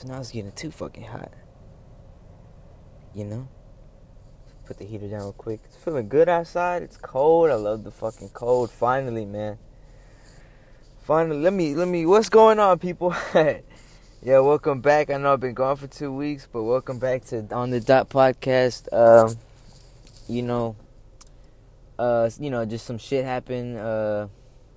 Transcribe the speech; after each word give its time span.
So 0.00 0.08
now 0.08 0.18
it's 0.18 0.30
getting 0.30 0.52
too 0.52 0.70
fucking 0.70 1.04
hot. 1.04 1.30
You 3.14 3.24
know? 3.24 3.48
Put 4.64 4.78
the 4.78 4.86
heater 4.86 5.08
down 5.08 5.20
real 5.20 5.34
quick. 5.34 5.60
It's 5.66 5.76
feeling 5.76 6.08
good 6.08 6.26
outside. 6.26 6.82
It's 6.82 6.96
cold. 6.96 7.50
I 7.50 7.54
love 7.56 7.84
the 7.84 7.90
fucking 7.90 8.30
cold. 8.30 8.70
Finally, 8.70 9.26
man. 9.26 9.58
Finally, 11.02 11.42
let 11.42 11.52
me 11.52 11.74
let 11.74 11.86
me. 11.86 12.06
What's 12.06 12.30
going 12.30 12.58
on, 12.58 12.78
people? 12.78 13.14
yeah, 13.34 13.60
welcome 14.22 14.80
back. 14.80 15.10
I 15.10 15.18
know 15.18 15.34
I've 15.34 15.40
been 15.40 15.52
gone 15.52 15.76
for 15.76 15.86
two 15.86 16.10
weeks, 16.10 16.48
but 16.50 16.62
welcome 16.62 16.98
back 16.98 17.26
to 17.26 17.46
on 17.54 17.68
the 17.68 17.80
dot 17.80 18.08
podcast. 18.08 18.90
Um, 18.94 19.36
you 20.28 20.40
know, 20.40 20.76
uh, 21.98 22.30
you 22.38 22.48
know, 22.48 22.64
just 22.64 22.86
some 22.86 22.96
shit 22.96 23.26
happened 23.26 23.76
uh 23.76 24.28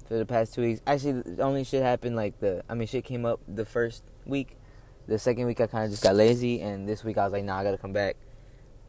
for 0.06 0.18
the 0.18 0.26
past 0.26 0.54
two 0.54 0.64
weeks. 0.64 0.82
Actually, 0.86 1.40
only 1.40 1.64
shit 1.64 1.82
happened 1.82 2.18
like 2.18 2.42
the. 2.42 2.66
I 2.68 2.74
mean, 2.74 2.90
shit 2.90 3.06
came 3.06 3.26
up 3.26 3.40
the 3.48 3.64
first 3.64 4.04
week. 4.26 4.58
The 5.06 5.20
second 5.20 5.48
week, 5.48 5.60
I 5.60 5.68
kind 5.68 5.84
of 5.84 5.92
just 5.92 6.02
got 6.02 6.16
lazy, 6.16 6.62
and 6.62 6.88
this 6.88 7.04
week 7.04 7.18
I 7.18 7.26
was 7.26 7.34
like, 7.34 7.44
nah, 7.44 7.58
I 7.58 7.64
gotta 7.64 7.78
come 7.78 7.92
back. 7.92 8.16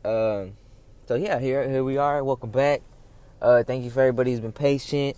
Um, 0.04 0.52
so 1.08 1.16
yeah, 1.16 1.40
here 1.40 1.68
here 1.68 1.82
we 1.82 1.96
are. 1.96 2.22
Welcome 2.22 2.50
back. 2.50 2.82
Uh, 3.42 3.64
thank 3.64 3.82
you 3.82 3.90
for 3.90 4.00
everybody 4.00 4.30
who's 4.30 4.38
been 4.38 4.52
patient, 4.52 5.16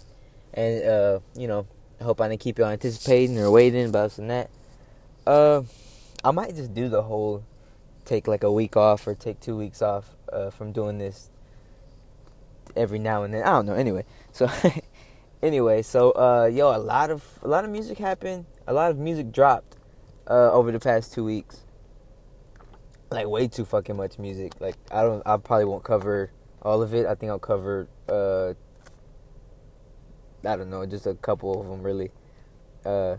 and 0.55 0.83
uh, 0.87 1.19
you 1.35 1.49
know 1.49 1.67
I 2.01 2.05
hope 2.05 2.23
I 2.23 2.29
didn't 2.29 2.41
keep 2.41 2.59
y'all 2.59 2.69
anticipating 2.69 3.39
or 3.39 3.51
waiting 3.51 3.87
about 3.87 4.13
some 4.13 4.29
that. 4.29 4.49
Uh, 5.27 5.65
I 6.25 6.31
might 6.31 6.57
just 6.57 6.73
do 6.73 6.89
the 6.89 7.03
whole 7.03 7.45
take 8.07 8.27
like 8.27 8.43
a 8.43 8.51
week 8.51 8.75
off 8.75 9.07
or 9.07 9.15
take 9.15 9.39
two 9.39 9.57
weeks 9.57 9.83
off 9.83 10.17
uh, 10.33 10.49
from 10.49 10.73
doing 10.73 10.97
this 10.97 11.29
every 12.75 12.99
now 12.99 13.23
and 13.23 13.35
then. 13.35 13.43
I 13.43 13.51
don't 13.51 13.67
know. 13.67 13.75
Anyway, 13.75 14.07
so 14.33 14.51
anyway, 15.43 15.83
so 15.83 16.13
uh, 16.13 16.51
yo, 16.51 16.75
a 16.75 16.79
lot 16.79 17.11
of 17.11 17.23
a 17.43 17.49
lot 17.49 17.67
of 17.67 17.71
music 17.71 17.99
happened. 17.99 18.47
A 18.67 18.73
lot 18.73 18.91
of 18.91 18.97
music 18.97 19.31
dropped 19.31 19.76
uh, 20.29 20.53
over 20.53 20.73
the 20.73 20.81
past 20.81 21.13
two 21.13 21.25
weeks. 21.25 21.63
Like 23.11 23.29
way 23.29 23.47
too 23.47 23.65
fucking 23.65 23.97
much 23.97 24.19
music. 24.19 24.61
Like 24.61 24.77
I 24.91 25.03
don't. 25.03 25.23
I 25.25 25.37
probably 25.37 25.67
won't 25.67 25.85
cover 25.85 26.31
all 26.63 26.83
of 26.83 26.93
it. 26.93 27.07
I 27.07 27.15
think 27.15 27.31
I'll 27.31 27.39
cover 27.39 27.89
uh, 28.09 28.55
I 30.47 30.57
don't 30.57 30.71
know, 30.71 30.87
just 30.87 31.07
a 31.07 31.15
couple 31.15 31.61
of 31.61 31.69
them 31.69 31.83
really. 31.83 32.11
Uh, 32.85 33.17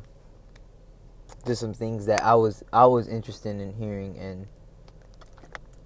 just 1.46 1.60
some 1.60 1.74
things 1.74 2.06
that 2.06 2.24
I 2.24 2.36
was 2.36 2.64
I 2.72 2.86
was 2.86 3.08
interested 3.08 3.60
in 3.60 3.74
hearing 3.74 4.18
and 4.18 4.48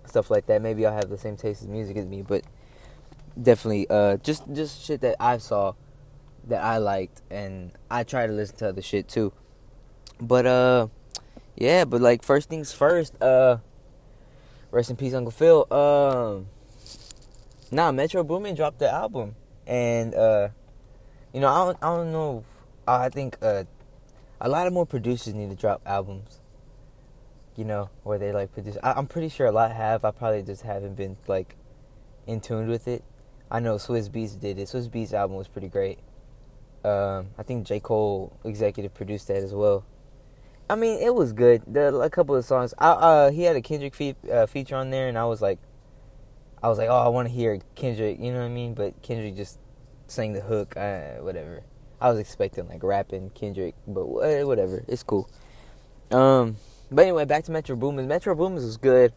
stuff 0.05 0.29
like 0.29 0.45
that. 0.47 0.61
Maybe 0.61 0.85
I'll 0.85 0.95
have 0.95 1.09
the 1.09 1.17
same 1.17 1.35
taste 1.35 1.61
as 1.61 1.67
music 1.67 1.97
as 1.97 2.05
me, 2.05 2.21
but 2.21 2.43
definitely 3.41 3.87
uh, 3.89 4.17
just 4.17 4.43
just 4.53 4.85
shit 4.85 5.01
that 5.01 5.15
I 5.19 5.37
saw 5.37 5.73
that 6.47 6.63
I 6.63 6.77
liked, 6.77 7.21
and 7.29 7.71
I 7.89 8.03
try 8.03 8.27
to 8.27 8.33
listen 8.33 8.57
to 8.57 8.69
other 8.69 8.81
shit 8.81 9.07
too. 9.07 9.33
But 10.19 10.45
uh, 10.45 10.87
yeah, 11.55 11.85
but 11.85 12.01
like 12.01 12.23
first 12.23 12.49
things 12.49 12.73
first. 12.73 13.21
Uh, 13.21 13.57
rest 14.71 14.89
in 14.89 14.95
peace, 14.95 15.13
Uncle 15.13 15.31
Phil. 15.31 15.71
Um, 15.71 16.47
nah, 17.71 17.91
Metro 17.91 18.23
Boomin 18.23 18.55
dropped 18.55 18.79
the 18.79 18.91
album, 18.91 19.35
and 19.67 20.13
uh 20.15 20.49
you 21.33 21.39
know, 21.39 21.47
I 21.47 21.65
don't, 21.65 21.77
I 21.81 21.95
don't 21.95 22.11
know. 22.11 22.43
I 22.87 23.09
think 23.09 23.37
uh, 23.41 23.63
a 24.39 24.49
lot 24.49 24.67
of 24.67 24.73
more 24.73 24.85
producers 24.85 25.33
need 25.33 25.49
to 25.49 25.55
drop 25.55 25.81
albums. 25.85 26.39
You 27.55 27.65
know, 27.65 27.89
where 28.03 28.17
they 28.17 28.31
like 28.31 28.53
produce. 28.53 28.77
I, 28.81 28.97
am 28.97 29.07
pretty 29.07 29.29
sure 29.29 29.45
a 29.45 29.51
lot 29.51 29.71
have. 29.71 30.03
I 30.05 30.11
probably 30.11 30.41
just 30.41 30.63
haven't 30.63 30.95
been 30.95 31.17
like 31.27 31.55
in 32.25 32.39
tune 32.39 32.67
with 32.67 32.87
it. 32.87 33.03
I 33.49 33.59
know 33.59 33.75
Swizz 33.75 34.09
Beatz 34.09 34.39
did 34.39 34.57
it. 34.57 34.67
Swizz 34.67 34.89
Beatz 34.89 35.13
album 35.13 35.35
was 35.37 35.47
pretty 35.47 35.67
great. 35.67 35.99
Um, 36.83 37.27
I 37.37 37.43
think 37.43 37.67
J 37.67 37.79
Cole 37.79 38.37
executive 38.43 38.93
produced 38.93 39.27
that 39.27 39.37
as 39.37 39.53
well. 39.53 39.85
I 40.71 40.75
mean, 40.75 41.01
it 41.01 41.13
was 41.13 41.33
good. 41.33 41.63
The, 41.67 41.93
a 41.97 42.09
couple 42.09 42.33
of 42.33 42.45
songs. 42.45 42.73
I, 42.77 42.91
uh, 42.91 43.31
he 43.31 43.43
had 43.43 43.57
a 43.57 43.61
Kendrick 43.61 43.93
fe- 43.93 44.15
uh, 44.31 44.45
feature 44.45 44.77
on 44.77 44.89
there, 44.89 45.09
and 45.09 45.17
I 45.17 45.25
was 45.25 45.41
like, 45.41 45.59
I 46.63 46.69
was 46.69 46.77
like, 46.77 46.87
oh, 46.87 46.95
I 46.95 47.09
want 47.09 47.27
to 47.27 47.33
hear 47.33 47.59
Kendrick. 47.75 48.21
You 48.21 48.31
know 48.31 48.39
what 48.39 48.45
I 48.45 48.49
mean? 48.49 48.73
But 48.73 49.01
Kendrick 49.01 49.35
just 49.35 49.59
sang 50.07 50.31
the 50.31 50.39
hook, 50.39 50.77
uh, 50.77 51.15
whatever. 51.15 51.63
I 51.99 52.09
was 52.09 52.19
expecting 52.19 52.69
like 52.69 52.83
rapping 52.83 53.31
Kendrick, 53.31 53.75
but 53.85 54.05
whatever, 54.07 54.85
it's 54.87 55.03
cool. 55.03 55.29
Um, 56.09 56.55
but 56.89 57.01
anyway, 57.01 57.25
back 57.25 57.43
to 57.45 57.51
Metro 57.51 57.75
Boomin. 57.75 58.07
Metro 58.07 58.33
Boomin 58.33 58.55
was 58.55 58.77
good. 58.77 59.11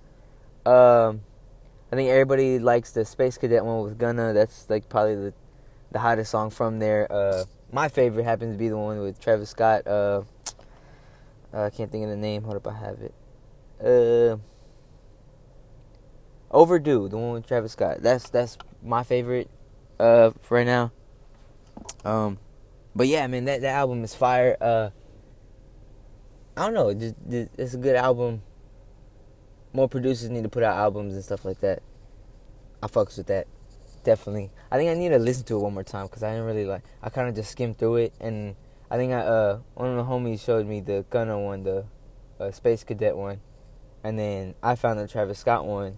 Um, 0.66 1.20
I 1.92 1.94
think 1.94 2.10
everybody 2.10 2.58
likes 2.58 2.90
the 2.90 3.04
Space 3.04 3.38
Cadet 3.38 3.64
one 3.64 3.84
with 3.84 3.96
Gunna. 3.96 4.32
That's 4.32 4.68
like 4.68 4.88
probably 4.88 5.14
the 5.14 5.34
the 5.92 6.00
hottest 6.00 6.32
song 6.32 6.50
from 6.50 6.80
there. 6.80 7.06
Uh, 7.12 7.44
my 7.70 7.88
favorite 7.88 8.24
happens 8.24 8.54
to 8.54 8.58
be 8.58 8.70
the 8.70 8.76
one 8.76 8.98
with 8.98 9.20
Travis 9.20 9.50
Scott. 9.50 9.86
Uh, 9.86 10.22
I 11.54 11.70
can't 11.70 11.90
think 11.90 12.04
of 12.04 12.10
the 12.10 12.16
name. 12.16 12.42
Hold 12.42 12.56
up, 12.56 12.66
I 12.66 12.74
have 12.74 12.98
it. 13.00 13.14
Uh, 13.80 14.36
Overdue, 16.50 17.08
the 17.08 17.16
one 17.16 17.32
with 17.32 17.46
Travis 17.46 17.72
Scott. 17.72 17.98
That's 18.00 18.28
that's 18.30 18.58
my 18.82 19.02
favorite 19.02 19.48
uh, 19.98 20.30
for 20.40 20.56
right 20.56 20.66
now. 20.66 20.92
Um, 22.04 22.38
but 22.94 23.08
yeah, 23.08 23.26
man, 23.26 23.44
that, 23.46 23.60
that 23.62 23.74
album 23.74 24.04
is 24.04 24.14
fire. 24.14 24.56
Uh, 24.60 24.90
I 26.56 26.70
don't 26.70 26.74
know, 26.74 26.88
it's 27.58 27.74
a 27.74 27.78
good 27.78 27.96
album. 27.96 28.42
More 29.72 29.88
producers 29.88 30.30
need 30.30 30.44
to 30.44 30.48
put 30.48 30.62
out 30.62 30.76
albums 30.76 31.14
and 31.14 31.24
stuff 31.24 31.44
like 31.44 31.58
that. 31.60 31.82
I 32.80 32.86
fucks 32.86 33.16
with 33.16 33.26
that, 33.26 33.48
definitely. 34.04 34.52
I 34.70 34.76
think 34.76 34.90
I 34.90 34.94
need 34.94 35.08
to 35.08 35.18
listen 35.18 35.44
to 35.46 35.56
it 35.56 35.60
one 35.60 35.74
more 35.74 35.82
time 35.82 36.06
because 36.06 36.22
I 36.22 36.30
didn't 36.30 36.46
really 36.46 36.64
like. 36.64 36.84
I 37.02 37.08
kind 37.10 37.28
of 37.28 37.34
just 37.34 37.50
skimmed 37.50 37.78
through 37.78 37.96
it, 37.96 38.12
and 38.20 38.54
I 38.90 38.96
think 38.96 39.12
I 39.12 39.20
uh 39.20 39.58
one 39.74 39.88
of 39.88 39.96
the 39.96 40.10
homies 40.10 40.44
showed 40.44 40.66
me 40.66 40.80
the 40.80 41.04
Gunna 41.10 41.38
one, 41.38 41.62
the 41.64 41.86
uh, 42.38 42.50
Space 42.50 42.84
Cadet 42.84 43.16
one, 43.16 43.40
and 44.02 44.18
then 44.18 44.54
I 44.62 44.74
found 44.74 44.98
the 44.98 45.08
Travis 45.08 45.38
Scott 45.38 45.66
one, 45.66 45.96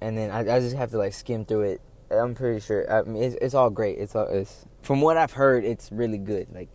and 0.00 0.16
then 0.16 0.30
I, 0.30 0.40
I 0.40 0.60
just 0.60 0.76
have 0.76 0.90
to 0.90 0.98
like 0.98 1.12
skim 1.12 1.44
through 1.44 1.62
it 1.62 1.80
I'm 2.10 2.34
pretty 2.34 2.60
sure. 2.60 2.90
I 2.90 3.02
mean, 3.02 3.22
it's, 3.22 3.36
it's 3.40 3.54
all 3.54 3.70
great. 3.70 3.98
It's 3.98 4.16
all 4.16 4.26
it's 4.26 4.64
from 4.82 5.00
what 5.00 5.16
I've 5.16 5.32
heard, 5.32 5.64
it's 5.64 5.92
really 5.92 6.18
good. 6.18 6.48
Like 6.52 6.68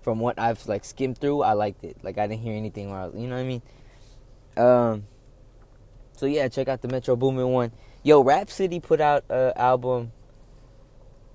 from 0.00 0.20
what 0.20 0.38
I've 0.38 0.66
like 0.68 0.84
skimmed 0.84 1.18
through, 1.18 1.42
I 1.42 1.52
liked 1.54 1.84
it. 1.84 1.96
Like 2.02 2.18
I 2.18 2.26
didn't 2.26 2.42
hear 2.42 2.54
anything 2.54 2.90
where 2.90 3.00
I, 3.00 3.06
you 3.06 3.26
know 3.26 3.34
what 3.34 3.40
I 3.40 3.44
mean. 3.44 3.62
Um. 4.56 5.04
So 6.12 6.26
yeah, 6.26 6.48
check 6.48 6.68
out 6.68 6.82
the 6.82 6.88
Metro 6.88 7.16
Boomin 7.16 7.48
one. 7.48 7.72
Yo, 8.02 8.22
Rapsody 8.22 8.80
put 8.80 9.00
out 9.00 9.24
an 9.28 9.52
album. 9.56 10.12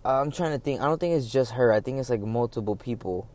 I'm 0.05 0.31
trying 0.31 0.51
to 0.51 0.59
think. 0.59 0.81
I 0.81 0.85
don't 0.85 0.99
think 0.99 1.15
it's 1.15 1.31
just 1.31 1.51
her. 1.51 1.71
I 1.71 1.79
think 1.79 1.99
it's 1.99 2.09
like 2.09 2.21
multiple 2.21 2.75
people. 2.75 3.29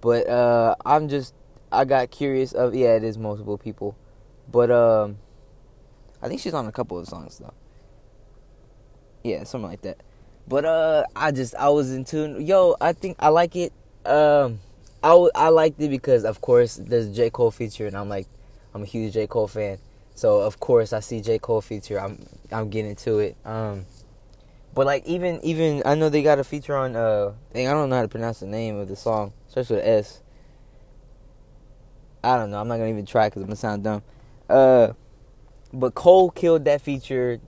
But 0.00 0.28
uh, 0.28 0.74
I'm 0.84 1.08
just 1.08 1.34
I 1.70 1.84
got 1.84 2.10
curious 2.10 2.52
of 2.52 2.74
yeah, 2.74 2.94
it 2.96 3.04
is 3.04 3.18
multiple 3.18 3.58
people. 3.58 3.96
But 4.50 4.70
um, 4.70 5.18
I 6.22 6.28
think 6.28 6.40
she's 6.40 6.54
on 6.54 6.66
a 6.66 6.72
couple 6.72 6.98
of 6.98 7.06
songs 7.06 7.38
though. 7.38 7.54
Yeah, 9.22 9.44
something 9.44 9.70
like 9.70 9.82
that. 9.82 9.98
But 10.48 10.64
uh, 10.64 11.04
I 11.14 11.30
just 11.30 11.54
I 11.54 11.68
was 11.68 11.92
in 11.92 12.04
tune. 12.04 12.44
Yo, 12.44 12.76
I 12.80 12.92
think 12.92 13.16
I 13.20 13.28
like 13.28 13.54
it. 13.54 13.72
Um, 14.04 14.60
I, 15.02 15.10
w- 15.10 15.30
I 15.34 15.48
liked 15.48 15.80
it 15.80 15.90
because 15.90 16.24
of 16.24 16.40
course 16.40 16.76
there's 16.76 17.06
a 17.06 17.12
J 17.12 17.30
Cole 17.30 17.50
feature, 17.50 17.86
and 17.86 17.96
I'm 17.96 18.08
like, 18.08 18.26
I'm 18.74 18.82
a 18.82 18.86
huge 18.86 19.12
J 19.12 19.26
Cole 19.26 19.46
fan. 19.46 19.78
So 20.14 20.40
of 20.40 20.58
course 20.58 20.92
I 20.92 21.00
see 21.00 21.20
J 21.20 21.38
Cole 21.38 21.60
feature, 21.60 22.00
I'm 22.00 22.26
I'm 22.50 22.70
getting 22.70 22.96
to 22.96 23.20
it. 23.20 23.36
Um, 23.44 23.86
but 24.74 24.86
like 24.86 25.06
even 25.06 25.40
even 25.42 25.82
I 25.84 25.94
know 25.94 26.08
they 26.08 26.22
got 26.22 26.38
a 26.38 26.44
feature 26.44 26.76
on 26.76 26.96
uh, 26.96 27.32
dang, 27.52 27.68
I 27.68 27.72
don't 27.72 27.88
know 27.88 27.96
how 27.96 28.02
to 28.02 28.08
pronounce 28.08 28.40
the 28.40 28.46
name 28.46 28.76
of 28.76 28.88
the 28.88 28.96
song. 28.96 29.32
Starts 29.48 29.70
with 29.70 29.84
S. 29.84 30.22
I 32.22 32.36
don't 32.36 32.50
know. 32.50 32.60
I'm 32.60 32.68
not 32.68 32.76
gonna 32.76 32.90
even 32.90 33.06
try 33.06 33.28
because 33.28 33.42
I'm 33.42 33.48
gonna 33.48 33.56
sound 33.56 33.84
dumb. 33.84 34.02
Uh, 34.48 34.92
but 35.72 35.94
Cole 35.94 36.30
killed 36.30 36.64
that 36.64 36.80
feature 36.80 37.40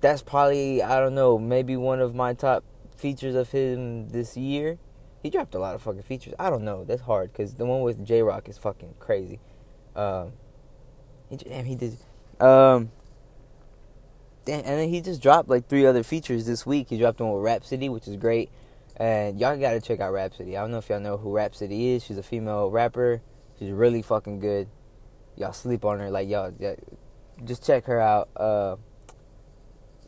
that's 0.00 0.22
probably 0.22 0.82
I 0.82 0.98
don't 0.98 1.14
know 1.14 1.38
maybe 1.38 1.76
one 1.76 2.00
of 2.00 2.14
my 2.14 2.34
top 2.34 2.64
features 2.96 3.34
of 3.34 3.50
him 3.50 4.08
this 4.10 4.36
year. 4.36 4.78
He 5.22 5.28
dropped 5.28 5.54
a 5.54 5.58
lot 5.58 5.74
of 5.74 5.82
fucking 5.82 6.02
features. 6.02 6.34
I 6.38 6.48
don't 6.48 6.64
know. 6.64 6.84
That's 6.84 7.02
hard 7.02 7.32
because 7.32 7.54
the 7.54 7.66
one 7.66 7.82
with 7.82 8.04
Jay 8.04 8.22
Rock 8.22 8.48
is 8.48 8.56
fucking 8.56 8.94
crazy. 8.98 9.38
Um, 9.94 10.32
he, 11.28 11.36
damn, 11.36 11.66
he 11.66 11.74
did. 11.74 11.98
Um, 12.40 12.90
and 14.50 14.64
then 14.64 14.88
he 14.88 15.00
just 15.00 15.22
dropped 15.22 15.48
like 15.48 15.68
three 15.68 15.86
other 15.86 16.02
features 16.02 16.46
this 16.46 16.66
week. 16.66 16.88
He 16.90 16.98
dropped 16.98 17.20
one 17.20 17.32
with 17.32 17.42
Rapsody, 17.42 17.88
which 17.88 18.08
is 18.08 18.16
great. 18.16 18.50
And 18.96 19.38
y'all 19.38 19.56
gotta 19.56 19.80
check 19.80 20.00
out 20.00 20.12
Rapsody. 20.12 20.56
I 20.56 20.60
don't 20.60 20.70
know 20.70 20.78
if 20.78 20.88
y'all 20.88 21.00
know 21.00 21.16
who 21.16 21.34
Rapsody 21.34 21.90
is. 21.90 22.04
She's 22.04 22.18
a 22.18 22.22
female 22.22 22.70
rapper. 22.70 23.22
She's 23.58 23.70
really 23.70 24.02
fucking 24.02 24.40
good. 24.40 24.68
Y'all 25.36 25.52
sleep 25.52 25.84
on 25.84 26.00
her. 26.00 26.10
Like 26.10 26.28
y'all, 26.28 26.52
just 27.44 27.64
check 27.64 27.86
her 27.86 28.00
out. 28.00 28.28
Uh, 28.36 28.76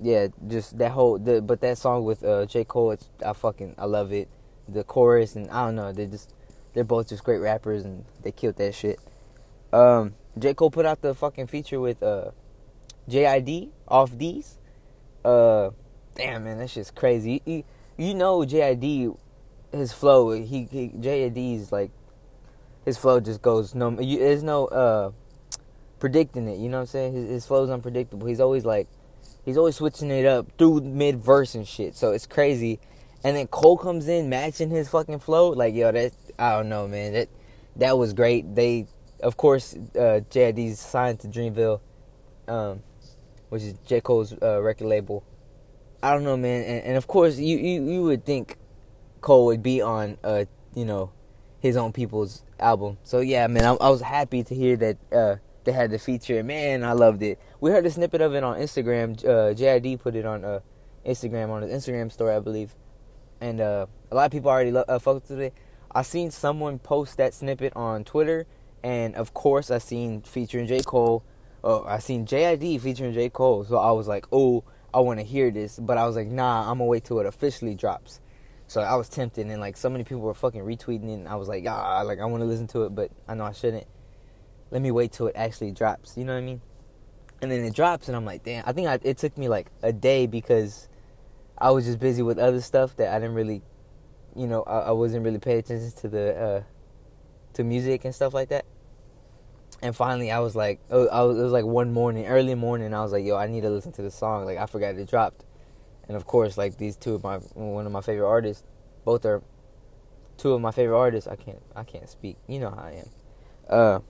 yeah, 0.00 0.28
just 0.48 0.78
that 0.78 0.90
whole 0.90 1.18
the 1.18 1.40
but 1.40 1.60
that 1.60 1.78
song 1.78 2.04
with 2.04 2.24
uh, 2.24 2.46
J 2.46 2.64
Cole, 2.64 2.96
I 3.24 3.32
fucking 3.32 3.76
I 3.78 3.86
love 3.86 4.12
it. 4.12 4.28
The 4.68 4.84
chorus 4.84 5.36
and 5.36 5.50
I 5.50 5.66
don't 5.66 5.76
know, 5.76 5.92
they 5.92 6.06
just 6.06 6.34
they're 6.74 6.84
both 6.84 7.08
just 7.08 7.24
great 7.24 7.38
rappers 7.38 7.84
and 7.84 8.04
they 8.22 8.32
killed 8.32 8.56
that 8.56 8.74
shit. 8.74 8.98
Um, 9.72 10.14
J 10.38 10.54
Cole 10.54 10.70
put 10.70 10.86
out 10.86 11.02
the 11.02 11.14
fucking 11.14 11.46
feature 11.46 11.80
with 11.80 12.02
uh, 12.02 12.30
JID 13.08 13.70
off 13.92 14.16
these. 14.18 14.58
Uh, 15.24 15.70
damn 16.16 16.44
man, 16.44 16.58
that's 16.58 16.74
just 16.74 16.96
crazy. 16.96 17.42
You, 17.44 17.62
you 17.96 18.14
know 18.14 18.38
JID, 18.40 19.16
his 19.70 19.92
flow. 19.92 20.32
He, 20.32 20.66
he 20.70 20.88
JID's 20.88 21.70
like 21.70 21.92
his 22.84 22.98
flow 22.98 23.20
just 23.20 23.42
goes 23.42 23.74
no. 23.74 24.00
You, 24.00 24.18
there's 24.18 24.42
no 24.42 24.66
uh, 24.66 25.12
predicting 26.00 26.48
it. 26.48 26.58
You 26.58 26.68
know 26.68 26.78
what 26.78 26.82
I'm 26.82 26.86
saying? 26.86 27.12
His, 27.12 27.28
his 27.28 27.46
flow's 27.46 27.70
unpredictable. 27.70 28.26
He's 28.26 28.40
always 28.40 28.64
like, 28.64 28.88
he's 29.44 29.56
always 29.56 29.76
switching 29.76 30.10
it 30.10 30.26
up 30.26 30.46
through 30.58 30.80
mid 30.80 31.20
verse 31.20 31.54
and 31.54 31.68
shit. 31.68 31.94
So 31.94 32.10
it's 32.10 32.26
crazy. 32.26 32.80
And 33.22 33.36
then 33.36 33.46
Cole 33.46 33.78
comes 33.78 34.08
in 34.08 34.28
matching 34.28 34.70
his 34.70 34.88
fucking 34.88 35.20
flow. 35.20 35.50
Like 35.50 35.74
yo, 35.74 35.92
that 35.92 36.12
I 36.38 36.56
don't 36.56 36.68
know, 36.68 36.88
man. 36.88 37.12
That 37.12 37.28
that 37.76 37.98
was 37.98 38.14
great. 38.14 38.54
They, 38.54 38.86
of 39.20 39.36
course, 39.36 39.74
uh, 39.74 40.20
JID's 40.30 40.80
signed 40.80 41.20
to 41.20 41.28
Dreamville, 41.28 41.80
um, 42.48 42.82
which 43.52 43.64
is 43.64 43.74
J 43.84 44.00
Cole's 44.00 44.34
uh, 44.40 44.62
record 44.62 44.86
label. 44.86 45.22
I 46.02 46.14
don't 46.14 46.24
know, 46.24 46.38
man. 46.38 46.64
And, 46.64 46.84
and 46.84 46.96
of 46.96 47.06
course, 47.06 47.36
you, 47.36 47.58
you 47.58 47.84
you 47.86 48.02
would 48.04 48.24
think 48.24 48.56
Cole 49.20 49.44
would 49.44 49.62
be 49.62 49.82
on, 49.82 50.16
uh, 50.24 50.46
you 50.74 50.86
know, 50.86 51.12
his 51.60 51.76
own 51.76 51.92
people's 51.92 52.44
album. 52.58 52.96
So 53.04 53.20
yeah, 53.20 53.46
man, 53.48 53.64
I, 53.66 53.72
I 53.74 53.90
was 53.90 54.00
happy 54.00 54.42
to 54.42 54.54
hear 54.54 54.76
that 54.78 54.96
uh, 55.12 55.36
they 55.64 55.72
had 55.72 55.90
the 55.90 55.98
feature. 55.98 56.42
Man, 56.42 56.82
I 56.82 56.92
loved 56.92 57.22
it. 57.22 57.38
We 57.60 57.70
heard 57.70 57.84
a 57.84 57.90
snippet 57.90 58.22
of 58.22 58.34
it 58.34 58.42
on 58.42 58.56
Instagram. 58.56 59.22
Uh, 59.22 59.52
JID 59.52 60.00
put 60.00 60.16
it 60.16 60.24
on 60.24 60.46
uh, 60.46 60.60
Instagram 61.04 61.50
on 61.50 61.60
his 61.60 61.70
Instagram 61.70 62.10
story, 62.10 62.34
I 62.34 62.40
believe, 62.40 62.74
and 63.38 63.60
uh, 63.60 63.84
a 64.10 64.14
lot 64.14 64.24
of 64.24 64.32
people 64.32 64.50
already 64.50 64.72
lo- 64.72 64.86
uh, 64.88 64.98
focused 64.98 65.28
with 65.28 65.40
it. 65.40 65.54
I 65.94 66.00
seen 66.00 66.30
someone 66.30 66.78
post 66.78 67.18
that 67.18 67.34
snippet 67.34 67.74
on 67.76 68.04
Twitter, 68.04 68.46
and 68.82 69.14
of 69.14 69.34
course, 69.34 69.70
I 69.70 69.76
seen 69.76 70.22
featuring 70.22 70.66
J 70.66 70.80
Cole. 70.80 71.22
Oh, 71.64 71.84
I 71.84 71.98
seen 71.98 72.26
JID 72.26 72.80
featuring 72.80 73.12
J 73.12 73.28
Cole. 73.28 73.64
So 73.64 73.76
I 73.76 73.92
was 73.92 74.08
like, 74.08 74.26
oh, 74.32 74.64
I 74.92 75.00
want 75.00 75.20
to 75.20 75.24
hear 75.24 75.50
this, 75.50 75.78
but 75.78 75.96
I 75.96 76.06
was 76.06 76.16
like, 76.16 76.28
nah, 76.28 76.62
I'm 76.62 76.78
gonna 76.78 76.84
wait 76.84 77.04
till 77.04 77.20
it 77.20 77.26
officially 77.26 77.74
drops. 77.74 78.20
So 78.66 78.80
I 78.80 78.94
was 78.96 79.08
tempted, 79.08 79.46
and 79.46 79.60
like 79.60 79.76
so 79.76 79.88
many 79.88 80.04
people 80.04 80.20
were 80.20 80.34
fucking 80.34 80.62
retweeting 80.62 81.10
it, 81.10 81.14
and 81.14 81.28
I 81.28 81.36
was 81.36 81.48
like, 81.48 81.64
ah, 81.68 82.02
like 82.02 82.20
I 82.20 82.24
want 82.24 82.42
to 82.42 82.46
listen 82.46 82.66
to 82.68 82.84
it, 82.84 82.94
but 82.94 83.10
I 83.28 83.34
know 83.34 83.44
I 83.44 83.52
shouldn't. 83.52 83.86
Let 84.70 84.82
me 84.82 84.90
wait 84.90 85.12
till 85.12 85.26
it 85.26 85.36
actually 85.36 85.72
drops. 85.72 86.16
You 86.16 86.24
know 86.24 86.32
what 86.32 86.38
I 86.38 86.42
mean? 86.42 86.60
And 87.40 87.50
then 87.50 87.64
it 87.64 87.74
drops, 87.74 88.08
and 88.08 88.16
I'm 88.16 88.24
like, 88.24 88.44
damn. 88.44 88.64
I 88.66 88.72
think 88.72 88.88
I, 88.88 88.98
it 89.02 89.18
took 89.18 89.36
me 89.36 89.48
like 89.48 89.70
a 89.82 89.92
day 89.92 90.26
because 90.26 90.88
I 91.58 91.70
was 91.70 91.84
just 91.84 91.98
busy 92.00 92.22
with 92.22 92.38
other 92.38 92.60
stuff 92.60 92.96
that 92.96 93.14
I 93.14 93.18
didn't 93.18 93.34
really, 93.34 93.62
you 94.34 94.46
know, 94.46 94.62
I, 94.62 94.78
I 94.80 94.90
wasn't 94.92 95.24
really 95.24 95.38
paying 95.38 95.58
attention 95.58 95.92
to 96.00 96.08
the 96.08 96.36
uh, 96.36 96.62
to 97.54 97.64
music 97.64 98.04
and 98.04 98.14
stuff 98.14 98.34
like 98.34 98.48
that. 98.50 98.64
And 99.82 99.96
finally, 99.96 100.30
I 100.30 100.38
was 100.38 100.54
like, 100.54 100.80
oh, 100.90 101.08
I 101.08 101.22
was, 101.22 101.38
it 101.38 101.42
was 101.42 101.52
like 101.52 101.64
one 101.64 101.92
morning, 101.92 102.26
early 102.26 102.54
morning. 102.54 102.94
I 102.94 103.02
was 103.02 103.10
like, 103.10 103.24
yo, 103.24 103.36
I 103.36 103.48
need 103.48 103.62
to 103.62 103.70
listen 103.70 103.92
to 103.92 104.02
the 104.02 104.10
song. 104.10 104.44
Like 104.44 104.58
I 104.58 104.66
forgot 104.66 104.94
it 104.94 105.10
dropped 105.10 105.44
and 106.08 106.16
of 106.16 106.26
course, 106.26 106.58
like 106.58 106.76
these 106.76 106.96
two 106.96 107.14
of 107.14 107.22
my 107.22 107.36
one 107.54 107.86
of 107.86 107.92
my 107.92 108.00
favorite 108.00 108.28
artists, 108.28 108.64
both 109.04 109.24
are 109.24 109.42
two 110.36 110.52
of 110.52 110.60
my 110.60 110.70
favorite 110.70 110.98
artists. 110.98 111.28
I 111.28 111.36
can't 111.36 111.62
I 111.76 111.84
can't 111.84 112.08
speak. 112.08 112.36
You 112.46 112.60
know 112.60 112.70
how 112.70 112.82
I 112.82 112.92
am. 112.92 113.10
Uh, 113.68 114.00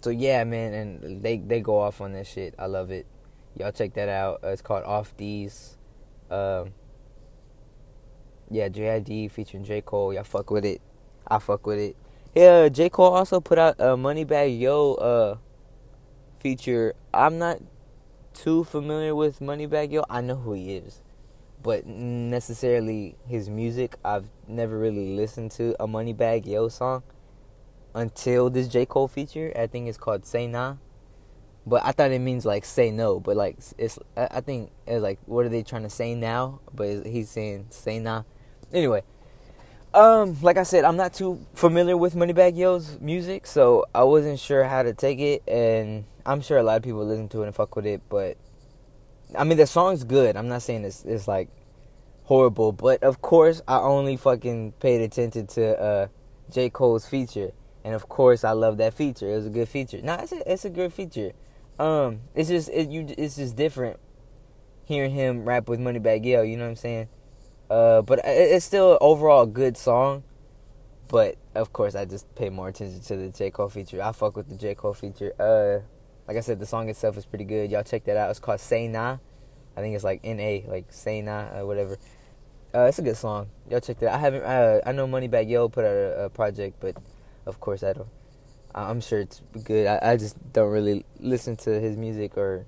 so 0.00 0.10
yeah, 0.10 0.42
man, 0.44 0.72
and 0.74 1.22
they 1.22 1.38
they 1.38 1.60
go 1.60 1.78
off 1.78 2.00
on 2.00 2.12
that 2.12 2.26
shit. 2.26 2.54
I 2.58 2.66
love 2.66 2.90
it. 2.90 3.06
Y'all 3.56 3.72
check 3.72 3.94
that 3.94 4.08
out. 4.08 4.40
Uh, 4.42 4.48
it's 4.48 4.62
called 4.62 4.84
Off 4.84 5.16
Deez. 5.16 5.76
Um, 6.30 6.72
yeah, 8.50 8.68
JID 8.68 9.30
featuring 9.30 9.62
J 9.62 9.82
Cole. 9.82 10.12
Y'all 10.12 10.24
fuck 10.24 10.50
with 10.50 10.64
it. 10.64 10.80
I 11.28 11.38
fuck 11.38 11.66
with 11.66 11.78
it. 11.78 11.96
Yeah, 12.34 12.68
J 12.68 12.88
Cole 12.88 13.14
also 13.14 13.40
put 13.40 13.58
out 13.58 13.76
a 13.78 13.96
Moneybagg 13.96 14.58
Yo 14.58 14.94
uh 14.94 15.36
feature. 16.40 16.94
I'm 17.12 17.38
not 17.38 17.60
too 18.32 18.64
familiar 18.64 19.14
with 19.14 19.38
Moneybagg 19.38 19.92
Yo. 19.92 20.02
I 20.10 20.20
know 20.20 20.34
who 20.34 20.54
he 20.54 20.74
is, 20.74 21.00
but 21.62 21.86
necessarily 21.86 23.14
his 23.24 23.48
music, 23.48 23.94
I've 24.04 24.26
never 24.48 24.76
really 24.76 25.14
listened 25.14 25.52
to 25.52 25.76
a 25.80 25.86
Moneybagg 25.86 26.44
Yo 26.44 26.66
song 26.66 27.04
until 27.94 28.50
this 28.50 28.66
J 28.66 28.84
Cole 28.84 29.06
feature. 29.06 29.52
I 29.54 29.68
think 29.68 29.88
it's 29.88 29.96
called 29.96 30.26
Say 30.26 30.48
Nah, 30.48 30.78
but 31.64 31.84
I 31.84 31.92
thought 31.92 32.10
it 32.10 32.18
means 32.18 32.44
like 32.44 32.64
say 32.64 32.90
no, 32.90 33.20
but 33.20 33.36
like 33.36 33.58
it's 33.78 33.96
I 34.16 34.40
think 34.40 34.72
it's 34.88 35.04
like 35.04 35.20
what 35.26 35.46
are 35.46 35.50
they 35.50 35.62
trying 35.62 35.84
to 35.84 35.90
say 35.90 36.16
now? 36.16 36.58
But 36.74 37.06
he's 37.06 37.30
saying 37.30 37.66
say 37.70 38.00
nah. 38.00 38.24
Anyway, 38.72 39.04
um, 39.94 40.36
like 40.42 40.56
I 40.56 40.64
said, 40.64 40.84
I'm 40.84 40.96
not 40.96 41.14
too 41.14 41.44
familiar 41.54 41.96
with 41.96 42.14
Moneybagg 42.14 42.56
Yo's 42.56 42.98
music, 43.00 43.46
so 43.46 43.84
I 43.94 44.02
wasn't 44.02 44.40
sure 44.40 44.64
how 44.64 44.82
to 44.82 44.92
take 44.92 45.20
it, 45.20 45.42
and 45.48 46.04
I'm 46.26 46.40
sure 46.40 46.58
a 46.58 46.62
lot 46.62 46.76
of 46.76 46.82
people 46.82 47.04
listen 47.06 47.28
to 47.30 47.42
it 47.42 47.46
and 47.46 47.54
fuck 47.54 47.76
with 47.76 47.86
it. 47.86 48.02
But 48.08 48.36
I 49.38 49.44
mean, 49.44 49.56
the 49.56 49.66
song's 49.66 50.02
good. 50.04 50.36
I'm 50.36 50.48
not 50.48 50.62
saying 50.62 50.84
it's 50.84 51.04
it's 51.04 51.28
like 51.28 51.48
horrible, 52.24 52.72
but 52.72 53.02
of 53.04 53.22
course, 53.22 53.62
I 53.68 53.78
only 53.78 54.16
fucking 54.16 54.72
paid 54.80 55.00
attention 55.00 55.46
to 55.48 55.80
uh, 55.80 56.06
J 56.52 56.70
Cole's 56.70 57.06
feature, 57.06 57.52
and 57.84 57.94
of 57.94 58.08
course, 58.08 58.42
I 58.42 58.50
love 58.50 58.78
that 58.78 58.94
feature. 58.94 59.30
It 59.30 59.36
was 59.36 59.46
a 59.46 59.50
good 59.50 59.68
feature. 59.68 60.02
Nah, 60.02 60.16
it's 60.22 60.32
a, 60.32 60.52
it's 60.52 60.64
a 60.64 60.70
good 60.70 60.92
feature. 60.92 61.32
Um, 61.78 62.20
it's 62.34 62.48
just 62.48 62.68
it, 62.70 62.90
you 62.90 63.06
it's 63.16 63.36
just 63.36 63.54
different 63.54 64.00
hearing 64.86 65.12
him 65.12 65.44
rap 65.44 65.68
with 65.68 65.78
Moneybag 65.78 66.24
Yo. 66.24 66.42
You 66.42 66.56
know 66.56 66.64
what 66.64 66.70
I'm 66.70 66.76
saying? 66.76 67.08
Uh, 67.70 68.02
but 68.02 68.20
it's 68.24 68.64
still 68.64 68.98
overall 69.00 69.42
a 69.42 69.46
good 69.46 69.76
song. 69.76 70.22
But 71.08 71.36
of 71.54 71.72
course, 71.72 71.94
I 71.94 72.04
just 72.04 72.32
pay 72.34 72.50
more 72.50 72.68
attention 72.68 73.00
to 73.00 73.16
the 73.16 73.28
J 73.28 73.50
Cole 73.50 73.68
feature. 73.68 74.02
I 74.02 74.12
fuck 74.12 74.36
with 74.36 74.48
the 74.48 74.56
J 74.56 74.74
Cole 74.74 74.94
feature. 74.94 75.32
Uh, 75.38 75.84
like 76.26 76.36
I 76.36 76.40
said, 76.40 76.58
the 76.58 76.66
song 76.66 76.88
itself 76.88 77.16
is 77.16 77.26
pretty 77.26 77.44
good. 77.44 77.70
Y'all 77.70 77.82
check 77.82 78.04
that 78.04 78.16
out. 78.16 78.30
It's 78.30 78.40
called 78.40 78.60
Say 78.60 78.88
Nah. 78.88 79.18
I 79.76 79.80
think 79.80 79.94
it's 79.94 80.04
like 80.04 80.20
N 80.24 80.40
A, 80.40 80.64
like 80.68 80.92
Say 80.92 81.20
Nah, 81.20 81.60
uh, 81.60 81.66
whatever. 81.66 81.98
Uh, 82.74 82.86
it's 82.86 82.98
a 82.98 83.02
good 83.02 83.16
song. 83.16 83.48
Y'all 83.70 83.80
check 83.80 83.98
that. 84.00 84.08
Out. 84.08 84.14
I 84.14 84.18
haven't. 84.18 84.42
Uh, 84.42 84.80
I 84.86 84.92
know 84.92 85.06
Moneybagg 85.06 85.48
Yo 85.48 85.68
put 85.68 85.84
out 85.84 85.94
a, 85.94 86.24
a, 86.24 86.30
project, 86.30 86.78
but 86.80 86.96
of 87.46 87.60
course 87.60 87.82
I 87.82 87.92
don't. 87.92 88.08
I'm 88.74 89.00
sure 89.00 89.20
it's 89.20 89.40
good. 89.62 89.86
I, 89.86 90.12
I 90.12 90.16
just 90.16 90.36
don't 90.52 90.70
really 90.70 91.04
listen 91.20 91.56
to 91.58 91.80
his 91.80 91.96
music, 91.96 92.36
or 92.36 92.66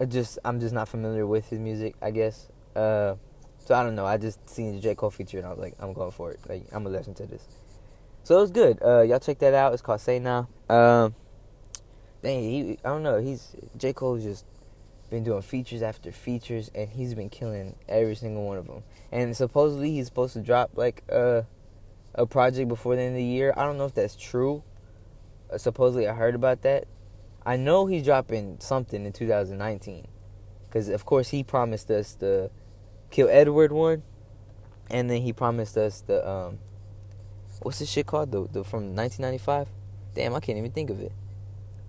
I 0.00 0.06
just 0.06 0.38
I'm 0.44 0.60
just 0.60 0.72
not 0.72 0.88
familiar 0.88 1.26
with 1.26 1.50
his 1.50 1.58
music. 1.58 1.96
I 2.00 2.10
guess. 2.10 2.48
Uh, 2.74 3.16
so 3.68 3.74
I 3.74 3.82
don't 3.82 3.94
know. 3.94 4.06
I 4.06 4.16
just 4.16 4.48
seen 4.48 4.76
the 4.76 4.80
J 4.80 4.94
Cole 4.94 5.10
feature 5.10 5.36
and 5.36 5.46
I 5.46 5.50
was 5.50 5.58
like, 5.58 5.74
I'm 5.78 5.92
going 5.92 6.10
for 6.10 6.30
it. 6.30 6.40
Like 6.48 6.64
I'm 6.72 6.84
gonna 6.84 6.96
listen 6.96 7.12
to 7.16 7.26
this. 7.26 7.46
So 8.24 8.38
it 8.38 8.40
was 8.40 8.50
good. 8.50 8.78
Uh, 8.82 9.02
y'all 9.02 9.18
check 9.18 9.40
that 9.40 9.52
out. 9.52 9.74
It's 9.74 9.82
called 9.82 10.00
Say 10.00 10.18
Now. 10.18 10.48
Um, 10.70 11.14
dang, 12.22 12.42
he, 12.42 12.78
I 12.82 12.88
don't 12.88 13.02
know. 13.02 13.18
He's 13.18 13.54
J 13.76 13.92
Cole's 13.92 14.22
just 14.22 14.46
been 15.10 15.22
doing 15.22 15.42
features 15.42 15.82
after 15.82 16.10
features, 16.12 16.70
and 16.74 16.88
he's 16.88 17.12
been 17.12 17.28
killing 17.28 17.76
every 17.86 18.14
single 18.14 18.46
one 18.46 18.56
of 18.56 18.66
them. 18.66 18.84
And 19.12 19.36
supposedly 19.36 19.90
he's 19.90 20.06
supposed 20.06 20.32
to 20.32 20.40
drop 20.40 20.70
like 20.74 21.02
a 21.10 21.44
a 22.14 22.24
project 22.24 22.68
before 22.68 22.96
the 22.96 23.02
end 23.02 23.10
of 23.10 23.16
the 23.16 23.22
year. 23.22 23.52
I 23.54 23.64
don't 23.64 23.76
know 23.76 23.84
if 23.84 23.92
that's 23.92 24.16
true. 24.16 24.62
Uh, 25.52 25.58
supposedly 25.58 26.08
I 26.08 26.14
heard 26.14 26.34
about 26.34 26.62
that. 26.62 26.86
I 27.44 27.56
know 27.56 27.84
he's 27.84 28.02
dropping 28.02 28.60
something 28.60 29.04
in 29.04 29.12
2019 29.12 30.06
because 30.62 30.88
of 30.88 31.04
course 31.04 31.28
he 31.28 31.42
promised 31.42 31.90
us 31.90 32.14
the 32.14 32.50
Kill 33.10 33.28
Edward 33.28 33.72
one, 33.72 34.02
and 34.90 35.10
then 35.10 35.22
he 35.22 35.32
promised 35.32 35.76
us 35.76 36.02
the 36.02 36.26
um, 36.28 36.58
what's 37.62 37.78
this 37.78 37.90
shit 37.90 38.06
called? 38.06 38.32
The 38.32 38.42
the 38.42 38.64
from 38.64 38.94
1995. 38.94 39.68
Damn, 40.14 40.34
I 40.34 40.40
can't 40.40 40.58
even 40.58 40.72
think 40.72 40.90
of 40.90 41.00
it. 41.00 41.12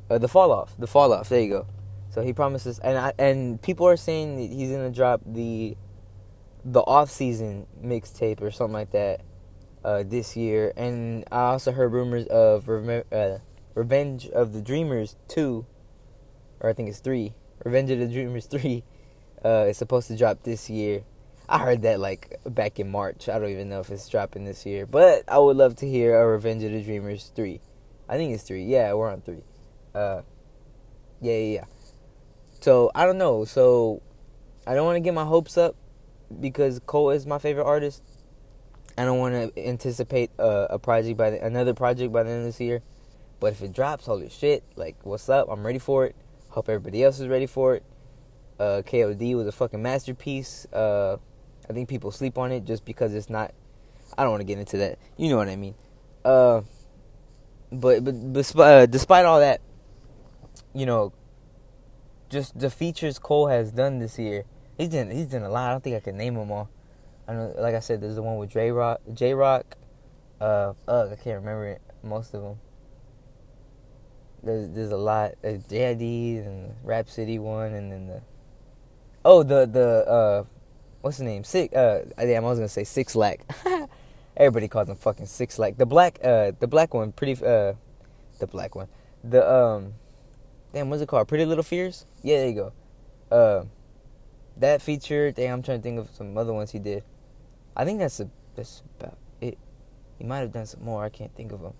Uh, 0.10 0.18
the 0.18 0.28
fall 0.28 0.52
off. 0.52 0.76
The 0.78 0.88
fall 0.88 1.14
off. 1.14 1.30
There 1.30 1.42
you 1.42 1.50
go. 1.50 1.68
So 2.12 2.22
he 2.22 2.34
promises, 2.34 2.80
and 2.80 2.98
I, 2.98 3.14
and 3.20 3.62
people 3.62 3.88
are 3.88 3.98
saying 3.98 4.38
he's 4.52 4.72
gonna 4.72 4.90
drop 4.90 5.22
the 5.26 5.78
the 6.66 6.82
off 6.82 7.10
season 7.10 7.68
mixtape 7.82 8.42
or 8.42 8.52
something 8.52 8.74
like 8.74 8.92
that 8.92 9.22
uh, 9.84 10.04
this 10.06 10.36
year. 10.36 10.74
And 10.76 11.26
I 11.32 11.42
also 11.42 11.72
heard 11.72 11.92
rumors 11.94 12.26
of 12.28 12.68
uh, 12.68 13.40
Revenge 13.76 14.28
of 14.30 14.54
the 14.54 14.62
Dreamers 14.62 15.16
two, 15.28 15.66
or 16.60 16.70
I 16.70 16.74
think 16.74 16.90
it's 16.90 17.00
three. 17.00 17.34
Revenge 17.64 17.92
of 17.92 18.00
the 18.00 18.08
Dreamers 18.08 18.46
three 18.48 18.84
uh, 19.46 19.66
is 19.70 19.78
supposed 19.78 20.08
to 20.08 20.18
drop 20.18 20.44
this 20.44 20.70
year. 20.70 21.04
I 21.50 21.58
heard 21.58 21.82
that 21.82 22.00
like 22.00 22.40
back 22.46 22.80
in 22.80 22.92
March. 22.92 23.28
I 23.28 23.40
don't 23.40 23.50
even 23.50 23.70
know 23.70 23.80
if 23.80 23.90
it's 23.90 24.08
dropping 24.08 24.46
this 24.46 24.68
year, 24.68 24.86
but 24.86 25.24
I 25.28 25.40
would 25.40 25.58
love 25.58 25.76
to 25.78 25.90
hear 25.90 26.22
a 26.22 26.28
Revenge 26.28 26.64
of 26.64 26.72
the 26.72 26.82
Dreamers 26.82 27.32
three. 27.36 27.60
I 28.08 28.18
think 28.18 28.36
it's 28.36 28.44
three. 28.44 28.66
Yeah, 28.66 28.94
we're 28.94 29.12
on 29.12 29.22
three. 29.22 29.42
Uh, 29.96 30.22
yeah, 31.22 31.34
yeah, 31.34 31.54
yeah. 31.56 31.64
So 32.62 32.92
I 32.94 33.08
don't 33.08 33.18
know. 33.18 33.46
So 33.46 34.04
I 34.68 34.76
don't 34.76 34.86
want 34.86 34.98
to 34.98 35.00
get 35.00 35.16
my 35.16 35.26
hopes 35.26 35.58
up 35.58 35.76
because 36.40 36.80
Cole 36.86 37.10
is 37.10 37.26
my 37.26 37.40
favorite 37.40 37.66
artist. 37.66 38.04
I 38.96 39.06
don't 39.06 39.18
want 39.18 39.56
to 39.56 39.68
anticipate 39.68 40.30
a, 40.38 40.68
a 40.72 40.80
project 40.80 41.18
by 41.18 41.32
the, 41.32 41.44
another 41.44 41.74
project 41.74 42.14
by 42.14 42.22
the 42.22 42.30
end 42.30 42.40
of 42.42 42.46
this 42.46 42.60
year. 42.60 42.84
But 43.40 43.54
if 43.54 43.64
it 43.64 43.74
drops, 43.74 44.06
holy 44.06 44.30
shit! 44.30 44.64
Like, 44.76 45.04
what's 45.04 45.30
up? 45.30 45.48
I'm 45.50 45.66
ready 45.66 45.80
for 45.80 46.06
it. 46.06 46.16
Hope 46.50 46.70
everybody 46.70 47.04
else 47.04 47.20
is 47.20 47.28
ready 47.28 47.48
for 47.48 47.76
it. 47.76 47.84
Uh, 48.60 48.84
KOD 48.86 49.36
was 49.36 49.48
a 49.48 49.52
fucking 49.52 49.82
masterpiece. 49.82 50.68
Uh, 50.72 51.18
I 51.70 51.74
think 51.74 51.88
people 51.88 52.12
sleep 52.12 52.38
on 52.38 52.52
it 52.52 52.66
just 52.66 52.84
because 52.84 53.14
it's 53.14 53.30
not. 53.30 53.54
I 54.18 54.24
don't 54.24 54.32
want 54.32 54.42
to 54.42 54.46
get 54.46 54.58
into 54.58 54.78
that. 54.78 54.98
You 55.18 55.30
know 55.30 55.38
what 55.38 55.50
I 55.50 55.56
mean. 55.56 55.76
Uh, 56.26 56.62
but 57.72 58.04
but 58.04 58.34
despite, 58.34 58.74
uh, 58.74 58.86
despite 58.88 59.26
all 59.26 59.40
that, 59.40 59.62
you 60.74 60.86
know, 60.86 61.14
just 62.30 62.58
the 62.58 62.70
features 62.70 63.20
Cole 63.20 63.48
has 63.48 63.72
done 63.72 64.00
this 64.00 64.18
year, 64.18 64.46
he's 64.78 64.90
done 64.90 65.12
he's 65.12 65.28
done 65.28 65.44
a 65.44 65.50
lot. 65.50 65.70
I 65.70 65.72
don't 65.72 65.84
think 65.84 65.96
I 65.96 66.00
can 66.00 66.18
name 66.18 66.34
them 66.36 66.52
all. 66.52 66.70
I 67.28 67.34
know, 67.34 67.54
like 67.58 67.76
I 67.76 67.80
said, 67.80 68.02
there's 68.02 68.16
the 68.16 68.24
one 68.24 68.38
with 68.38 68.50
Jay 68.50 68.72
Rock, 68.72 69.02
Jay 69.14 69.36
Rock. 69.36 69.78
Uh, 70.42 70.74
ugh, 70.88 71.10
I 71.12 71.16
can't 71.16 71.40
remember 71.40 71.68
it. 71.68 71.82
most 72.02 72.34
of 72.34 72.42
them. 72.42 72.56
There's 74.42 74.70
there's 74.70 74.92
a 74.92 74.98
lot. 74.98 75.34
There's 75.42 75.64
JID 75.64 76.46
and 76.46 76.74
Rapsody 76.84 77.38
one, 77.38 77.74
and 77.74 77.92
then 77.92 78.08
the 78.08 78.22
oh 79.24 79.44
the 79.44 79.68
the 79.68 80.10
uh 80.10 80.44
what's 81.02 81.18
his 81.18 81.26
name? 81.26 81.44
Six. 81.44 81.74
Uh, 81.74 82.06
damn, 82.18 82.46
I 82.46 82.50
was 82.50 82.60
gonna 82.60 82.70
say 82.70 82.84
Six 82.84 83.16
Lack. 83.16 83.42
Everybody 84.38 84.68
calls 84.68 84.90
him 84.90 84.96
fucking 84.96 85.26
Six 85.26 85.60
Lack. 85.60 85.78
The 85.78 85.86
black 85.86 86.20
uh 86.24 86.52
the 86.60 86.68
black 86.68 86.94
one, 86.94 87.12
pretty 87.12 87.34
uh 87.44 87.74
the 88.40 88.48
black 88.48 88.76
one. 88.76 88.88
The 89.24 89.50
um 89.50 89.94
damn 90.74 90.90
what's 90.90 91.02
it 91.02 91.08
called? 91.08 91.28
Pretty 91.28 91.46
Little 91.46 91.64
Fears. 91.64 92.06
Yeah, 92.24 92.38
there 92.38 92.48
you 92.48 92.56
go. 92.56 92.74
Uh, 93.36 93.66
that 94.58 94.82
feature. 94.82 95.32
Damn, 95.32 95.56
I'm 95.56 95.64
trying 95.64 95.80
to 95.80 95.84
think 95.84 96.00
of 96.00 96.10
some 96.16 96.38
other 96.38 96.54
ones 96.54 96.72
he 96.72 96.80
did. 96.80 97.04
I 97.76 97.86
think 97.86 98.00
that's 98.00 98.20
a 98.20 98.30
that's 98.56 98.84
about 99.00 99.18
it. 99.42 99.58
He 100.18 100.26
might 100.26 100.40
have 100.40 100.52
done 100.52 100.66
some 100.66 100.84
more. 100.84 101.04
I 101.04 101.10
can't 101.10 101.34
think 101.36 101.52
of 101.52 101.62
them. 101.62 101.74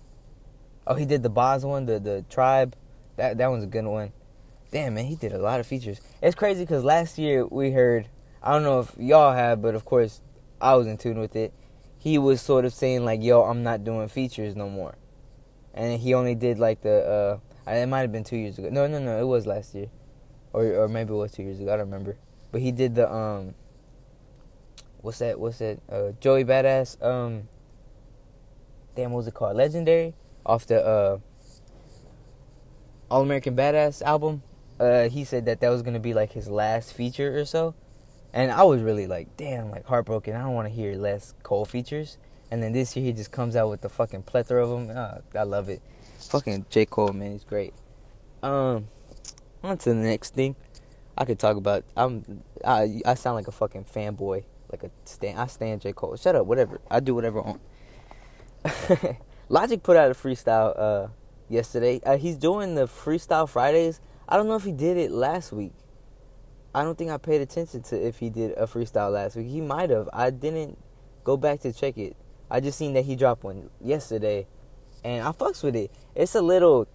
Oh, 0.86 0.94
he 0.94 1.04
did 1.04 1.22
the 1.22 1.30
Bas 1.30 1.64
one, 1.64 1.86
the 1.86 1.98
the 1.98 2.24
tribe. 2.30 2.74
That 3.16 3.38
that 3.38 3.50
one's 3.50 3.64
a 3.64 3.68
good 3.68 3.84
one. 3.84 4.12
Damn 4.70 4.94
man, 4.94 5.06
he 5.06 5.16
did 5.16 5.32
a 5.32 5.38
lot 5.38 5.60
of 5.60 5.66
features. 5.66 6.00
It's 6.22 6.34
crazy 6.34 6.62
because 6.62 6.84
last 6.84 7.18
year 7.18 7.46
we 7.46 7.70
heard. 7.70 8.08
I 8.42 8.52
don't 8.52 8.62
know 8.62 8.80
if 8.80 8.94
y'all 8.98 9.32
have, 9.34 9.60
but 9.60 9.74
of 9.74 9.84
course 9.84 10.20
I 10.60 10.74
was 10.74 10.86
in 10.86 10.96
tune 10.96 11.18
with 11.18 11.36
it. 11.36 11.52
He 11.98 12.18
was 12.18 12.40
sort 12.40 12.64
of 12.64 12.72
saying 12.72 13.04
like, 13.04 13.22
"Yo, 13.22 13.42
I'm 13.42 13.62
not 13.62 13.84
doing 13.84 14.08
features 14.08 14.56
no 14.56 14.68
more," 14.68 14.94
and 15.74 16.00
he 16.00 16.14
only 16.14 16.34
did 16.34 16.58
like 16.58 16.80
the. 16.80 17.40
uh 17.66 17.70
It 17.70 17.86
might 17.86 18.00
have 18.00 18.12
been 18.12 18.24
two 18.24 18.36
years 18.38 18.58
ago. 18.58 18.68
No, 18.70 18.86
no, 18.86 18.98
no. 18.98 19.20
It 19.20 19.26
was 19.26 19.46
last 19.46 19.74
year, 19.74 19.88
or 20.52 20.64
or 20.64 20.88
maybe 20.88 21.12
it 21.12 21.16
was 21.16 21.32
two 21.32 21.42
years 21.42 21.60
ago. 21.60 21.72
I 21.72 21.76
don't 21.76 21.86
remember. 21.90 22.16
But 22.52 22.62
he 22.62 22.72
did 22.72 22.94
the 22.94 23.12
um. 23.12 23.54
What's 25.02 25.18
that? 25.18 25.38
What's 25.38 25.58
that? 25.58 25.78
Uh, 25.90 26.12
Joey 26.20 26.44
Badass. 26.44 27.02
Um. 27.02 27.48
Damn, 28.96 29.12
what 29.12 29.18
was 29.18 29.28
it 29.28 29.34
called? 29.34 29.56
Legendary 29.56 30.14
off 30.44 30.66
the 30.66 30.84
uh, 30.84 31.18
All 33.10 33.22
American 33.22 33.54
Badass 33.54 34.02
album. 34.02 34.42
Uh, 34.78 35.08
he 35.08 35.24
said 35.24 35.44
that 35.44 35.60
that 35.60 35.68
was 35.68 35.82
gonna 35.82 36.00
be 36.00 36.14
like 36.14 36.32
his 36.32 36.48
last 36.48 36.92
feature 36.94 37.38
or 37.38 37.44
so, 37.44 37.74
and 38.32 38.50
I 38.50 38.62
was 38.62 38.82
really 38.82 39.06
like, 39.06 39.36
damn, 39.36 39.70
like 39.70 39.86
heartbroken. 39.86 40.34
I 40.34 40.42
don't 40.42 40.54
want 40.54 40.68
to 40.68 40.74
hear 40.74 40.94
less 40.96 41.34
Cole 41.42 41.64
features. 41.64 42.18
And 42.50 42.62
then 42.62 42.72
this 42.72 42.96
year 42.96 43.04
he 43.04 43.12
just 43.12 43.30
comes 43.30 43.54
out 43.56 43.70
with 43.70 43.80
the 43.80 43.88
fucking 43.88 44.22
plethora 44.22 44.66
of 44.66 44.70
them. 44.70 44.96
Uh, 44.96 45.18
I 45.38 45.44
love 45.44 45.68
it. 45.68 45.82
Fucking 46.30 46.66
J 46.68 46.86
Cole, 46.86 47.12
man, 47.12 47.32
he's 47.32 47.44
great. 47.44 47.72
Um, 48.42 48.88
on 49.62 49.78
to 49.78 49.90
the 49.90 49.94
next 49.94 50.34
thing. 50.34 50.56
I 51.16 51.24
could 51.24 51.38
talk 51.38 51.56
about. 51.56 51.84
I'm. 51.96 52.42
I 52.64 53.02
I 53.04 53.14
sound 53.14 53.36
like 53.36 53.48
a 53.48 53.52
fucking 53.52 53.84
fanboy, 53.84 54.44
like 54.72 54.84
a 54.84 54.90
stand. 55.04 55.38
I 55.38 55.46
stand 55.46 55.82
J 55.82 55.92
Cole. 55.92 56.16
Shut 56.16 56.34
up. 56.34 56.46
Whatever. 56.46 56.80
I 56.90 57.00
do 57.00 57.14
whatever 57.14 57.40
I 57.40 57.56
want. 58.64 59.16
Logic 59.48 59.82
put 59.82 59.96
out 59.96 60.10
a 60.10 60.14
freestyle 60.14 60.78
uh, 60.78 61.08
yesterday. 61.48 62.00
Uh, 62.06 62.16
he's 62.16 62.36
doing 62.36 62.74
the 62.74 62.86
freestyle 62.86 63.48
Fridays. 63.48 64.00
I 64.28 64.36
don't 64.36 64.48
know 64.48 64.54
if 64.54 64.64
he 64.64 64.72
did 64.72 64.96
it 64.96 65.10
last 65.10 65.52
week. 65.52 65.72
I 66.74 66.84
don't 66.84 66.96
think 66.96 67.10
I 67.10 67.16
paid 67.16 67.40
attention 67.40 67.82
to 67.84 67.96
if 67.96 68.18
he 68.18 68.30
did 68.30 68.52
a 68.52 68.66
freestyle 68.66 69.12
last 69.12 69.36
week. 69.36 69.48
He 69.48 69.60
might 69.60 69.90
have. 69.90 70.08
I 70.12 70.30
didn't 70.30 70.78
go 71.24 71.36
back 71.36 71.60
to 71.60 71.72
check 71.72 71.98
it. 71.98 72.16
I 72.50 72.60
just 72.60 72.78
seen 72.78 72.94
that 72.94 73.04
he 73.04 73.16
dropped 73.16 73.44
one 73.44 73.70
yesterday, 73.80 74.46
and 75.04 75.26
I 75.26 75.32
fucks 75.32 75.62
with 75.62 75.76
it. 75.76 75.90
It's 76.14 76.34
a 76.34 76.42
little, 76.42 76.88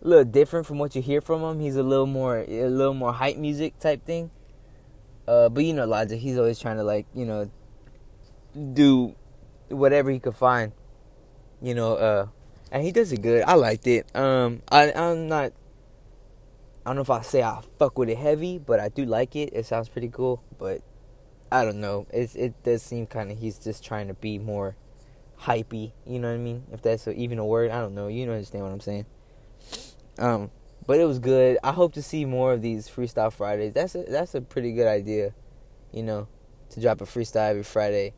little 0.00 0.24
different 0.24 0.66
from 0.66 0.78
what 0.78 0.94
you 0.94 1.02
hear 1.02 1.20
from 1.20 1.42
him. 1.42 1.60
He's 1.60 1.76
a 1.76 1.82
little 1.82 2.06
more, 2.06 2.38
a 2.38 2.68
little 2.68 2.94
more 2.94 3.12
hype 3.12 3.36
music 3.36 3.78
type 3.78 4.04
thing. 4.04 4.30
Uh, 5.26 5.48
but 5.48 5.64
you 5.64 5.72
know, 5.72 5.86
Logic, 5.86 6.18
he's 6.18 6.38
always 6.38 6.58
trying 6.58 6.76
to 6.76 6.84
like, 6.84 7.06
you 7.14 7.24
know, 7.24 7.50
do 8.72 9.14
whatever 9.68 10.10
he 10.10 10.18
could 10.18 10.36
find 10.36 10.72
you 11.62 11.74
know, 11.74 11.94
uh, 11.94 12.26
and 12.72 12.82
he 12.82 12.90
does 12.90 13.12
it 13.12 13.22
good. 13.22 13.44
I 13.46 13.54
liked 13.54 13.86
it. 13.86 14.14
Um, 14.14 14.62
I 14.70 14.92
I'm 14.92 15.28
not. 15.28 15.52
I 16.84 16.90
don't 16.90 16.96
know 16.96 17.02
if 17.02 17.10
I 17.10 17.22
say 17.22 17.42
I 17.42 17.60
fuck 17.78 17.98
with 17.98 18.08
it 18.08 18.18
heavy, 18.18 18.58
but 18.58 18.80
I 18.80 18.88
do 18.88 19.04
like 19.04 19.36
it. 19.36 19.50
It 19.52 19.66
sounds 19.66 19.88
pretty 19.88 20.08
cool, 20.08 20.42
but 20.58 20.82
I 21.50 21.64
don't 21.64 21.80
know. 21.80 22.06
It 22.12 22.34
it 22.34 22.62
does 22.64 22.82
seem 22.82 23.06
kind 23.06 23.30
of 23.30 23.38
he's 23.38 23.58
just 23.58 23.84
trying 23.84 24.08
to 24.08 24.14
be 24.14 24.38
more 24.38 24.76
hypey. 25.40 25.92
You 26.06 26.18
know 26.18 26.28
what 26.28 26.34
I 26.34 26.38
mean? 26.38 26.64
If 26.72 26.82
that's 26.82 27.06
a, 27.06 27.12
even 27.12 27.38
a 27.38 27.44
word, 27.44 27.70
I 27.70 27.80
don't 27.80 27.94
know. 27.94 28.08
You 28.08 28.30
understand 28.30 28.64
what 28.64 28.72
I'm 28.72 28.80
saying. 28.80 29.06
Um, 30.18 30.50
but 30.86 30.98
it 30.98 31.04
was 31.04 31.18
good. 31.18 31.58
I 31.62 31.72
hope 31.72 31.94
to 31.94 32.02
see 32.02 32.24
more 32.24 32.52
of 32.52 32.62
these 32.62 32.88
freestyle 32.88 33.32
Fridays. 33.32 33.74
That's 33.74 33.94
a 33.94 34.02
that's 34.02 34.34
a 34.34 34.40
pretty 34.40 34.72
good 34.72 34.88
idea. 34.88 35.34
You 35.92 36.02
know, 36.02 36.28
to 36.70 36.80
drop 36.80 37.00
a 37.00 37.04
freestyle 37.04 37.50
every 37.50 37.62
Friday 37.62 38.14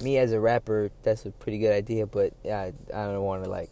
me 0.00 0.18
as 0.18 0.32
a 0.32 0.40
rapper, 0.40 0.90
that's 1.02 1.26
a 1.26 1.30
pretty 1.30 1.58
good 1.58 1.72
idea. 1.72 2.06
But 2.06 2.32
I, 2.44 2.72
I 2.94 3.06
don't 3.06 3.22
want 3.22 3.44
to 3.44 3.50
like, 3.50 3.70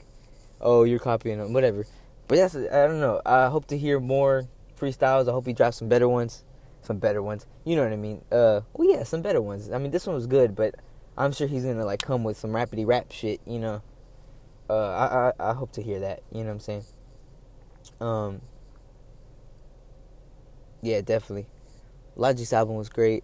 oh, 0.61 0.85
you're 0.85 0.99
copying 0.99 1.39
them, 1.39 1.53
whatever. 1.53 1.87
But 2.29 2.37
that's 2.37 2.57
I 2.57 2.87
don't 2.87 3.01
know. 3.01 3.23
I 3.25 3.49
hope 3.49 3.67
to 3.69 3.79
hear 3.79 4.01
more 4.01 4.49
freestyles. 4.79 5.29
I 5.29 5.33
hope 5.33 5.47
he 5.47 5.53
drops 5.53 5.77
some 5.77 5.89
better 5.89 6.09
ones, 6.09 6.45
some 6.83 6.99
better 6.99 7.23
ones. 7.23 7.47
You 7.65 7.77
know 7.77 7.85
what 7.85 7.93
I 7.93 7.97
mean? 7.97 8.23
Uh, 8.33 8.63
well, 8.73 8.91
yeah, 8.91 9.05
some 9.05 9.23
better 9.23 9.41
ones. 9.41 9.71
I 9.71 9.79
mean, 9.79 9.91
this 9.91 10.07
one 10.07 10.15
was 10.15 10.27
good, 10.27 10.57
but 10.57 10.75
I'm 11.17 11.33
sure 11.33 11.47
he's 11.47 11.65
gonna 11.65 11.85
like 11.85 12.03
come 12.03 12.25
with 12.25 12.37
some 12.37 12.51
rapidy 12.51 12.87
rap 12.87 13.13
shit. 13.13 13.41
You 13.47 13.59
know. 13.59 13.83
Uh, 14.69 14.75
I, 14.75 15.45
I 15.47 15.51
I 15.51 15.55
hope 15.55 15.73
to 15.73 15.83
hear 15.83 16.01
that. 16.01 16.23
You 16.33 16.41
know 16.41 16.47
what 16.47 16.53
I'm 16.55 16.61
saying? 16.61 16.85
Um. 18.01 18.41
Yeah, 20.83 21.01
definitely. 21.01 21.47
Logic's 22.17 22.53
album 22.53 22.77
was 22.77 22.89
great. 22.89 23.23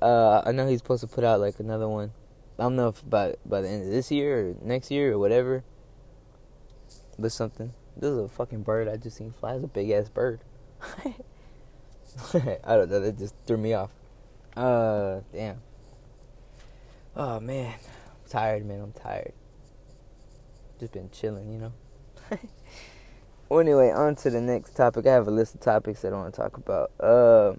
Uh, 0.00 0.42
I 0.44 0.52
know 0.52 0.66
he's 0.66 0.78
supposed 0.78 1.02
to 1.02 1.06
put 1.06 1.24
out 1.24 1.40
like 1.40 1.60
another 1.60 1.88
one. 1.88 2.12
I 2.58 2.64
don't 2.64 2.76
know 2.76 2.88
if 2.88 3.08
by 3.08 3.34
by 3.44 3.60
the 3.60 3.68
end 3.68 3.84
of 3.84 3.90
this 3.90 4.10
year 4.10 4.50
or 4.50 4.54
next 4.62 4.90
year 4.90 5.12
or 5.12 5.18
whatever. 5.18 5.62
But 7.18 7.32
something. 7.32 7.72
This 7.96 8.10
is 8.10 8.18
a 8.18 8.28
fucking 8.28 8.62
bird 8.62 8.88
I 8.88 8.96
just 8.96 9.16
seen 9.16 9.32
fly. 9.32 9.54
It's 9.54 9.64
a 9.64 9.68
big 9.68 9.90
ass 9.90 10.08
bird. 10.08 10.40
I 12.34 12.76
don't 12.76 12.90
know. 12.90 13.00
That 13.00 13.18
just 13.18 13.34
threw 13.46 13.56
me 13.56 13.74
off. 13.74 13.90
Uh, 14.56 15.20
damn. 15.32 15.58
Oh 17.16 17.40
man, 17.40 17.74
I'm 17.74 18.30
tired, 18.30 18.66
man. 18.66 18.80
I'm 18.80 18.92
tired. 18.92 19.32
Just 20.80 20.92
been 20.92 21.10
chilling, 21.10 21.52
you 21.52 21.58
know. 21.58 21.72
well, 23.48 23.60
anyway, 23.60 23.90
on 23.90 24.16
to 24.16 24.30
the 24.30 24.40
next 24.40 24.76
topic. 24.76 25.06
I 25.06 25.12
have 25.12 25.28
a 25.28 25.30
list 25.30 25.54
of 25.54 25.60
topics 25.60 26.02
that 26.02 26.12
I 26.12 26.16
want 26.16 26.34
to 26.34 26.40
talk 26.40 26.56
about. 26.56 26.90
Um. 27.00 27.08
Uh, 27.08 27.52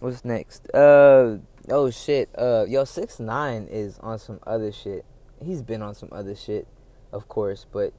What's 0.00 0.24
next? 0.24 0.66
Uh 0.74 1.36
oh 1.68 1.90
shit. 1.90 2.30
Uh 2.36 2.64
yo 2.66 2.84
six 2.84 3.20
nine 3.20 3.68
is 3.70 3.98
on 3.98 4.18
some 4.18 4.40
other 4.46 4.72
shit. 4.72 5.04
He's 5.44 5.60
been 5.60 5.82
on 5.82 5.94
some 5.94 6.08
other 6.10 6.34
shit, 6.34 6.66
of 7.12 7.28
course, 7.28 7.66
but 7.70 7.92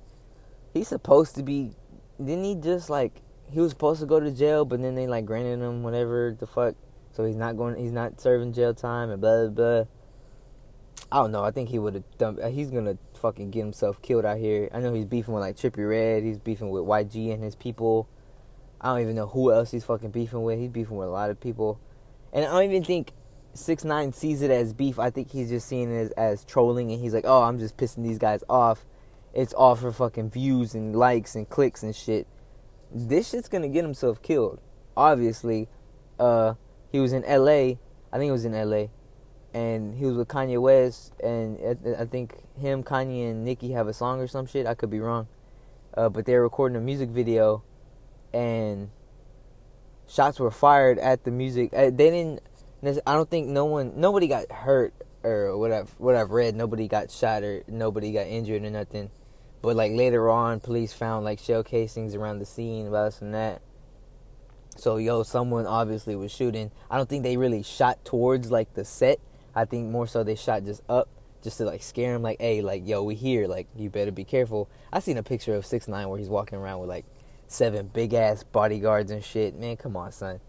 he's 0.73 0.87
supposed 0.87 1.35
to 1.35 1.43
be 1.43 1.71
didn't 2.17 2.43
he 2.43 2.55
just 2.55 2.89
like 2.89 3.21
he 3.49 3.59
was 3.59 3.71
supposed 3.71 3.99
to 3.99 4.05
go 4.05 4.19
to 4.19 4.31
jail 4.31 4.65
but 4.65 4.81
then 4.81 4.95
they 4.95 5.07
like 5.07 5.25
granted 5.25 5.59
him 5.59 5.83
whatever 5.83 6.35
the 6.39 6.47
fuck 6.47 6.75
so 7.13 7.25
he's 7.25 7.35
not 7.35 7.57
going 7.57 7.75
he's 7.75 7.91
not 7.91 8.19
serving 8.21 8.53
jail 8.53 8.73
time 8.73 9.09
and 9.09 9.21
blah 9.21 9.47
blah 9.47 9.49
blah. 9.49 9.85
I 11.11 11.17
don't 11.17 11.31
know. 11.31 11.43
I 11.43 11.51
think 11.51 11.69
he 11.69 11.77
would 11.77 11.95
have 11.95 12.17
done. 12.17 12.39
Uh, 12.41 12.49
he's 12.49 12.71
gonna 12.71 12.97
fucking 13.15 13.51
get 13.51 13.59
himself 13.59 14.01
killed 14.01 14.25
out 14.25 14.37
here. 14.37 14.69
I 14.73 14.79
know 14.79 14.93
he's 14.93 15.05
beefing 15.05 15.33
with 15.33 15.41
like 15.41 15.57
Trippie 15.57 15.87
Redd. 15.87 16.23
He's 16.23 16.39
beefing 16.39 16.69
with 16.69 16.83
YG 16.83 17.33
and 17.33 17.43
his 17.43 17.55
people. 17.55 18.07
I 18.79 18.89
don't 18.89 19.01
even 19.01 19.15
know 19.15 19.27
who 19.27 19.51
else 19.51 19.71
he's 19.71 19.83
fucking 19.83 20.11
beefing 20.11 20.43
with. 20.43 20.57
He's 20.57 20.69
beefing 20.69 20.95
with 20.95 21.09
a 21.09 21.11
lot 21.11 21.29
of 21.29 21.39
people. 21.39 21.79
And 22.31 22.45
I 22.45 22.49
don't 22.49 22.71
even 22.71 22.83
think 22.85 23.11
six 23.53 23.83
nine 23.83 24.13
sees 24.13 24.41
it 24.41 24.51
as 24.51 24.73
beef. 24.73 24.99
I 24.99 25.09
think 25.09 25.31
he's 25.31 25.49
just 25.49 25.67
seeing 25.67 25.91
it 25.91 25.99
as, 25.99 26.11
as 26.11 26.45
trolling, 26.45 26.91
and 26.91 27.01
he's 27.01 27.13
like, 27.13 27.25
"Oh, 27.27 27.43
I'm 27.43 27.59
just 27.59 27.75
pissing 27.75 28.03
these 28.03 28.17
guys 28.17 28.43
off. 28.49 28.85
It's 29.33 29.53
all 29.53 29.75
for 29.75 29.91
fucking 29.91 30.31
views 30.31 30.75
and 30.75 30.95
likes 30.95 31.35
and 31.35 31.49
clicks 31.49 31.83
and 31.83 31.95
shit." 31.95 32.27
This 32.93 33.29
shit's 33.29 33.47
gonna 33.47 33.69
get 33.69 33.83
himself 33.83 34.21
killed. 34.21 34.59
Obviously, 34.97 35.69
uh, 36.19 36.55
he 36.91 36.99
was 36.99 37.13
in 37.13 37.23
L.A. 37.23 37.79
I 38.11 38.17
think 38.17 38.29
it 38.29 38.33
was 38.33 38.45
in 38.45 38.53
L.A. 38.53 38.91
And 39.53 39.95
he 39.95 40.05
was 40.05 40.15
with 40.15 40.27
Kanye 40.27 40.61
West, 40.61 41.13
and 41.21 41.57
I 41.97 42.05
think 42.05 42.37
him, 42.57 42.83
Kanye, 42.83 43.31
and 43.31 43.43
Nicki 43.43 43.71
have 43.71 43.87
a 43.87 43.93
song 43.93 44.21
or 44.21 44.27
some 44.27 44.45
shit. 44.45 44.65
I 44.65 44.75
could 44.75 44.89
be 44.89 45.01
wrong, 45.01 45.27
uh, 45.95 46.07
but 46.07 46.25
they're 46.25 46.41
recording 46.41 46.77
a 46.77 46.81
music 46.81 47.09
video, 47.09 47.61
and 48.33 48.91
shots 50.07 50.39
were 50.39 50.51
fired 50.51 50.99
at 50.99 51.25
the 51.25 51.31
music. 51.31 51.73
Uh, 51.73 51.89
they 51.89 52.09
didn't. 52.11 52.41
I 53.05 53.13
don't 53.13 53.29
think 53.29 53.47
no 53.47 53.65
one, 53.65 53.99
nobody 53.99 54.27
got 54.27 54.51
hurt 54.51 54.93
or 55.23 55.57
what 55.57 55.71
I've 55.71 55.89
what 55.99 56.15
I've 56.15 56.31
read. 56.31 56.55
Nobody 56.55 56.87
got 56.87 57.11
shot 57.11 57.43
or 57.43 57.63
nobody 57.67 58.11
got 58.11 58.27
injured 58.27 58.63
or 58.63 58.69
nothing. 58.69 59.09
But 59.61 59.75
like 59.75 59.91
later 59.91 60.29
on, 60.29 60.59
police 60.59 60.93
found 60.93 61.25
like 61.25 61.39
shell 61.39 61.63
casings 61.63 62.15
around 62.15 62.39
the 62.39 62.45
scene, 62.45 62.87
about 62.87 63.05
this 63.05 63.21
and 63.21 63.33
that. 63.33 63.61
So 64.75 64.97
yo, 64.97 65.23
someone 65.23 65.67
obviously 65.67 66.15
was 66.15 66.31
shooting. 66.31 66.71
I 66.89 66.97
don't 66.97 67.07
think 67.07 67.23
they 67.23 67.37
really 67.37 67.61
shot 67.61 68.03
towards 68.03 68.49
like 68.51 68.73
the 68.73 68.85
set. 68.85 69.19
I 69.53 69.65
think 69.65 69.89
more 69.89 70.07
so 70.07 70.23
they 70.23 70.35
shot 70.35 70.63
just 70.63 70.81
up, 70.89 71.09
just 71.43 71.57
to 71.57 71.65
like 71.65 71.83
scare 71.83 72.15
him. 72.15 72.21
Like, 72.21 72.39
hey, 72.39 72.61
like 72.61 72.87
yo, 72.87 73.03
we 73.03 73.15
here. 73.15 73.47
Like 73.47 73.67
you 73.75 73.89
better 73.89 74.11
be 74.11 74.23
careful. 74.23 74.69
I 74.91 74.99
seen 74.99 75.17
a 75.17 75.23
picture 75.23 75.55
of 75.55 75.65
six 75.65 75.87
nine 75.87 76.09
where 76.09 76.17
he's 76.17 76.29
walking 76.29 76.57
around 76.57 76.79
with 76.79 76.89
like 76.89 77.05
seven 77.47 77.87
big 77.87 78.13
ass 78.13 78.43
bodyguards 78.43 79.11
and 79.11 79.23
shit. 79.23 79.59
Man, 79.59 79.77
come 79.77 79.95
on, 79.95 80.11
son. 80.11 80.39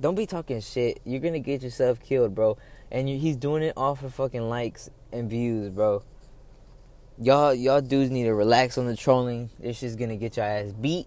Don't 0.00 0.14
be 0.14 0.26
talking 0.26 0.60
shit. 0.60 1.00
You're 1.04 1.20
gonna 1.20 1.40
get 1.40 1.62
yourself 1.62 2.00
killed, 2.00 2.34
bro. 2.34 2.56
And 2.90 3.08
you, 3.08 3.18
he's 3.18 3.36
doing 3.36 3.62
it 3.62 3.74
all 3.76 3.94
for 3.94 4.08
fucking 4.08 4.48
likes 4.48 4.90
and 5.12 5.30
views, 5.30 5.68
bro. 5.68 6.02
Y'all 7.22 7.52
y'all 7.52 7.82
dudes 7.82 8.10
need 8.10 8.24
to 8.24 8.34
relax 8.34 8.78
on 8.78 8.86
the 8.86 8.96
trolling. 8.96 9.50
This 9.58 9.82
is 9.82 9.94
gonna 9.94 10.16
get 10.16 10.38
your 10.38 10.46
ass 10.46 10.72
beat. 10.72 11.06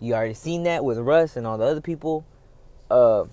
You 0.00 0.14
already 0.14 0.34
seen 0.34 0.64
that 0.64 0.84
with 0.84 0.98
Russ 0.98 1.36
and 1.36 1.46
all 1.46 1.56
the 1.56 1.66
other 1.66 1.80
people. 1.80 2.26
Uh, 2.90 3.26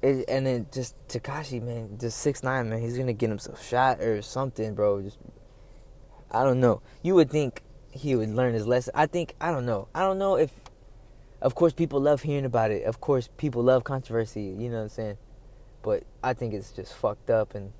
it, 0.00 0.24
and 0.28 0.46
then 0.46 0.66
just 0.72 0.96
Tekashi, 1.06 1.60
man, 1.60 1.98
just 2.00 2.18
six 2.18 2.42
nine, 2.42 2.70
man. 2.70 2.80
He's 2.80 2.96
gonna 2.96 3.12
get 3.12 3.28
himself 3.28 3.62
shot 3.62 4.00
or 4.00 4.22
something, 4.22 4.74
bro. 4.74 5.02
Just 5.02 5.18
I 6.30 6.44
don't 6.44 6.60
know. 6.60 6.80
You 7.02 7.14
would 7.16 7.30
think 7.30 7.62
he 7.90 8.16
would 8.16 8.30
learn 8.30 8.54
his 8.54 8.66
lesson. 8.66 8.92
I 8.96 9.06
think 9.06 9.34
I 9.38 9.50
don't 9.50 9.66
know. 9.66 9.88
I 9.94 10.00
don't 10.00 10.18
know 10.18 10.36
if. 10.36 10.50
Of 11.42 11.56
course, 11.56 11.72
people 11.74 12.00
love 12.00 12.22
hearing 12.22 12.44
about 12.44 12.70
it. 12.70 12.84
Of 12.84 13.00
course, 13.00 13.28
people 13.36 13.62
love 13.64 13.84
controversy. 13.84 14.44
You 14.44 14.70
know 14.70 14.76
what 14.76 14.82
I'm 14.84 14.88
saying? 14.88 15.18
But 15.82 16.04
I 16.22 16.32
think 16.32 16.54
it's 16.54 16.72
just 16.72 16.94
fucked 16.94 17.28
up, 17.28 17.54
and 17.54 17.72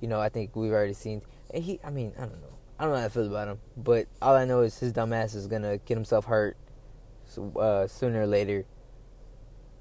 you 0.00 0.06
know, 0.06 0.20
I 0.20 0.28
think 0.28 0.54
we've 0.54 0.70
already 0.70 0.92
seen. 0.92 1.22
He, 1.52 1.80
I 1.84 1.90
mean, 1.90 2.12
I 2.16 2.22
don't 2.22 2.40
know. 2.40 2.58
I 2.78 2.84
don't 2.84 2.94
know 2.94 3.00
how 3.00 3.06
I 3.06 3.08
feel 3.08 3.26
about 3.26 3.48
him, 3.48 3.60
but 3.76 4.06
all 4.20 4.34
I 4.34 4.44
know 4.44 4.62
is 4.62 4.78
his 4.78 4.92
dumb 4.92 5.12
ass 5.12 5.34
is 5.34 5.46
gonna 5.46 5.78
get 5.78 5.96
himself 5.96 6.24
hurt 6.24 6.56
uh, 7.56 7.86
sooner 7.86 8.22
or 8.22 8.26
later. 8.26 8.64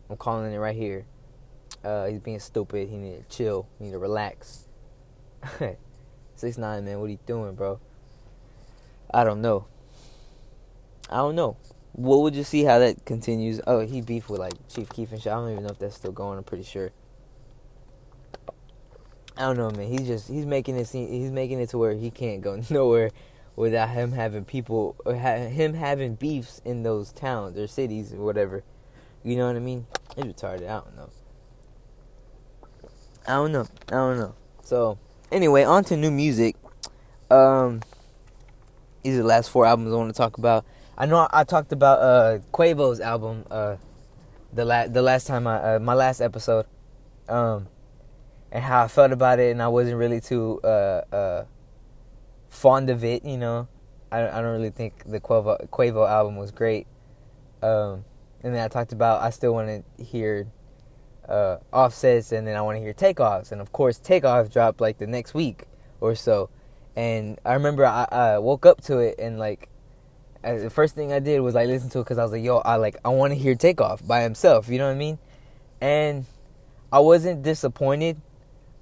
I'm 0.10 0.18
calling 0.18 0.52
it 0.52 0.58
right 0.58 0.76
here. 0.76 1.06
Uh, 1.84 2.08
he's 2.08 2.20
being 2.20 2.40
stupid. 2.40 2.90
He 2.90 2.98
need 2.98 3.18
to 3.30 3.36
chill. 3.36 3.68
He 3.80 3.86
need 3.86 3.92
to 3.92 3.98
relax. 3.98 4.66
Six 6.36 6.58
nine 6.58 6.86
man, 6.86 7.00
what 7.00 7.08
are 7.08 7.12
you 7.12 7.20
doing, 7.26 7.56
bro? 7.56 7.80
I 9.14 9.24
don't 9.24 9.42
know. 9.42 9.66
I 11.10 11.18
don't 11.18 11.36
know. 11.36 11.58
What 11.94 12.22
would 12.22 12.36
you 12.36 12.44
see 12.44 12.64
how 12.64 12.80
that 12.80 13.06
continues? 13.06 13.60
Oh, 13.68 13.80
he 13.80 14.02
beef 14.02 14.30
with 14.30 14.40
like 14.40 14.54
Chief 14.70 14.90
Keef 14.90 15.12
and 15.12 15.22
shit. 15.22 15.32
I 15.32 15.36
don't 15.36 15.52
even 15.52 15.64
know 15.64 15.72
if 15.72 15.80
that's 15.80 15.96
still 15.96 16.12
going. 16.12 16.38
I'm 16.38 16.44
pretty 16.44 16.64
sure. 16.64 16.92
I 19.38 19.42
don't 19.42 19.58
know, 19.58 19.72
man. 19.72 19.88
He's 19.88 20.08
just 20.08 20.28
he's 20.28 20.46
making 20.46 20.78
it 20.78 20.86
seem 20.86 21.08
he's 21.08 21.32
making 21.32 21.60
it 21.60 21.70
to 21.70 21.78
where 21.78 21.94
he 21.94 22.12
can't 22.12 22.42
go 22.42 22.62
nowhere 22.70 23.12
without 23.56 23.90
him 23.90 24.12
having 24.12 24.46
people 24.46 24.96
or 25.06 25.16
ha- 25.16 25.48
him 25.48 25.74
having 25.74 26.16
beefs 26.16 26.62
in 26.66 26.84
those 26.84 27.12
towns 27.12 27.58
or 27.58 27.68
cities 27.68 28.14
or 28.14 28.24
whatever. 28.24 28.64
You 29.24 29.36
know 29.36 29.48
what 29.48 29.56
I 29.56 29.60
mean? 29.60 29.86
It's 30.18 30.42
retarded. 30.42 30.64
I 30.70 30.82
don't 30.82 30.96
know. 30.96 31.10
I 33.28 33.34
don't 33.34 33.52
know. 33.52 33.68
I 33.88 33.92
don't 33.92 34.20
know. 34.20 34.36
So 34.64 34.98
anyway, 35.32 35.64
on 35.64 35.84
to 35.86 35.98
new 35.98 36.12
music. 36.12 36.56
Um, 37.30 37.82
these 39.04 39.16
are 39.16 39.22
the 39.22 39.28
last 39.28 39.50
four 39.50 39.66
albums 39.66 39.94
I 39.94 39.96
want 39.96 40.14
to 40.14 40.18
talk 40.18 40.38
about. 40.38 40.66
I 40.98 41.06
know 41.06 41.28
I 41.32 41.44
talked 41.44 41.72
about 41.72 42.00
uh 42.00 42.40
Quavo's 42.54 43.00
album 43.00 43.46
uh 43.50 43.78
the 44.54 44.66
la- 44.66 44.88
the 44.88 45.02
last 45.02 45.26
time 45.26 45.48
I 45.48 45.76
uh, 45.76 45.80
my 45.80 45.94
last 45.94 46.22
episode. 46.22 46.66
Um 47.28 47.68
and 48.52 48.64
how 48.64 48.84
I 48.84 48.88
felt 48.88 49.12
about 49.12 49.40
it, 49.40 49.52
and 49.52 49.62
I 49.62 49.68
wasn't 49.68 49.98
really 49.98 50.20
too 50.20 50.60
uh, 50.64 51.02
uh, 51.12 51.46
fond 52.50 52.90
of 52.90 53.04
it. 53.04 53.24
You 53.24 53.38
know, 53.38 53.68
I, 54.12 54.28
I 54.28 54.42
don't 54.42 54.52
really 54.52 54.70
think 54.70 55.10
the 55.10 55.20
Quavo, 55.20 55.68
Quavo 55.70 56.08
album 56.10 56.36
was 56.36 56.52
great. 56.52 56.88
Um, 57.64 58.04
and 58.44 58.54
then 58.56 58.64
I 58.64 58.68
talked 58.68 58.92
about 58.92 59.22
I 59.22 59.30
still 59.30 59.54
want 59.54 59.86
to 59.98 60.04
hear 60.04 60.48
uh, 61.30 61.58
offsets, 61.72 62.32
and 62.32 62.46
then 62.46 62.58
I 62.58 62.62
want 62.62 62.78
to 62.78 62.82
hear 62.82 62.94
takeoffs, 62.94 63.52
and 63.52 63.62
of 63.62 63.72
course 63.72 63.98
takeoff 63.98 64.50
dropped 64.50 64.82
like 64.82 64.98
the 64.98 65.08
next 65.08 65.34
week 65.34 65.66
or 66.02 66.16
so. 66.16 66.50
And 66.96 67.40
I 67.46 67.54
remember 67.54 67.86
I, 67.86 68.06
I 68.12 68.38
woke 68.40 68.66
up 68.66 68.82
to 68.86 68.98
it, 68.98 69.16
and 69.18 69.40
like 69.40 69.70
the 70.44 70.70
first 70.70 70.96
thing 70.96 71.14
I 71.14 71.20
did 71.20 71.40
was 71.40 71.56
like 71.56 71.68
listen 71.68 71.90
to 71.92 72.00
it 72.00 72.04
because 72.04 72.18
I 72.18 72.24
was 72.24 72.32
like, 72.32 72.44
yo, 72.44 72.58
I 72.58 72.76
like 72.76 72.98
I 73.06 73.10
want 73.10 73.32
to 73.32 73.40
hear 73.40 73.56
takeoff 73.56 74.06
by 74.06 74.24
himself. 74.24 74.68
You 74.68 74.80
know 74.80 74.88
what 74.88 74.96
I 74.96 75.00
mean? 75.00 75.20
And 75.80 76.26
I 76.92 77.00
wasn't 77.00 77.44
disappointed 77.44 78.20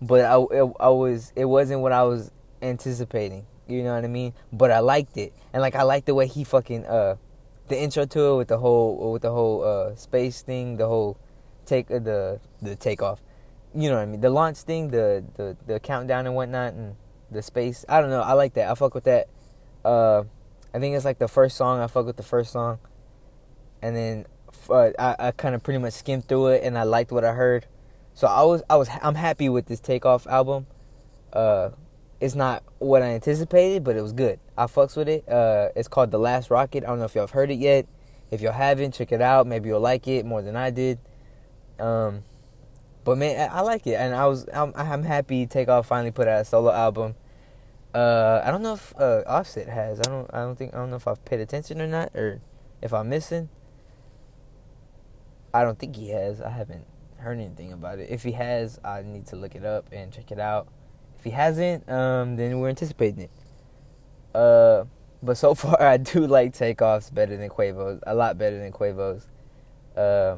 but 0.02 0.22
I, 0.22 0.38
it, 0.52 0.74
I 0.80 0.90
was 0.90 1.34
it 1.36 1.46
wasn't 1.46 1.82
what 1.82 1.92
I 1.92 2.04
was 2.04 2.32
anticipating. 2.62 3.46
You 3.68 3.84
know 3.84 3.94
what 3.94 4.04
I 4.04 4.08
mean? 4.08 4.34
But 4.52 4.72
I 4.72 4.80
liked 4.80 5.18
it, 5.18 5.34
and 5.54 5.62
like 5.62 5.76
I 5.76 5.84
liked 5.84 6.08
the 6.08 6.16
way 6.16 6.28
he 6.28 6.44
fucking 6.44 6.86
uh, 6.86 7.16
the 7.68 7.80
intro 7.80 8.06
to 8.06 8.34
it 8.34 8.38
with 8.38 8.48
the 8.48 8.58
whole 8.58 9.12
with 9.12 9.22
the 9.22 9.32
whole 9.32 9.64
uh 9.64 9.96
space 9.96 10.42
thing, 10.42 10.78
the 10.78 10.88
whole 10.88 11.18
take 11.66 11.92
uh, 11.92 12.00
the 12.00 12.40
the 12.62 12.76
takeoff. 12.76 13.22
You 13.76 13.90
know 13.90 13.96
what 13.96 14.02
I 14.02 14.06
mean? 14.08 14.22
The 14.22 14.32
launch 14.32 14.58
thing, 14.58 14.90
the 14.90 15.24
the 15.36 15.56
the 15.68 15.80
countdown 15.80 16.26
and 16.26 16.36
whatnot, 16.36 16.74
and 16.74 16.96
the 17.30 17.42
space. 17.42 17.86
I 17.88 18.02
don't 18.02 18.10
know. 18.10 18.22
I 18.22 18.34
like 18.34 18.54
that. 18.54 18.70
I 18.70 18.76
fuck 18.76 18.96
with 18.96 19.04
that. 19.04 19.28
Uh, 19.86 20.24
I 20.74 20.80
think 20.80 20.96
it's 20.96 21.06
like 21.06 21.20
the 21.20 21.28
first 21.28 21.56
song. 21.56 21.80
I 21.80 21.88
fuck 21.88 22.06
with 22.06 22.18
the 22.18 22.24
first 22.24 22.52
song, 22.52 22.80
and 23.82 23.96
then 23.96 24.26
uh, 24.70 24.90
I 24.98 25.16
I 25.28 25.32
kind 25.32 25.54
of 25.54 25.62
pretty 25.62 25.78
much 25.78 25.94
skimmed 25.94 26.28
through 26.28 26.48
it, 26.48 26.64
and 26.64 26.78
I 26.78 26.84
liked 26.84 27.12
what 27.12 27.24
I 27.24 27.34
heard. 27.34 27.68
So 28.20 28.28
I 28.28 28.44
was 28.44 28.62
I 28.70 28.76
was 28.76 28.90
I'm 29.02 29.16
happy 29.16 29.48
with 29.48 29.68
this 29.68 29.80
Takeoff 29.80 30.28
album. 30.28 30.68
Uh, 31.32 31.70
it's 32.20 32.36
not 32.36 32.64
what 32.78 33.02
I 33.02 33.12
anticipated, 33.12 33.86
but 33.86 33.96
it 33.96 34.02
was 34.02 34.12
good. 34.12 34.42
I 34.58 34.66
fucks 34.66 34.98
with 34.98 35.08
it. 35.08 35.30
Uh, 35.30 35.70
it's 35.74 35.88
called 35.88 36.12
The 36.12 36.18
Last 36.18 36.52
Rocket. 36.52 36.84
I 36.84 36.88
don't 36.88 37.00
know 37.00 37.06
if 37.06 37.16
y'all 37.16 37.24
have 37.24 37.32
heard 37.32 37.50
it 37.50 37.60
yet. 37.60 37.88
If 38.30 38.42
y'all 38.42 38.52
haven't, 38.52 38.94
check 38.94 39.14
it 39.14 39.22
out. 39.22 39.48
Maybe 39.48 39.70
you'll 39.70 39.80
like 39.80 40.06
it 40.10 40.26
more 40.26 40.42
than 40.42 40.58
I 40.58 40.70
did. 40.70 41.00
Um, 41.80 42.24
but 43.06 43.18
man, 43.18 43.50
I, 43.50 43.60
I 43.60 43.62
like 43.62 43.88
it, 43.88 43.94
and 43.94 44.14
I 44.14 44.26
was 44.26 44.50
I'm, 44.54 44.74
I'm 44.76 45.04
happy 45.04 45.48
Takeoff 45.48 45.88
finally 45.88 46.12
put 46.12 46.28
out 46.28 46.42
a 46.42 46.44
solo 46.44 46.74
album. 46.74 47.16
Uh, 47.96 48.42
I 48.44 48.52
don't 48.52 48.64
know 48.64 48.74
if 48.74 48.94
uh, 49.00 49.24
Offset 49.28 49.70
has. 49.70 50.02
I 50.02 50.10
don't. 50.10 50.30
I 50.34 50.40
don't 50.40 50.58
think. 50.58 50.74
I 50.74 50.78
don't 50.80 50.90
know 50.90 50.98
if 50.98 51.08
I've 51.08 51.24
paid 51.24 51.40
attention 51.40 51.80
or 51.80 51.88
not, 51.88 52.14
or 52.14 52.42
if 52.82 52.94
I'm 52.94 53.08
missing. 53.08 53.48
I 55.54 55.64
don't 55.64 55.80
think 55.80 55.96
he 55.96 56.10
has. 56.10 56.42
I 56.42 56.50
haven't 56.50 56.86
heard 57.20 57.40
anything 57.40 57.72
about 57.72 58.00
it. 58.00 58.10
If 58.10 58.24
he 58.24 58.32
has, 58.34 58.80
I 58.84 59.04
need 59.04 59.28
to 59.28 59.36
look 59.36 59.56
it 59.56 59.66
up 59.66 59.88
and 59.92 60.12
check 60.12 60.32
it 60.32 60.40
out. 60.40 60.68
If 61.18 61.24
he 61.24 61.32
hasn't, 61.32 61.90
um, 61.90 62.36
then 62.36 62.60
we're 62.60 62.70
anticipating 62.70 63.24
it. 63.24 63.32
Uh, 64.34 64.86
but 65.22 65.38
so 65.38 65.54
far, 65.56 65.82
I 65.82 65.98
do 65.98 66.26
like 66.26 66.54
Takeoff's 66.54 67.10
better 67.10 67.38
than 67.38 67.50
Quavo's. 67.50 68.02
A 68.08 68.16
lot 68.16 68.38
better 68.38 68.58
than 68.58 68.72
Quavo's. 68.72 69.28
Uh, 69.96 70.38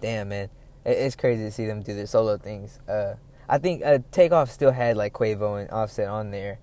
damn, 0.00 0.28
man. 0.28 0.50
it's 0.84 1.16
crazy 1.16 1.44
to 1.44 1.50
see 1.50 1.66
them 1.66 1.82
do 1.82 1.94
their 1.94 2.06
solo 2.06 2.36
things. 2.36 2.78
Uh, 2.88 3.14
I 3.48 3.58
think 3.58 3.82
uh, 3.84 3.98
Takeoff 4.10 4.50
still 4.50 4.72
had 4.72 4.96
like 4.96 5.14
Quavo 5.14 5.60
and 5.60 5.70
Offset 5.70 6.08
on 6.08 6.30
there. 6.30 6.58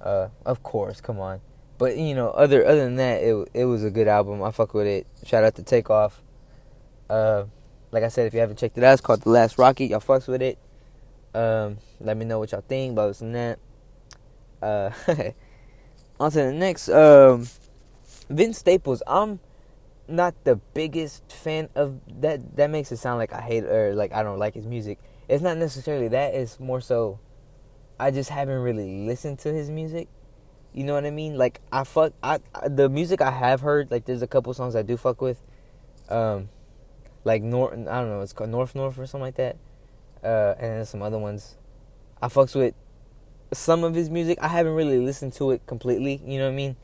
Uh, 0.00 0.28
of 0.44 0.62
course, 0.62 1.00
come 1.00 1.18
on. 1.18 1.40
But 1.78 1.96
you 1.96 2.14
know, 2.14 2.30
other 2.30 2.64
other 2.66 2.84
than 2.84 2.96
that, 2.96 3.22
it 3.22 3.48
it 3.54 3.64
was 3.64 3.84
a 3.84 3.90
good 3.90 4.08
album. 4.08 4.42
I 4.42 4.50
fuck 4.50 4.74
with 4.74 4.86
it. 4.86 5.06
Shout 5.24 5.44
out 5.44 5.54
to 5.56 5.62
Takeoff. 5.62 6.22
Uh, 7.08 7.44
like 7.92 8.02
I 8.02 8.08
said, 8.08 8.26
if 8.26 8.34
you 8.34 8.40
haven't 8.40 8.58
checked 8.58 8.76
it 8.78 8.84
out, 8.84 8.92
it's 8.92 9.00
called 9.00 9.22
The 9.22 9.30
Last 9.30 9.58
Rocket. 9.58 9.86
Y'all 9.86 10.00
fucks 10.00 10.28
with 10.28 10.42
it. 10.42 10.58
Um, 11.34 11.78
let 12.00 12.16
me 12.16 12.24
know 12.24 12.38
what 12.38 12.52
y'all 12.52 12.64
think 12.66 12.92
about 12.92 13.08
this 13.08 13.20
and 13.20 13.34
that. 13.34 13.58
Uh, 14.62 14.90
on 16.20 16.30
to 16.30 16.38
the 16.38 16.52
next. 16.52 16.88
Um, 16.88 17.46
Vince 18.28 18.58
Staples. 18.58 19.02
I'm 19.06 19.40
not 20.08 20.34
the 20.44 20.56
biggest 20.74 21.30
fan 21.30 21.68
of 21.74 22.00
that. 22.20 22.56
That 22.56 22.70
makes 22.70 22.90
it 22.92 22.96
sound 22.96 23.18
like 23.18 23.32
I 23.32 23.40
hate 23.40 23.64
or 23.64 23.94
like 23.94 24.12
I 24.12 24.22
don't 24.22 24.38
like 24.38 24.54
his 24.54 24.66
music. 24.66 24.98
It's 25.28 25.42
not 25.42 25.56
necessarily 25.58 26.08
that. 26.08 26.34
It's 26.34 26.58
more 26.58 26.80
so. 26.80 27.20
I 27.98 28.10
just 28.10 28.30
haven't 28.30 28.58
really 28.58 29.06
listened 29.06 29.38
to 29.40 29.52
his 29.52 29.70
music. 29.70 30.08
You 30.72 30.84
know 30.84 30.94
what 30.94 31.06
I 31.06 31.10
mean? 31.10 31.38
Like 31.38 31.60
I 31.72 31.84
fuck. 31.84 32.12
I, 32.22 32.40
I 32.54 32.68
the 32.68 32.88
music 32.88 33.20
I 33.20 33.30
have 33.30 33.60
heard. 33.60 33.90
Like 33.90 34.04
there's 34.04 34.22
a 34.22 34.26
couple 34.26 34.52
songs 34.54 34.76
I 34.76 34.82
do 34.82 34.96
fuck 34.96 35.20
with. 35.20 35.40
Um, 36.08 36.48
like 37.26 37.42
North. 37.42 37.72
I 37.72 37.76
don't 37.76 38.08
know. 38.08 38.20
It's 38.20 38.32
called 38.32 38.50
North 38.50 38.74
North 38.74 38.98
or 38.98 39.06
something 39.06 39.22
like 39.22 39.34
that. 39.34 39.56
Uh, 40.22 40.54
and 40.58 40.78
then 40.78 40.84
some 40.86 41.02
other 41.02 41.18
ones. 41.18 41.56
I 42.22 42.28
fucks 42.28 42.54
with 42.54 42.72
some 43.52 43.82
of 43.82 43.94
his 43.94 44.08
music. 44.08 44.38
I 44.40 44.48
haven't 44.48 44.74
really 44.74 45.00
listened 45.00 45.32
to 45.34 45.50
it 45.50 45.66
completely. 45.66 46.22
You 46.24 46.38
know 46.38 46.46
what 46.46 46.52
I 46.52 46.56
mean? 46.56 46.76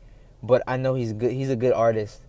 But 0.43 0.61
I 0.67 0.75
know 0.75 0.95
he's 0.95 1.13
good. 1.13 1.31
He's 1.31 1.49
a 1.49 1.55
good 1.55 1.71
artist. 1.71 2.21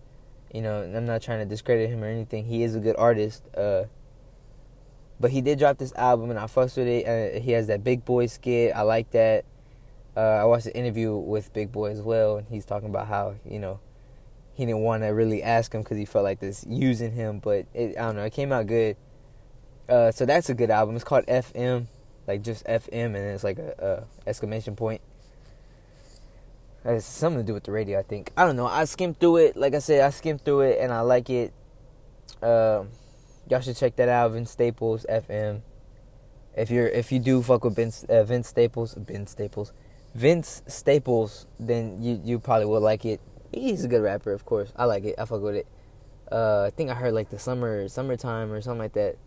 You 0.53 0.61
know, 0.61 0.81
I'm 0.81 1.05
not 1.05 1.21
trying 1.21 1.39
to 1.39 1.45
discredit 1.45 1.89
him 1.89 2.01
or 2.01 2.07
anything. 2.07 2.45
He 2.45 2.63
is 2.63 2.73
a 2.73 2.79
good 2.79 2.95
artist. 2.97 3.43
Uh, 3.53 3.83
but 5.19 5.31
he 5.31 5.41
did 5.41 5.59
drop 5.59 5.77
this 5.77 5.93
album, 5.95 6.29
and 6.29 6.39
I 6.39 6.45
fucks 6.45 6.77
with 6.77 6.87
it. 6.87 7.05
Uh, 7.05 7.39
he 7.41 7.51
has 7.51 7.67
that 7.67 7.83
Big 7.83 8.05
Boy 8.05 8.27
skit. 8.27 8.73
I 8.73 8.83
like 8.83 9.11
that. 9.11 9.43
Uh, 10.15 10.21
I 10.21 10.45
watched 10.45 10.67
an 10.67 10.71
interview 10.71 11.17
with 11.17 11.51
Big 11.51 11.73
Boy 11.73 11.91
as 11.91 12.01
well, 12.01 12.37
and 12.37 12.47
he's 12.47 12.65
talking 12.65 12.87
about 12.87 13.07
how 13.07 13.35
you 13.43 13.59
know 13.59 13.81
he 14.55 14.65
didn't 14.65 14.81
want 14.81 15.03
to 15.03 15.09
really 15.09 15.43
ask 15.43 15.73
him 15.73 15.83
because 15.83 15.97
he 15.97 16.05
felt 16.05 16.23
like 16.23 16.39
this 16.39 16.65
using 16.67 17.11
him. 17.11 17.39
But 17.39 17.65
it, 17.73 17.97
I 17.97 18.03
don't 18.03 18.15
know, 18.15 18.23
it 18.23 18.33
came 18.33 18.51
out 18.51 18.67
good. 18.67 18.95
Uh, 19.87 20.11
so 20.11 20.25
that's 20.25 20.49
a 20.49 20.53
good 20.53 20.71
album. 20.71 20.95
It's 20.95 21.03
called 21.03 21.25
FM, 21.27 21.87
like 22.25 22.41
just 22.41 22.65
FM, 22.65 23.07
and 23.07 23.17
it's 23.17 23.43
like 23.43 23.59
a, 23.59 24.07
a 24.25 24.29
exclamation 24.29 24.75
point. 24.75 25.01
It 26.85 26.89
has 26.89 27.05
something 27.05 27.41
to 27.41 27.45
do 27.45 27.53
with 27.53 27.65
the 27.65 27.71
radio, 27.71 27.99
I 27.99 28.03
think. 28.03 28.31
I 28.37 28.45
don't 28.45 28.55
know. 28.55 28.65
I 28.65 28.85
skimmed 28.85 29.19
through 29.19 29.37
it. 29.37 29.57
Like 29.57 29.75
I 29.75 29.79
said, 29.79 30.01
I 30.01 30.09
skimmed 30.09 30.45
through 30.45 30.61
it, 30.61 30.79
and 30.79 30.93
I 30.93 31.01
like 31.01 31.29
it. 31.29 31.53
Um, 32.41 32.89
y'all 33.49 33.59
should 33.59 33.75
check 33.75 33.97
that 33.97 34.07
out. 34.07 34.31
Vince 34.31 34.51
Staples 34.51 35.05
FM. 35.09 35.61
If 36.55 36.71
you're 36.71 36.87
if 36.87 37.11
you 37.11 37.19
do 37.19 37.41
fuck 37.43 37.65
with 37.65 37.75
Vince, 37.75 38.05
uh, 38.05 38.23
Vince 38.23 38.47
Staples, 38.47 38.93
Vince 38.93 39.31
Staples, 39.31 39.73
Vince 40.13 40.61
Staples, 40.67 41.45
then 41.59 42.01
you 42.01 42.21
you 42.23 42.39
probably 42.39 42.67
will 42.67 42.79
like 42.79 43.03
it 43.03 43.19
he's 43.51 43.83
a 43.83 43.87
good 43.87 44.01
rapper, 44.01 44.33
of 44.33 44.45
course. 44.45 44.71
I 44.75 44.85
like 44.85 45.03
it. 45.03 45.15
I 45.17 45.25
fuck 45.25 45.41
with 45.41 45.55
it. 45.55 45.67
Uh, 46.31 46.63
I 46.63 46.69
think 46.71 46.89
I 46.89 46.95
heard 46.95 47.13
like 47.13 47.29
the 47.29 47.39
summer 47.39 47.87
summertime 47.87 48.51
or 48.51 48.61
something 48.61 48.79
like 48.79 48.93
that 48.93 49.17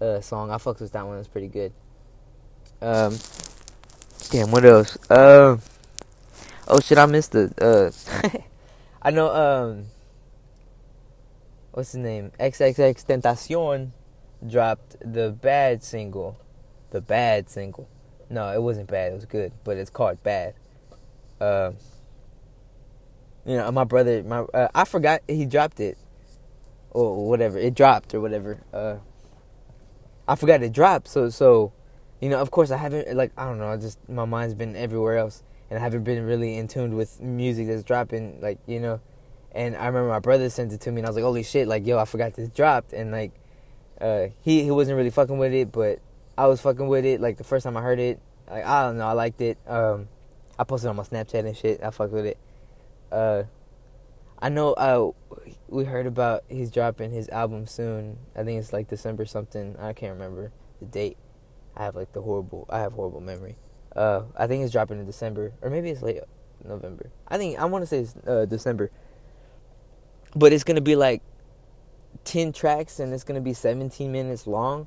uh, 0.00 0.20
song. 0.20 0.50
I 0.50 0.58
fucked 0.58 0.80
with 0.80 0.92
that 0.92 1.06
one. 1.06 1.18
It's 1.18 1.28
pretty 1.28 1.48
good. 1.48 1.72
Um, 2.80 3.16
Damn, 4.30 4.50
what 4.50 4.64
else? 4.64 4.98
Um. 5.10 5.62
oh 6.68 6.80
shit, 6.80 6.98
I 6.98 7.06
missed 7.06 7.32
the. 7.32 7.52
Uh, 7.60 8.38
I 9.02 9.10
know. 9.10 9.34
Um. 9.34 9.86
What's 11.72 11.92
his 11.92 12.02
name? 12.02 12.32
XXXTentacion 12.38 13.92
dropped 14.46 14.96
the 15.00 15.30
bad 15.30 15.82
single. 15.82 16.38
The 16.90 17.00
bad 17.00 17.48
single. 17.48 17.88
No, 18.28 18.52
it 18.52 18.60
wasn't 18.60 18.88
bad. 18.88 19.12
It 19.12 19.14
was 19.14 19.24
good, 19.24 19.52
but 19.64 19.76
it's 19.76 19.90
called 19.90 20.22
bad. 20.22 20.54
Uh, 21.40 21.72
you 23.48 23.56
know, 23.56 23.72
my 23.72 23.84
brother, 23.84 24.22
my 24.24 24.40
uh, 24.40 24.68
I 24.74 24.84
forgot 24.84 25.22
he 25.26 25.46
dropped 25.46 25.80
it, 25.80 25.96
or 26.90 27.26
whatever. 27.26 27.56
It 27.56 27.74
dropped 27.74 28.12
or 28.12 28.20
whatever. 28.20 28.60
Uh, 28.74 28.96
I 30.28 30.34
forgot 30.34 30.62
it 30.62 30.74
dropped. 30.74 31.08
So 31.08 31.30
so, 31.30 31.72
you 32.20 32.28
know, 32.28 32.40
of 32.40 32.50
course 32.50 32.70
I 32.70 32.76
haven't 32.76 33.16
like 33.16 33.32
I 33.38 33.46
don't 33.46 33.58
know. 33.58 33.68
I 33.68 33.78
just 33.78 34.06
my 34.06 34.26
mind's 34.26 34.52
been 34.54 34.76
everywhere 34.76 35.16
else, 35.16 35.42
and 35.70 35.78
I 35.78 35.82
haven't 35.82 36.04
been 36.04 36.26
really 36.26 36.58
in 36.58 36.68
tune 36.68 36.94
with 36.94 37.22
music 37.22 37.68
that's 37.68 37.82
dropping. 37.82 38.38
Like 38.42 38.58
you 38.66 38.80
know, 38.80 39.00
and 39.52 39.74
I 39.76 39.86
remember 39.86 40.10
my 40.10 40.18
brother 40.18 40.50
sent 40.50 40.74
it 40.74 40.82
to 40.82 40.92
me, 40.92 41.00
and 41.00 41.06
I 41.06 41.08
was 41.08 41.16
like, 41.16 41.24
holy 41.24 41.42
shit! 41.42 41.66
Like 41.66 41.86
yo, 41.86 41.98
I 41.98 42.04
forgot 42.04 42.34
this 42.34 42.50
dropped, 42.50 42.92
and 42.92 43.10
like, 43.12 43.32
uh, 43.98 44.26
he 44.42 44.62
he 44.62 44.70
wasn't 44.70 44.98
really 44.98 45.08
fucking 45.08 45.38
with 45.38 45.54
it, 45.54 45.72
but 45.72 46.00
I 46.36 46.48
was 46.48 46.60
fucking 46.60 46.86
with 46.86 47.06
it. 47.06 47.22
Like 47.22 47.38
the 47.38 47.44
first 47.44 47.64
time 47.64 47.78
I 47.78 47.80
heard 47.80 47.98
it, 47.98 48.20
like 48.50 48.66
I 48.66 48.82
don't 48.82 48.98
know, 48.98 49.06
I 49.06 49.12
liked 49.12 49.40
it. 49.40 49.56
Um, 49.66 50.08
I 50.58 50.64
posted 50.64 50.90
on 50.90 50.96
my 50.96 51.04
Snapchat 51.04 51.46
and 51.46 51.56
shit. 51.56 51.82
I 51.82 51.88
fucked 51.88 52.12
with 52.12 52.26
it. 52.26 52.36
Uh, 53.10 53.44
I 54.38 54.48
know. 54.48 54.72
Uh, 54.74 55.12
we 55.68 55.84
heard 55.84 56.06
about 56.06 56.44
he's 56.48 56.70
dropping 56.70 57.10
his 57.10 57.28
album 57.28 57.66
soon. 57.66 58.18
I 58.36 58.44
think 58.44 58.60
it's 58.60 58.72
like 58.72 58.88
December 58.88 59.26
something. 59.26 59.76
I 59.78 59.92
can't 59.92 60.12
remember 60.12 60.52
the 60.80 60.86
date. 60.86 61.16
I 61.76 61.84
have 61.84 61.96
like 61.96 62.12
the 62.12 62.22
horrible. 62.22 62.66
I 62.68 62.80
have 62.80 62.92
horrible 62.92 63.20
memory. 63.20 63.56
Uh, 63.94 64.22
I 64.36 64.46
think 64.46 64.62
it's 64.62 64.72
dropping 64.72 64.98
in 64.98 65.06
December, 65.06 65.52
or 65.62 65.70
maybe 65.70 65.90
it's 65.90 66.02
late 66.02 66.20
November. 66.64 67.10
I 67.26 67.38
think 67.38 67.58
I 67.58 67.64
want 67.64 67.82
to 67.82 67.86
say 67.86 68.00
it's 68.00 68.14
uh, 68.26 68.44
December. 68.44 68.90
But 70.36 70.52
it's 70.52 70.64
gonna 70.64 70.80
be 70.80 70.96
like 70.96 71.22
ten 72.24 72.52
tracks, 72.52 73.00
and 73.00 73.12
it's 73.12 73.24
gonna 73.24 73.40
be 73.40 73.54
seventeen 73.54 74.12
minutes 74.12 74.46
long. 74.46 74.86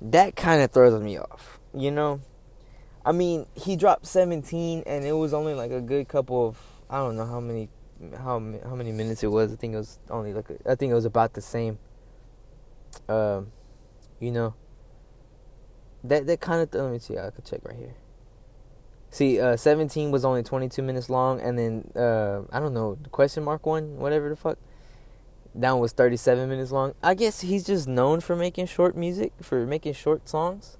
That 0.00 0.36
kind 0.36 0.62
of 0.62 0.70
throws 0.70 1.00
me 1.00 1.18
off, 1.18 1.58
you 1.74 1.90
know. 1.90 2.20
I 3.04 3.12
mean, 3.12 3.46
he 3.54 3.76
dropped 3.76 4.06
seventeen, 4.06 4.84
and 4.86 5.04
it 5.04 5.12
was 5.12 5.34
only 5.34 5.54
like 5.54 5.70
a 5.70 5.80
good 5.80 6.08
couple 6.08 6.46
of 6.46 6.58
I 6.90 6.98
don't 6.98 7.16
know 7.16 7.26
how 7.26 7.40
many 7.40 7.68
how 8.16 8.40
how 8.64 8.74
many 8.74 8.92
minutes 8.92 9.22
it 9.22 9.28
was. 9.28 9.52
I 9.52 9.56
think 9.56 9.74
it 9.74 9.78
was 9.78 9.98
only 10.10 10.32
like 10.32 10.46
I 10.66 10.74
think 10.74 10.90
it 10.90 10.94
was 10.94 11.04
about 11.04 11.34
the 11.34 11.42
same. 11.42 11.78
Um, 13.08 13.48
you 14.20 14.30
know. 14.30 14.54
That 16.04 16.26
that 16.26 16.40
kind 16.40 16.62
of 16.62 16.72
let 16.72 16.92
me 16.92 16.98
see. 16.98 17.18
I 17.18 17.30
could 17.30 17.44
check 17.44 17.60
right 17.64 17.76
here. 17.76 17.94
See, 19.10 19.40
uh, 19.40 19.56
17 19.56 20.10
was 20.10 20.24
only 20.24 20.42
22 20.42 20.82
minutes 20.82 21.08
long, 21.08 21.40
and 21.40 21.58
then 21.58 21.90
uh, 21.96 22.42
I 22.52 22.60
don't 22.60 22.74
know, 22.74 22.98
question 23.10 23.42
mark 23.42 23.64
one, 23.64 23.96
whatever 23.96 24.28
the 24.28 24.36
fuck. 24.36 24.58
That 25.54 25.72
one 25.72 25.80
was 25.80 25.92
37 25.92 26.48
minutes 26.48 26.70
long. 26.70 26.94
I 27.02 27.14
guess 27.14 27.40
he's 27.40 27.64
just 27.64 27.88
known 27.88 28.20
for 28.20 28.36
making 28.36 28.66
short 28.66 28.96
music, 28.96 29.32
for 29.40 29.66
making 29.66 29.94
short 29.94 30.28
songs. 30.28 30.76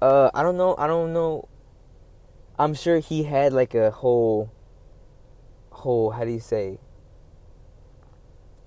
Uh, 0.00 0.30
I 0.34 0.42
don't 0.42 0.56
know. 0.56 0.74
I 0.78 0.86
don't 0.86 1.12
know. 1.12 1.48
I'm 2.58 2.74
sure 2.74 2.98
he 2.98 3.24
had 3.24 3.52
like 3.52 3.74
a 3.74 3.90
whole 3.90 4.50
whole 5.84 6.10
how 6.10 6.24
do 6.24 6.30
you 6.30 6.40
say 6.40 6.78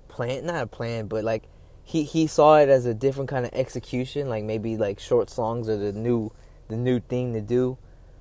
plan 0.08 0.46
not 0.46 0.62
a 0.64 0.68
plan 0.68 1.08
but 1.08 1.24
like 1.24 1.44
he 1.84 2.04
he 2.04 2.28
saw 2.28 2.58
it 2.58 2.70
as 2.70 2.86
a 2.86 2.94
different 2.94 3.30
kind 3.30 3.46
of 3.46 3.52
execution 3.54 4.30
like 4.30 4.44
maybe 4.44 4.78
like 4.78 5.00
short 5.00 5.30
songs 5.30 5.68
are 5.68 5.78
the 5.78 5.92
new 5.92 6.32
the 6.68 6.78
new 6.78 7.00
thing 7.00 7.34
to 7.34 7.42
do 7.42 7.78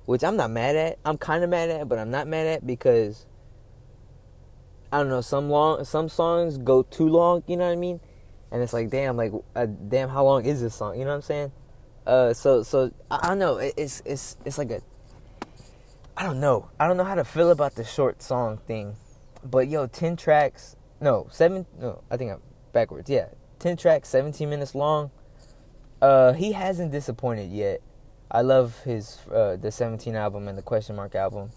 which 0.07 0.23
I'm 0.23 0.37
not 0.37 0.51
mad 0.51 0.77
at. 0.77 0.99
I'm 1.03 1.17
kind 1.17 1.43
of 1.43 1.49
mad 1.49 1.69
at 1.69 1.87
but 1.87 1.99
I'm 1.99 2.09
not 2.09 2.27
mad 2.27 2.47
at 2.47 2.65
because 2.65 3.25
I 4.91 4.99
don't 4.99 5.09
know 5.09 5.21
some 5.21 5.49
long 5.49 5.83
some 5.83 6.09
songs 6.09 6.57
go 6.57 6.81
too 6.81 7.09
long 7.09 7.43
you 7.45 7.57
know 7.57 7.65
what 7.65 7.73
I 7.73 7.75
mean? 7.75 7.99
And 8.51 8.63
it's 8.63 8.73
like 8.73 8.89
damn 8.89 9.17
like 9.17 9.33
uh, 9.55 9.65
damn 9.65 10.09
how 10.09 10.23
long 10.23 10.45
is 10.45 10.61
this 10.61 10.75
song? 10.75 10.97
You 10.97 11.03
know 11.03 11.11
what 11.11 11.15
I'm 11.17 11.21
saying? 11.21 11.51
Uh 12.05 12.33
so 12.33 12.63
so 12.63 12.91
I, 13.11 13.19
I 13.21 13.27
don't 13.27 13.39
know 13.39 13.57
it, 13.57 13.73
it's 13.77 14.01
it's 14.05 14.37
it's 14.45 14.57
like 14.57 14.71
a 14.71 14.81
I 16.19 16.23
don't 16.23 16.39
know. 16.39 16.71
I 16.79 16.87
don't 16.87 16.97
know 16.97 17.03
how 17.03 17.13
to 17.13 17.23
feel 17.23 17.51
about 17.51 17.75
the 17.75 17.83
short 17.83 18.23
song 18.23 18.57
thing. 18.65 18.95
But 19.43 19.67
yo, 19.67 19.85
10 19.85 20.15
tracks, 20.15 20.75
no, 20.99 21.27
7 21.29 21.67
no, 21.79 22.01
I 22.09 22.17
think 22.17 22.31
I'm 22.31 22.41
backwards. 22.73 23.07
Yeah. 23.07 23.27
10 23.59 23.77
tracks, 23.77 24.09
17 24.09 24.49
minutes 24.49 24.73
long. 24.73 25.11
Uh 26.01 26.33
he 26.33 26.53
hasn't 26.53 26.91
disappointed 26.91 27.51
yet. 27.51 27.81
I 28.31 28.41
love 28.41 28.79
his 28.79 29.19
uh 29.31 29.57
the 29.57 29.71
17 29.71 30.15
album 30.15 30.47
and 30.47 30.57
the 30.57 30.63
question 30.63 30.95
mark 30.95 31.13
album. 31.13 31.51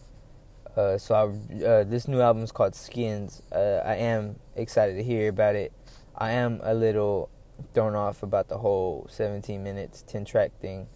Uh 0.76 0.98
so 0.98 1.14
I 1.14 1.64
uh 1.64 1.84
this 1.84 2.06
new 2.06 2.20
album 2.20 2.42
is 2.42 2.52
called 2.52 2.74
Skins. 2.74 3.40
Uh 3.50 3.80
I 3.82 3.94
am 3.94 4.40
excited 4.56 4.96
to 4.96 5.02
hear 5.02 5.30
about 5.30 5.56
it. 5.56 5.72
I 6.14 6.32
am 6.32 6.60
a 6.62 6.74
little 6.74 7.30
thrown 7.72 7.94
off 7.94 8.22
about 8.22 8.48
the 8.48 8.58
whole 8.58 9.06
17 9.08 9.62
minutes 9.62 10.04
10 10.06 10.26
track 10.26 10.52
thing. 10.60 10.86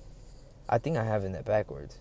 I 0.69 0.77
think 0.77 0.99
I 0.99 1.05
have 1.05 1.25
it 1.25 1.45
backwards. 1.47 1.99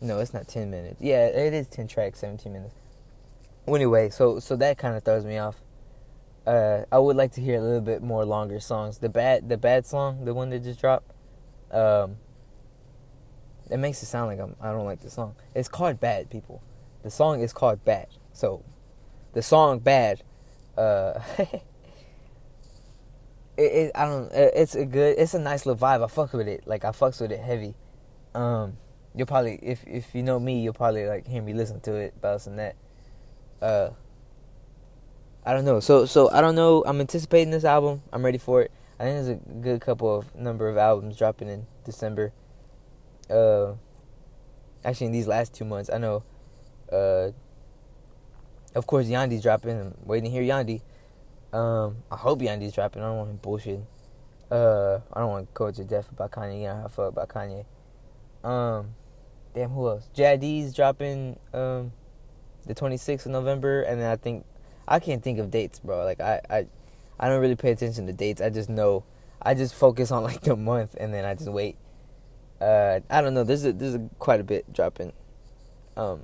No, 0.00 0.18
it's 0.18 0.34
not 0.34 0.46
10 0.46 0.70
minutes. 0.70 1.00
Yeah, 1.00 1.26
it 1.26 1.54
is 1.54 1.68
10 1.68 1.88
tracks, 1.88 2.20
17 2.20 2.52
minutes. 2.52 2.74
Well, 3.66 3.76
anyway, 3.76 4.10
so 4.10 4.38
so 4.38 4.54
that 4.56 4.78
kind 4.78 4.96
of 4.96 5.02
throws 5.02 5.24
me 5.24 5.38
off. 5.38 5.60
Uh, 6.46 6.84
I 6.92 6.98
would 6.98 7.16
like 7.16 7.32
to 7.32 7.40
hear 7.40 7.58
a 7.58 7.60
little 7.60 7.80
bit 7.80 8.00
more 8.00 8.24
longer 8.24 8.60
songs. 8.60 8.98
The 8.98 9.08
bad 9.08 9.48
the 9.48 9.56
bad 9.56 9.86
song, 9.86 10.24
the 10.24 10.34
one 10.34 10.50
that 10.50 10.62
just 10.62 10.80
dropped, 10.80 11.10
um, 11.72 12.16
it 13.68 13.78
makes 13.78 14.00
it 14.02 14.06
sound 14.06 14.28
like 14.28 14.38
I'm 14.38 14.54
I 14.60 14.70
don't 14.70 14.84
like 14.84 15.00
the 15.00 15.10
song. 15.10 15.34
It's 15.54 15.68
called 15.68 15.98
Bad 15.98 16.30
People. 16.30 16.62
The 17.02 17.10
song 17.10 17.40
is 17.40 17.52
called 17.52 17.84
Bad. 17.84 18.06
So, 18.32 18.62
the 19.32 19.42
song 19.42 19.80
Bad, 19.80 20.22
uh, 20.78 21.18
it, 21.38 21.62
it 23.56 23.92
I 23.96 24.04
don't 24.04 24.30
it's 24.32 24.76
a 24.76 24.84
good 24.84 25.18
it's 25.18 25.34
a 25.34 25.40
nice 25.40 25.66
little 25.66 25.80
vibe. 25.80 26.04
I 26.04 26.06
fuck 26.06 26.32
with 26.32 26.46
it. 26.46 26.68
Like 26.68 26.84
I 26.84 26.90
fucks 26.90 27.20
with 27.20 27.32
it 27.32 27.40
heavy. 27.40 27.74
Um, 28.32 28.76
you'll 29.16 29.26
probably 29.26 29.58
if 29.62 29.84
if 29.86 30.14
you 30.14 30.22
know 30.22 30.38
me, 30.38 30.60
you'll 30.60 30.74
probably 30.74 31.06
like 31.06 31.26
hear 31.26 31.42
me 31.42 31.54
listen 31.54 31.80
to 31.80 31.94
it, 31.94 32.20
bounce 32.20 32.46
and 32.46 32.58
that. 32.58 32.76
Uh, 33.60 33.90
I 35.44 35.54
don't 35.54 35.64
know. 35.64 35.80
So 35.80 36.06
so 36.06 36.30
I 36.30 36.40
don't 36.40 36.54
know. 36.54 36.84
I'm 36.86 37.00
anticipating 37.00 37.50
this 37.50 37.64
album. 37.64 38.02
I'm 38.12 38.24
ready 38.24 38.38
for 38.38 38.62
it. 38.62 38.70
I 39.00 39.04
think 39.04 39.14
there's 39.14 39.28
a 39.28 39.60
good 39.60 39.80
couple 39.80 40.14
of 40.14 40.34
number 40.34 40.68
of 40.68 40.76
albums 40.76 41.16
dropping 41.16 41.48
in 41.48 41.66
December. 41.84 42.32
Uh, 43.30 43.74
actually, 44.84 45.06
in 45.06 45.12
these 45.12 45.26
last 45.26 45.54
two 45.54 45.64
months, 45.64 45.90
I 45.92 45.98
know. 45.98 46.22
Uh, 46.92 47.32
of 48.74 48.86
course, 48.86 49.06
Yandhi's 49.06 49.42
dropping. 49.42 49.80
I'm 49.80 49.94
waiting 50.04 50.24
to 50.24 50.30
hear 50.30 50.42
Yandhi. 50.42 50.82
Um, 51.52 51.98
I 52.10 52.16
hope 52.16 52.40
Yandhi's 52.40 52.72
dropping. 52.72 53.02
I 53.02 53.06
don't 53.06 53.16
want 53.16 53.30
him 53.30 53.36
bullshit. 53.36 53.80
Uh, 54.50 55.00
I 55.12 55.20
don't 55.20 55.30
want 55.30 55.48
to 55.48 55.52
coach 55.52 55.76
to 55.76 55.84
death 55.84 56.10
about 56.10 56.30
Kanye. 56.30 56.60
You 56.60 56.66
know 56.68 56.76
how 56.76 56.84
I 56.84 56.88
feel 56.88 57.06
about 57.06 57.28
Kanye. 57.28 57.64
Um, 58.44 58.94
damn, 59.56 59.70
who 59.70 59.88
else? 59.88 60.08
JID's 60.14 60.74
dropping 60.74 61.38
um, 61.54 61.90
the 62.66 62.74
26th 62.74 63.26
of 63.26 63.32
November, 63.32 63.82
and 63.82 64.00
then 64.00 64.08
I 64.08 64.16
think 64.16 64.44
I 64.86 65.00
can't 65.00 65.22
think 65.22 65.38
of 65.38 65.50
dates, 65.50 65.80
bro. 65.80 66.04
Like 66.04 66.20
I, 66.20 66.40
I, 66.48 66.66
I 67.18 67.28
don't 67.28 67.40
really 67.40 67.56
pay 67.56 67.72
attention 67.72 68.06
to 68.06 68.12
dates. 68.12 68.40
I 68.40 68.50
just 68.50 68.68
know. 68.68 69.04
I 69.42 69.54
just 69.54 69.74
focus 69.74 70.12
on 70.12 70.22
like 70.22 70.42
the 70.42 70.56
month, 70.56 70.94
and 71.00 71.12
then 71.12 71.24
I 71.24 71.34
just 71.34 71.50
wait. 71.50 71.76
Uh, 72.60 73.00
I 73.10 73.20
don't 73.20 73.34
know. 73.34 73.44
There's 73.44 73.64
a, 73.64 73.72
there's 73.72 73.94
a, 73.94 74.08
quite 74.18 74.40
a 74.40 74.44
bit 74.44 74.72
dropping, 74.72 75.12
um, 75.96 76.22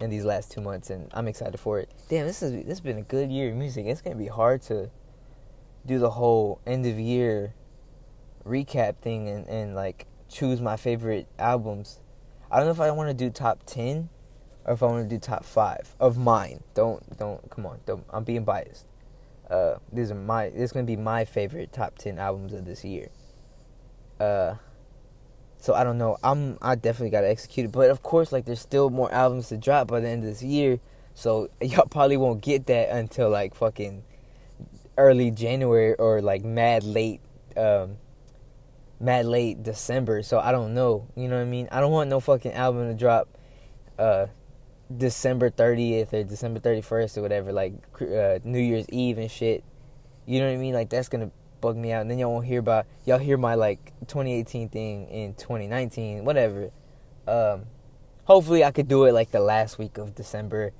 in 0.00 0.10
these 0.10 0.24
last 0.24 0.50
two 0.50 0.60
months, 0.60 0.88
and 0.90 1.10
I'm 1.12 1.28
excited 1.28 1.58
for 1.60 1.78
it. 1.80 1.90
Damn, 2.08 2.26
this 2.26 2.42
is 2.42 2.52
this 2.52 2.66
has 2.66 2.80
been 2.80 2.98
a 2.98 3.02
good 3.02 3.30
year 3.30 3.50
of 3.50 3.56
music. 3.56 3.86
It's 3.86 4.00
gonna 4.00 4.16
be 4.16 4.26
hard 4.26 4.62
to 4.62 4.90
do 5.84 5.98
the 5.98 6.10
whole 6.10 6.60
end 6.66 6.86
of 6.86 6.98
year 6.98 7.54
recap 8.46 8.96
thing 8.96 9.28
and, 9.28 9.46
and 9.48 9.74
like 9.74 10.06
choose 10.30 10.62
my 10.62 10.76
favorite 10.76 11.26
albums. 11.38 12.00
I 12.50 12.58
don't 12.58 12.66
know 12.66 12.72
if 12.72 12.80
I 12.80 12.90
want 12.90 13.08
to 13.08 13.14
do 13.14 13.30
top 13.30 13.64
10 13.66 14.08
or 14.64 14.74
if 14.74 14.82
I 14.82 14.86
want 14.86 15.08
to 15.08 15.14
do 15.14 15.18
top 15.18 15.44
5 15.44 15.94
of 16.00 16.16
mine. 16.16 16.62
Don't 16.74 17.18
don't 17.18 17.50
come 17.50 17.66
on. 17.66 17.80
Don't 17.86 18.04
I'm 18.10 18.24
being 18.24 18.44
biased. 18.44 18.86
Uh 19.50 19.76
these 19.92 20.10
are 20.10 20.14
my 20.14 20.50
this 20.50 20.62
is 20.62 20.72
going 20.72 20.86
to 20.86 20.90
be 20.90 21.00
my 21.00 21.24
favorite 21.24 21.72
top 21.72 21.98
10 21.98 22.18
albums 22.18 22.52
of 22.52 22.64
this 22.64 22.84
year. 22.84 23.08
Uh 24.20 24.54
so 25.58 25.72
I 25.74 25.82
don't 25.82 25.98
know. 25.98 26.18
I'm 26.22 26.58
I 26.60 26.74
definitely 26.74 27.10
got 27.10 27.22
to 27.22 27.30
execute 27.30 27.66
it, 27.66 27.72
but 27.72 27.90
of 27.90 28.02
course 28.02 28.32
like 28.32 28.44
there's 28.44 28.60
still 28.60 28.90
more 28.90 29.10
albums 29.12 29.48
to 29.48 29.56
drop 29.56 29.88
by 29.88 30.00
the 30.00 30.08
end 30.08 30.22
of 30.22 30.28
this 30.28 30.42
year. 30.42 30.78
So 31.14 31.48
y'all 31.60 31.86
probably 31.86 32.16
won't 32.16 32.42
get 32.42 32.66
that 32.66 32.90
until 32.90 33.30
like 33.30 33.54
fucking 33.54 34.04
early 34.96 35.30
January 35.30 35.94
or 35.94 36.22
like 36.22 36.44
mad 36.44 36.84
late 36.84 37.20
um 37.56 37.96
mad 39.00 39.26
late 39.26 39.62
December, 39.62 40.22
so 40.22 40.38
I 40.38 40.52
don't 40.52 40.74
know. 40.74 41.08
You 41.16 41.28
know 41.28 41.36
what 41.36 41.42
I 41.42 41.46
mean? 41.46 41.68
I 41.70 41.80
don't 41.80 41.92
want 41.92 42.10
no 42.10 42.20
fucking 42.20 42.52
album 42.52 42.88
to 42.88 42.94
drop 42.94 43.28
uh 43.98 44.26
December 44.94 45.50
30th 45.50 46.12
or 46.12 46.24
December 46.24 46.60
31st 46.60 47.18
or 47.18 47.22
whatever, 47.22 47.52
like 47.52 47.74
uh, 48.00 48.38
New 48.44 48.60
Year's 48.60 48.86
Eve 48.90 49.18
and 49.18 49.30
shit. 49.30 49.64
You 50.26 50.40
know 50.40 50.46
what 50.46 50.54
I 50.54 50.56
mean? 50.56 50.74
Like 50.74 50.90
that's 50.90 51.08
gonna 51.08 51.30
bug 51.60 51.76
me 51.76 51.92
out, 51.92 52.02
and 52.02 52.10
then 52.10 52.18
y'all 52.18 52.32
won't 52.32 52.46
hear 52.46 52.60
about 52.60 52.86
y'all 53.04 53.18
hear 53.18 53.36
my 53.36 53.54
like 53.54 53.92
2018 54.00 54.68
thing 54.68 55.08
in 55.08 55.34
2019, 55.34 56.24
whatever. 56.24 56.70
Um, 57.26 57.64
hopefully, 58.24 58.64
I 58.64 58.70
could 58.70 58.88
do 58.88 59.04
it 59.04 59.12
like 59.12 59.30
the 59.30 59.40
last 59.40 59.78
week 59.78 59.98
of 59.98 60.14
December, 60.14 60.72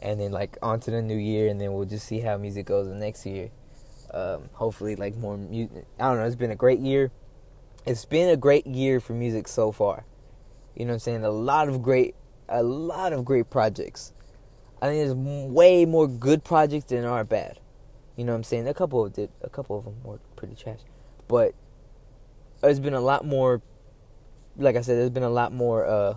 and 0.00 0.20
then 0.20 0.30
like 0.30 0.56
onto 0.62 0.90
the 0.90 1.02
new 1.02 1.16
year, 1.16 1.48
and 1.48 1.60
then 1.60 1.72
we'll 1.72 1.86
just 1.86 2.06
see 2.06 2.20
how 2.20 2.36
music 2.36 2.66
goes 2.66 2.86
the 2.88 2.94
next 2.94 3.26
year. 3.26 3.50
Um, 4.14 4.48
hopefully, 4.52 4.96
like 4.96 5.16
more 5.16 5.36
music. 5.36 5.84
I 5.98 6.04
don't 6.04 6.18
know. 6.18 6.24
It's 6.24 6.36
been 6.36 6.52
a 6.52 6.56
great 6.56 6.80
year. 6.80 7.10
It's 7.86 8.04
been 8.04 8.28
a 8.28 8.36
great 8.36 8.66
year 8.66 9.00
for 9.00 9.14
music 9.14 9.48
so 9.48 9.72
far. 9.72 10.04
You 10.74 10.84
know 10.84 10.90
what 10.90 10.94
I'm 10.94 11.00
saying? 11.00 11.24
A 11.24 11.30
lot 11.30 11.68
of 11.68 11.82
great, 11.82 12.14
a 12.48 12.62
lot 12.62 13.12
of 13.12 13.24
great 13.24 13.50
projects. 13.50 14.12
I 14.80 14.88
think 14.88 14.98
there's 15.00 15.14
way 15.14 15.84
more 15.84 16.06
good 16.06 16.44
projects 16.44 16.86
than 16.86 17.04
are 17.04 17.24
bad. 17.24 17.58
You 18.16 18.24
know 18.24 18.32
what 18.32 18.38
I'm 18.38 18.44
saying? 18.44 18.68
A 18.68 18.74
couple 18.74 19.04
of 19.04 19.12
did, 19.12 19.30
a 19.42 19.48
couple 19.48 19.78
of 19.78 19.84
them 19.84 19.96
were 20.02 20.18
pretty 20.36 20.54
trash, 20.54 20.80
but 21.28 21.54
there's 22.60 22.80
been 22.80 22.94
a 22.94 23.00
lot 23.00 23.24
more. 23.24 23.62
Like 24.56 24.76
I 24.76 24.80
said, 24.80 24.98
there's 24.98 25.10
been 25.10 25.22
a 25.22 25.30
lot 25.30 25.52
more 25.52 25.86
uh, 25.86 26.14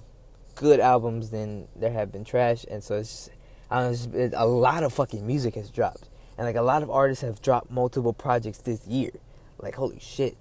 good 0.55 0.79
albums 0.79 1.29
than 1.29 1.67
there 1.75 1.91
have 1.91 2.11
been 2.11 2.23
trash, 2.23 2.65
and 2.69 2.83
so 2.83 2.97
it's, 2.97 3.27
just, 3.27 3.31
know, 3.69 3.89
it's, 4.19 4.35
a 4.35 4.45
lot 4.45 4.83
of 4.83 4.93
fucking 4.93 5.25
music 5.25 5.55
has 5.55 5.69
dropped, 5.69 6.09
and 6.37 6.45
like 6.45 6.55
a 6.55 6.61
lot 6.61 6.81
of 6.83 6.89
artists 6.89 7.23
have 7.23 7.41
dropped 7.41 7.69
multiple 7.71 8.13
projects 8.13 8.57
this 8.59 8.85
year. 8.87 9.11
Like 9.59 9.75
holy 9.75 9.99
shit. 9.99 10.37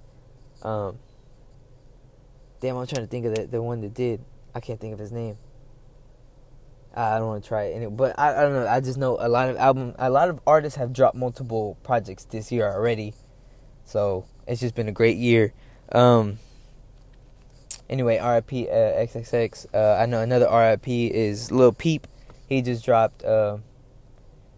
Um, 0.63 0.99
damn, 2.61 2.77
I'm 2.77 2.87
trying 2.87 3.05
to 3.05 3.11
think 3.11 3.27
of 3.27 3.35
the 3.35 3.47
the 3.47 3.63
one 3.63 3.81
that 3.81 3.95
did. 3.95 4.25
I 4.55 4.61
can't 4.61 4.81
think 4.81 4.93
of 4.93 4.99
his 4.99 5.13
name. 5.13 5.37
I 6.95 7.19
don't 7.19 7.29
want 7.29 7.45
to 7.45 7.49
try 7.49 7.65
it, 7.65 7.75
anyway, 7.75 7.95
but 7.95 8.19
I, 8.19 8.37
I 8.37 8.43
don't 8.43 8.53
know. 8.53 8.67
I 8.67 8.81
just 8.81 8.99
know 8.99 9.17
a 9.21 9.29
lot 9.29 9.49
of 9.49 9.57
album, 9.57 9.95
a 9.99 10.11
lot 10.11 10.29
of 10.29 10.41
artists 10.45 10.77
have 10.77 10.93
dropped 10.93 11.17
multiple 11.17 11.79
projects 11.85 12.25
this 12.25 12.51
year 12.51 12.69
already, 12.69 13.15
so 13.85 14.27
it's 14.47 14.61
just 14.61 14.75
been 14.75 14.89
a 14.89 14.93
great 14.93 15.17
year. 15.17 15.53
Um, 15.93 16.39
anyway, 17.89 18.17
RIP 18.17 18.69
uh, 18.69 18.99
XXX. 19.07 19.67
Uh, 19.73 20.01
I 20.01 20.07
know 20.07 20.21
another 20.21 20.49
RIP 20.51 20.89
is 20.89 21.53
Lil 21.53 21.73
Peep. 21.73 22.09
He 22.49 22.61
just 22.61 22.85
dropped, 22.85 23.23
uh, 23.23 23.59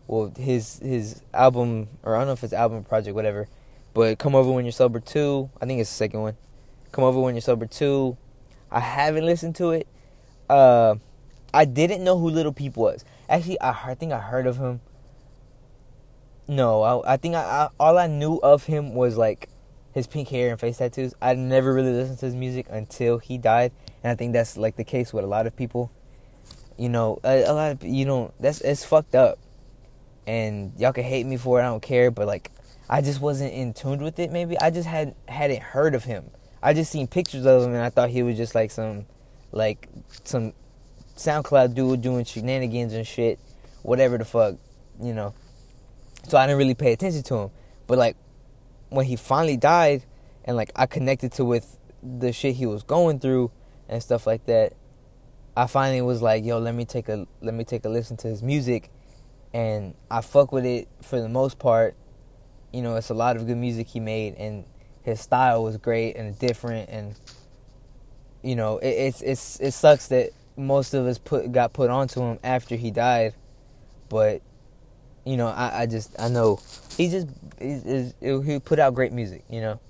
well, 0.06 0.32
his 0.34 0.78
his 0.78 1.22
album, 1.34 1.88
or 2.02 2.16
I 2.16 2.20
don't 2.20 2.28
know 2.28 2.32
if 2.32 2.42
it's 2.42 2.54
album 2.54 2.84
project, 2.84 3.14
whatever. 3.14 3.48
But 3.92 4.18
Come 4.18 4.34
Over 4.34 4.50
When 4.52 4.64
You're 4.64 4.72
Sober 4.72 5.00
too. 5.00 5.50
I 5.60 5.66
think 5.66 5.80
it's 5.80 5.90
the 5.90 5.96
second 5.96 6.22
one. 6.22 6.36
Come 6.92 7.04
Over 7.04 7.20
When 7.20 7.34
You're 7.34 7.42
Sober 7.42 7.66
Two. 7.66 8.16
I 8.70 8.80
haven't 8.80 9.26
listened 9.26 9.56
to 9.56 9.72
it. 9.72 9.88
Uh 10.48 10.96
I 11.54 11.64
didn't 11.64 12.04
know 12.04 12.18
who 12.18 12.30
Little 12.30 12.52
Peep 12.52 12.76
was. 12.76 13.04
Actually, 13.28 13.60
I, 13.60 13.90
I 13.90 13.94
think 13.94 14.12
I 14.12 14.20
heard 14.20 14.46
of 14.46 14.58
him. 14.58 14.80
No, 16.48 16.82
I, 16.82 17.14
I 17.14 17.16
think 17.16 17.34
I, 17.34 17.40
I, 17.40 17.68
all 17.78 17.98
I 17.98 18.06
knew 18.06 18.36
of 18.36 18.64
him 18.64 18.94
was 18.94 19.16
like 19.16 19.48
his 19.92 20.06
pink 20.06 20.28
hair 20.28 20.50
and 20.50 20.58
face 20.58 20.78
tattoos. 20.78 21.14
I 21.20 21.34
never 21.34 21.72
really 21.72 21.92
listened 21.92 22.18
to 22.18 22.26
his 22.26 22.34
music 22.34 22.66
until 22.70 23.18
he 23.18 23.38
died, 23.38 23.72
and 24.02 24.10
I 24.10 24.14
think 24.14 24.32
that's 24.32 24.56
like 24.56 24.76
the 24.76 24.84
case 24.84 25.12
with 25.12 25.24
a 25.24 25.28
lot 25.28 25.46
of 25.46 25.56
people. 25.56 25.90
You 26.78 26.88
know, 26.88 27.20
a, 27.22 27.44
a 27.44 27.52
lot 27.52 27.72
of 27.72 27.84
you 27.84 28.04
know 28.06 28.32
that's 28.40 28.60
it's 28.62 28.84
fucked 28.84 29.14
up, 29.14 29.38
and 30.26 30.72
y'all 30.78 30.92
can 30.92 31.04
hate 31.04 31.26
me 31.26 31.36
for 31.36 31.60
it. 31.60 31.62
I 31.62 31.66
don't 31.66 31.82
care, 31.82 32.10
but 32.10 32.26
like 32.26 32.50
I 32.88 33.02
just 33.02 33.20
wasn't 33.20 33.52
in 33.52 33.72
tune 33.74 34.02
with 34.02 34.18
it. 34.18 34.32
Maybe 34.32 34.58
I 34.58 34.70
just 34.70 34.88
had 34.88 35.14
hadn't 35.28 35.62
heard 35.62 35.94
of 35.94 36.04
him. 36.04 36.30
I 36.62 36.74
just 36.74 36.92
seen 36.92 37.06
pictures 37.06 37.44
of 37.44 37.62
him, 37.62 37.74
and 37.74 37.82
I 37.82 37.90
thought 37.90 38.10
he 38.10 38.22
was 38.22 38.36
just 38.36 38.54
like 38.54 38.70
some 38.70 39.06
like 39.50 39.88
some 40.24 40.52
SoundCloud 41.16 41.74
dude 41.74 42.02
doing 42.02 42.24
shenanigans 42.24 42.92
and 42.92 43.06
shit, 43.06 43.38
whatever 43.82 44.18
the 44.18 44.24
fuck, 44.24 44.56
you 45.00 45.12
know. 45.12 45.34
So 46.28 46.38
I 46.38 46.46
didn't 46.46 46.58
really 46.58 46.74
pay 46.74 46.92
attention 46.92 47.22
to 47.24 47.34
him. 47.36 47.50
But 47.86 47.98
like 47.98 48.16
when 48.88 49.06
he 49.06 49.16
finally 49.16 49.56
died 49.56 50.04
and 50.44 50.56
like 50.56 50.70
I 50.76 50.86
connected 50.86 51.32
to 51.32 51.44
with 51.44 51.78
the 52.02 52.32
shit 52.32 52.56
he 52.56 52.66
was 52.66 52.82
going 52.82 53.20
through 53.20 53.50
and 53.88 54.02
stuff 54.02 54.26
like 54.26 54.46
that, 54.46 54.74
I 55.56 55.66
finally 55.66 56.00
was 56.00 56.22
like, 56.22 56.44
yo, 56.44 56.58
let 56.58 56.74
me 56.74 56.84
take 56.84 57.08
a 57.08 57.26
let 57.40 57.54
me 57.54 57.64
take 57.64 57.84
a 57.84 57.88
listen 57.88 58.16
to 58.18 58.28
his 58.28 58.42
music 58.42 58.90
and 59.52 59.94
I 60.10 60.20
fuck 60.20 60.52
with 60.52 60.64
it 60.64 60.88
for 61.02 61.20
the 61.20 61.28
most 61.28 61.58
part. 61.58 61.96
You 62.72 62.82
know, 62.82 62.96
it's 62.96 63.10
a 63.10 63.14
lot 63.14 63.36
of 63.36 63.46
good 63.46 63.58
music 63.58 63.88
he 63.88 64.00
made 64.00 64.34
and 64.36 64.64
his 65.04 65.20
style 65.20 65.64
was 65.64 65.76
great 65.76 66.16
and 66.16 66.38
different 66.38 66.88
and 66.90 67.14
you 68.42 68.56
know, 68.56 68.78
it, 68.78 68.88
it's 68.88 69.22
it's 69.22 69.60
it 69.60 69.72
sucks 69.72 70.08
that 70.08 70.30
most 70.56 70.94
of 70.94 71.06
us 71.06 71.18
put 71.18 71.52
got 71.52 71.72
put 71.72 71.90
onto 71.90 72.20
him 72.20 72.38
after 72.42 72.76
he 72.76 72.90
died, 72.90 73.34
but 74.08 74.42
you 75.24 75.36
know, 75.36 75.48
I, 75.48 75.82
I 75.82 75.86
just 75.86 76.14
I 76.20 76.28
know 76.28 76.60
he 76.96 77.08
just 77.08 77.28
he, 77.60 78.10
he 78.20 78.58
put 78.58 78.78
out 78.78 78.94
great 78.94 79.12
music, 79.12 79.44
you 79.48 79.60
know. 79.60 79.80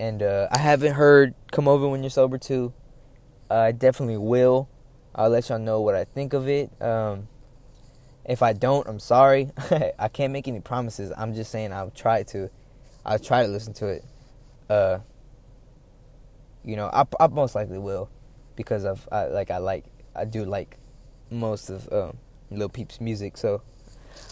And 0.00 0.22
uh, 0.22 0.48
I 0.50 0.58
haven't 0.58 0.94
heard 0.94 1.34
"Come 1.52 1.68
Over 1.68 1.88
When 1.88 2.02
You're 2.02 2.10
Sober" 2.10 2.38
too. 2.38 2.72
Uh, 3.50 3.56
I 3.56 3.72
definitely 3.72 4.16
will. 4.16 4.68
I'll 5.14 5.28
let 5.28 5.50
y'all 5.50 5.58
know 5.58 5.82
what 5.82 5.94
I 5.94 6.04
think 6.04 6.32
of 6.32 6.48
it. 6.48 6.70
Um, 6.80 7.28
if 8.24 8.42
I 8.42 8.54
don't, 8.54 8.88
I'm 8.88 8.98
sorry. 8.98 9.50
I 9.98 10.08
can't 10.08 10.32
make 10.32 10.48
any 10.48 10.60
promises. 10.60 11.12
I'm 11.16 11.34
just 11.34 11.50
saying 11.50 11.72
I'll 11.72 11.90
try 11.90 12.22
to. 12.24 12.48
I'll 13.04 13.18
try 13.18 13.42
to 13.42 13.48
listen 13.48 13.72
to 13.74 13.88
it. 13.88 14.04
Uh, 14.68 14.98
you 16.64 16.76
know, 16.76 16.88
I, 16.92 17.04
I 17.20 17.26
most 17.26 17.54
likely 17.54 17.78
will 17.78 18.08
because 18.56 18.84
of 18.84 19.08
I, 19.10 19.26
like 19.26 19.50
I 19.50 19.58
like 19.58 19.84
I 20.14 20.24
do 20.24 20.44
like 20.44 20.76
most 21.30 21.70
of 21.70 21.92
um, 21.92 22.18
Lil 22.50 22.68
Peep's 22.68 23.00
music, 23.00 23.36
so 23.36 23.62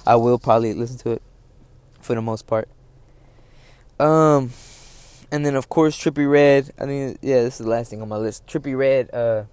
I 0.06 0.16
will 0.16 0.38
probably 0.38 0.74
listen 0.74 0.98
to 0.98 1.12
it 1.12 1.22
for 2.00 2.14
the 2.14 2.22
most 2.22 2.46
part. 2.46 2.68
Um, 3.98 4.50
and 5.30 5.44
then 5.44 5.56
of 5.56 5.68
course 5.68 5.96
Trippie 5.98 6.30
Redd. 6.30 6.72
I 6.78 6.86
mean, 6.86 7.18
yeah, 7.20 7.42
this 7.42 7.60
is 7.60 7.66
the 7.66 7.70
last 7.70 7.90
thing 7.90 8.02
on 8.02 8.08
my 8.08 8.16
list. 8.16 8.46
Trippie 8.46 8.76
Redd 8.76 9.12
uh 9.14 9.44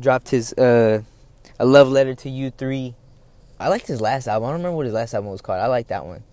dropped 0.00 0.30
his 0.30 0.52
uh 0.54 1.02
a 1.58 1.66
love 1.66 1.88
letter 1.88 2.14
to 2.14 2.30
you 2.30 2.50
three. 2.50 2.94
I 3.60 3.68
liked 3.68 3.86
his 3.86 4.00
last 4.00 4.26
album. 4.26 4.48
I 4.48 4.52
don't 4.52 4.60
remember 4.60 4.76
what 4.76 4.86
his 4.86 4.94
last 4.94 5.14
album 5.14 5.30
was 5.30 5.40
called. 5.40 5.60
I 5.60 5.66
like 5.66 5.88
that 5.88 6.04
one. 6.04 6.24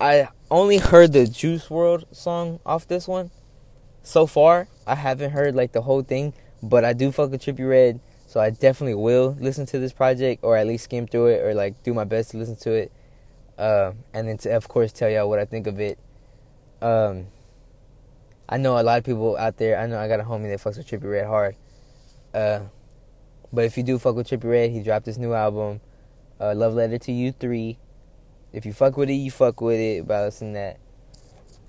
I 0.00 0.28
only 0.50 0.78
heard 0.78 1.12
the 1.12 1.26
Juice 1.26 1.68
WRLD 1.68 2.14
song 2.14 2.60
off 2.64 2.86
this 2.86 3.06
one 3.06 3.30
so 4.02 4.26
far, 4.26 4.68
I 4.86 4.94
haven't 4.94 5.32
heard 5.32 5.54
like 5.54 5.72
the 5.72 5.82
whole 5.82 6.02
thing, 6.02 6.32
but 6.62 6.84
I 6.84 6.94
do 6.94 7.12
fuck 7.12 7.30
with 7.30 7.42
Trippie 7.42 7.68
Redd, 7.68 8.00
so 8.26 8.40
I 8.40 8.50
definitely 8.50 8.94
will 8.94 9.36
listen 9.38 9.66
to 9.66 9.78
this 9.78 9.92
project 9.92 10.42
or 10.42 10.56
at 10.56 10.66
least 10.66 10.84
skim 10.84 11.06
through 11.06 11.26
it 11.26 11.44
or 11.44 11.54
like 11.54 11.82
do 11.82 11.92
my 11.92 12.04
best 12.04 12.30
to 12.30 12.38
listen 12.38 12.56
to 12.56 12.72
it, 12.72 12.92
uh, 13.58 13.92
and 14.14 14.28
then 14.28 14.38
to 14.38 14.56
of 14.56 14.68
course 14.68 14.92
tell 14.92 15.10
y'all 15.10 15.28
what 15.28 15.38
I 15.38 15.44
think 15.44 15.66
of 15.66 15.78
it. 15.78 15.98
Um, 16.80 17.26
I 18.48 18.56
know 18.56 18.78
a 18.78 18.82
lot 18.82 18.98
of 18.98 19.04
people 19.04 19.36
out 19.36 19.58
there. 19.58 19.78
I 19.78 19.86
know 19.86 19.98
I 19.98 20.08
got 20.08 20.20
a 20.20 20.24
homie 20.24 20.48
that 20.48 20.60
fucks 20.60 20.78
with 20.78 20.88
Trippie 20.88 21.10
Redd 21.10 21.26
hard. 21.26 21.54
Uh, 22.32 22.60
but 23.52 23.64
if 23.66 23.76
you 23.76 23.82
do 23.82 23.98
fuck 23.98 24.16
with 24.16 24.28
Trippie 24.28 24.50
Redd, 24.50 24.70
he 24.70 24.82
dropped 24.82 25.04
this 25.04 25.18
new 25.18 25.34
album, 25.34 25.82
uh, 26.40 26.54
Love 26.54 26.74
Letter 26.74 26.98
to 26.98 27.12
You 27.12 27.32
Three. 27.32 27.78
If 28.58 28.66
you 28.66 28.72
fuck 28.72 28.96
with 28.96 29.08
it, 29.08 29.14
you 29.14 29.30
fuck 29.30 29.60
with 29.60 29.78
it. 29.78 30.00
About 30.00 30.24
listening 30.24 30.54
that 30.54 30.80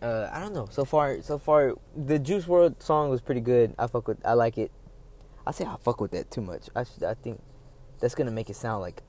uh, 0.02 0.30
I 0.32 0.40
don't 0.40 0.54
know. 0.54 0.68
So 0.72 0.86
far, 0.86 1.22
so 1.22 1.38
far, 1.38 1.76
the 1.96 2.20
Juice 2.20 2.46
WRLD 2.46 2.82
song 2.82 3.10
was 3.10 3.22
pretty 3.22 3.42
good. 3.42 3.76
I 3.78 3.88
fuck 3.88 4.08
with. 4.08 4.26
I 4.26 4.34
like 4.34 4.58
it. 4.58 4.72
I 5.46 5.52
say 5.52 5.66
I 5.66 5.76
fuck 5.84 6.00
with 6.00 6.12
that 6.12 6.32
too 6.32 6.42
much. 6.42 6.70
I 6.76 6.84
should, 6.84 7.04
I 7.04 7.16
think 7.16 7.42
that's 8.00 8.16
gonna 8.16 8.32
make 8.32 8.50
it 8.50 8.56
sound 8.56 8.82
like 8.82 9.04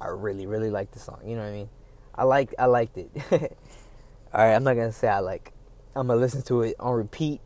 I 0.00 0.08
really, 0.08 0.46
really 0.46 0.70
like 0.70 0.92
the 0.92 0.98
song. 0.98 1.20
You 1.24 1.36
know 1.36 1.42
what 1.42 1.48
I 1.48 1.52
mean? 1.52 1.68
I 2.14 2.24
like. 2.24 2.54
I 2.58 2.66
liked 2.66 2.96
it. 2.96 3.10
All 3.30 4.44
right, 4.44 4.54
I'm 4.54 4.64
not 4.64 4.74
gonna 4.74 4.92
say 4.92 5.08
I 5.08 5.20
like. 5.20 5.52
I'm 5.94 6.06
gonna 6.06 6.20
listen 6.20 6.42
to 6.42 6.62
it 6.62 6.76
on 6.80 6.94
repeat, 6.94 7.40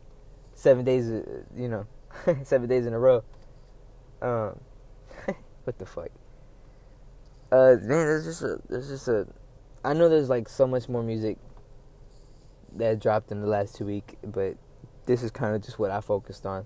seven 0.55 0.85
days. 0.85 1.09
Uh, 1.09 1.43
you 1.55 1.67
know, 1.67 1.85
seven 2.43 2.69
days 2.69 2.85
in 2.85 2.93
a 2.93 2.99
row. 2.99 3.23
Um, 4.21 4.59
what 5.65 5.77
the 5.77 5.85
fuck? 5.85 6.09
Uh, 7.51 7.75
man, 7.81 7.87
there's 7.87 8.25
just 8.25 8.41
a. 8.43 8.59
There's 8.69 8.87
just 8.87 9.07
a. 9.07 9.27
I 9.83 9.93
know 9.93 10.07
there's 10.07 10.29
like 10.29 10.47
so 10.47 10.65
much 10.65 10.87
more 10.87 11.03
music 11.03 11.37
that 12.75 12.99
dropped 12.99 13.31
in 13.31 13.41
the 13.41 13.47
last 13.47 13.75
two 13.75 13.85
week, 13.85 14.17
but 14.23 14.55
this 15.05 15.23
is 15.23 15.31
kind 15.31 15.55
of 15.55 15.61
just 15.61 15.77
what 15.77 15.91
I 15.91 15.99
focused 15.99 16.45
on. 16.45 16.65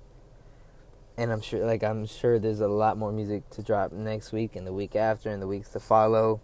And 1.17 1.31
I'm 1.31 1.41
sure, 1.41 1.65
like 1.65 1.83
I'm 1.83 2.05
sure, 2.05 2.37
there's 2.37 2.59
a 2.59 2.67
lot 2.67 2.97
more 2.97 3.11
music 3.11 3.49
to 3.51 3.63
drop 3.63 3.93
next 3.93 4.31
week 4.31 4.55
and 4.55 4.67
the 4.67 4.73
week 4.73 4.95
after 4.95 5.29
and 5.29 5.41
the 5.41 5.47
weeks 5.47 5.69
to 5.69 5.79
follow, 5.79 6.41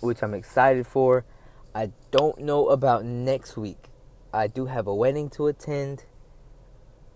which 0.00 0.22
I'm 0.22 0.34
excited 0.34 0.86
for. 0.86 1.24
I 1.74 1.90
don't 2.10 2.38
know 2.38 2.68
about 2.68 3.04
next 3.04 3.56
week. 3.56 3.88
I 4.32 4.46
do 4.46 4.66
have 4.66 4.86
a 4.86 4.94
wedding 4.94 5.28
to 5.30 5.48
attend. 5.48 6.04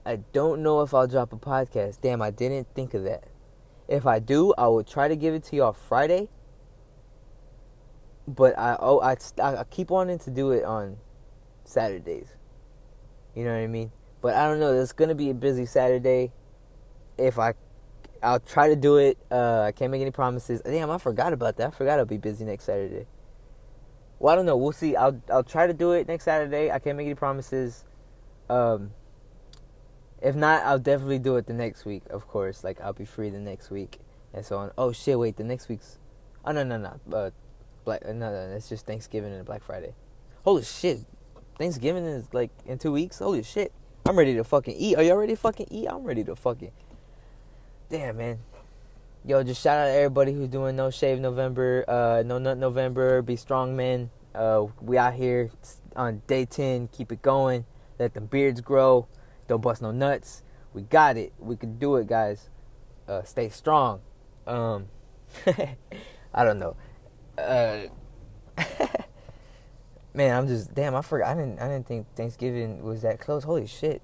I 0.05 0.17
don't 0.33 0.63
know 0.63 0.83
if 0.83 0.93
I'll 0.93 1.07
drop 1.07 1.33
a 1.33 1.37
podcast. 1.37 2.01
Damn, 2.01 2.21
I 2.21 2.31
didn't 2.31 2.69
think 2.75 2.95
of 2.95 3.05
that. 3.05 3.29
If 3.89 4.07
I 4.07 4.19
do, 4.19 4.55
I 4.59 4.69
will 4.69 4.85
try 4.85 5.09
to 5.09 5.17
give 5.17 5.35
it 5.35 5.45
to 5.45 5.57
y'all 5.57 5.73
Friday. 5.73 6.29
But 8.29 8.59
I 8.59 8.77
oh 8.81 9.01
I 9.01 9.17
I 9.43 9.65
keep 9.65 9.91
wanting 9.91 10.19
to 10.21 10.31
do 10.31 10.51
it 10.51 10.65
on 10.65 10.97
Saturdays. 11.65 12.29
You 13.35 13.45
know 13.45 13.53
what 13.53 13.61
I 13.61 13.67
mean? 13.69 13.93
But 14.21 14.35
I 14.35 14.49
don't 14.49 14.61
know. 14.61 14.73
It's 14.73 14.93
gonna 14.93 15.15
be 15.15 15.31
a 15.31 15.35
busy 15.35 15.67
Saturday. 15.67 16.33
If 17.19 17.39
I, 17.39 17.55
I'll 18.23 18.41
try 18.41 18.69
to 18.69 18.77
do 18.77 18.97
it. 18.97 19.19
Uh, 19.31 19.61
I 19.63 19.73
can't 19.73 19.91
make 19.93 20.03
any 20.03 20.11
promises. 20.11 20.63
Damn, 20.65 20.91
I 20.91 20.99
forgot 20.99 21.33
about 21.33 21.57
that. 21.59 21.69
I 21.69 21.71
forgot 21.71 21.99
I'll 21.99 22.07
be 22.07 22.19
busy 22.19 22.45
next 22.45 22.65
Saturday. 22.65 23.07
well, 24.19 24.33
I 24.33 24.37
don't 24.37 24.47
know. 24.47 24.57
We'll 24.57 24.73
see. 24.73 24.97
I'll 24.97 25.21
I'll 25.31 25.45
try 25.45 25.67
to 25.67 25.75
do 25.75 25.93
it 25.93 26.09
next 26.09 26.25
Saturday. 26.25 26.71
I 26.71 26.79
can't 26.79 26.97
make 26.97 27.07
any 27.07 27.15
promises. 27.15 27.85
Um, 28.51 28.93
if 30.27 30.35
not, 30.35 30.65
I'll 30.65 30.81
definitely 30.81 31.21
do 31.21 31.37
it 31.37 31.47
the 31.47 31.53
next 31.53 31.85
week. 31.85 32.03
Of 32.11 32.27
course, 32.27 32.65
like 32.65 32.81
I'll 32.81 32.93
be 32.93 33.05
free 33.05 33.31
the 33.31 33.39
next 33.39 33.71
week 33.71 34.01
and 34.35 34.45
so 34.45 34.59
on. 34.59 34.73
Oh 34.77 34.91
shit! 34.91 35.17
Wait, 35.17 35.37
the 35.37 35.45
next 35.45 35.69
week's. 35.69 35.99
Oh 36.45 36.51
no 36.51 36.65
no 36.65 36.77
no. 36.77 37.17
Uh, 37.17 37.31
Black. 37.85 38.05
No 38.05 38.13
no. 38.13 38.55
It's 38.57 38.69
just 38.69 38.87
Thanksgiving 38.87 39.33
and 39.33 39.47
Black 39.47 39.63
Friday. 39.63 39.95
Holy 40.43 40.65
shit! 40.65 40.99
Thanksgiving 41.57 42.05
is 42.05 42.27
like 42.33 42.51
in 42.67 42.77
two 42.77 42.91
weeks. 42.91 43.21
Holy 43.21 43.45
shit! 43.45 43.71
I'm 44.05 44.19
ready 44.19 44.35
to 44.35 44.43
fucking 44.43 44.75
eat. 44.77 44.97
Are 44.97 45.03
y'all 45.05 45.17
ready 45.17 45.35
to 45.35 45.41
fucking 45.41 45.69
eat? 45.71 45.87
I'm 45.87 46.03
ready 46.03 46.25
to 46.25 46.35
fucking. 46.35 46.73
Damn 47.89 48.17
man. 48.17 48.41
Yo, 49.25 49.45
just 49.45 49.63
shout 49.63 49.79
out 49.79 49.87
to 49.87 49.93
everybody 49.93 50.33
who's 50.33 50.49
doing 50.49 50.75
No 50.75 50.91
Shave 50.91 51.21
November, 51.21 51.85
uh, 51.87 52.25
No 52.27 52.39
Nut 52.39 52.59
November, 52.59 53.23
Be 53.23 53.37
Strong 53.37 53.77
man. 53.77 54.11
Uh, 54.35 54.67
we 54.81 54.99
out 54.99 55.15
here 55.15 55.51
on 55.95 56.23
day 56.27 56.47
10. 56.47 56.89
Keep 56.89 57.13
it 57.13 57.23
going. 57.23 57.65
Let 57.99 58.15
the 58.15 58.21
beards 58.21 58.61
grow. 58.61 59.07
Don't 59.49 59.61
bust 59.61 59.83
no 59.83 59.93
nuts. 59.93 60.43
We 60.73 60.83
got 60.83 61.17
it. 61.17 61.33
We 61.39 61.57
can 61.57 61.79
do 61.79 61.97
it, 61.97 62.07
guys. 62.07 62.49
Uh, 63.09 63.23
stay 63.23 63.49
strong. 63.49 64.01
Um, 64.47 64.89
I 66.35 66.45
don't 66.45 66.59
know. 66.59 66.77
Uh, 67.39 67.87
man, 70.15 70.37
I'm 70.37 70.47
just 70.47 70.75
damn. 70.75 70.95
I 70.95 71.03
forgot. 71.03 71.29
I 71.29 71.35
didn't. 71.35 71.61
I 71.61 71.69
didn't 71.69 71.87
think 71.87 72.07
Thanksgiving 72.15 72.83
was 72.83 73.03
that 73.03 73.21
close. 73.21 73.45
Holy 73.45 73.67
shit! 73.67 74.03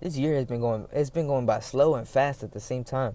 This 0.00 0.16
year 0.16 0.34
has 0.36 0.46
been 0.46 0.60
going. 0.60 0.86
It's 0.92 1.10
been 1.10 1.26
going 1.26 1.46
by 1.46 1.60
slow 1.60 1.94
and 1.94 2.06
fast 2.06 2.42
at 2.42 2.52
the 2.52 2.60
same 2.60 2.84
time. 2.84 3.14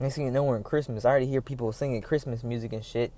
Next 0.00 0.14
thing 0.14 0.26
you 0.26 0.30
know, 0.30 0.44
we're 0.44 0.56
in 0.56 0.62
Christmas. 0.62 1.04
I 1.04 1.10
already 1.10 1.26
hear 1.26 1.42
people 1.42 1.72
singing 1.72 2.00
Christmas 2.02 2.44
music 2.44 2.72
and 2.72 2.84
shit. 2.84 3.12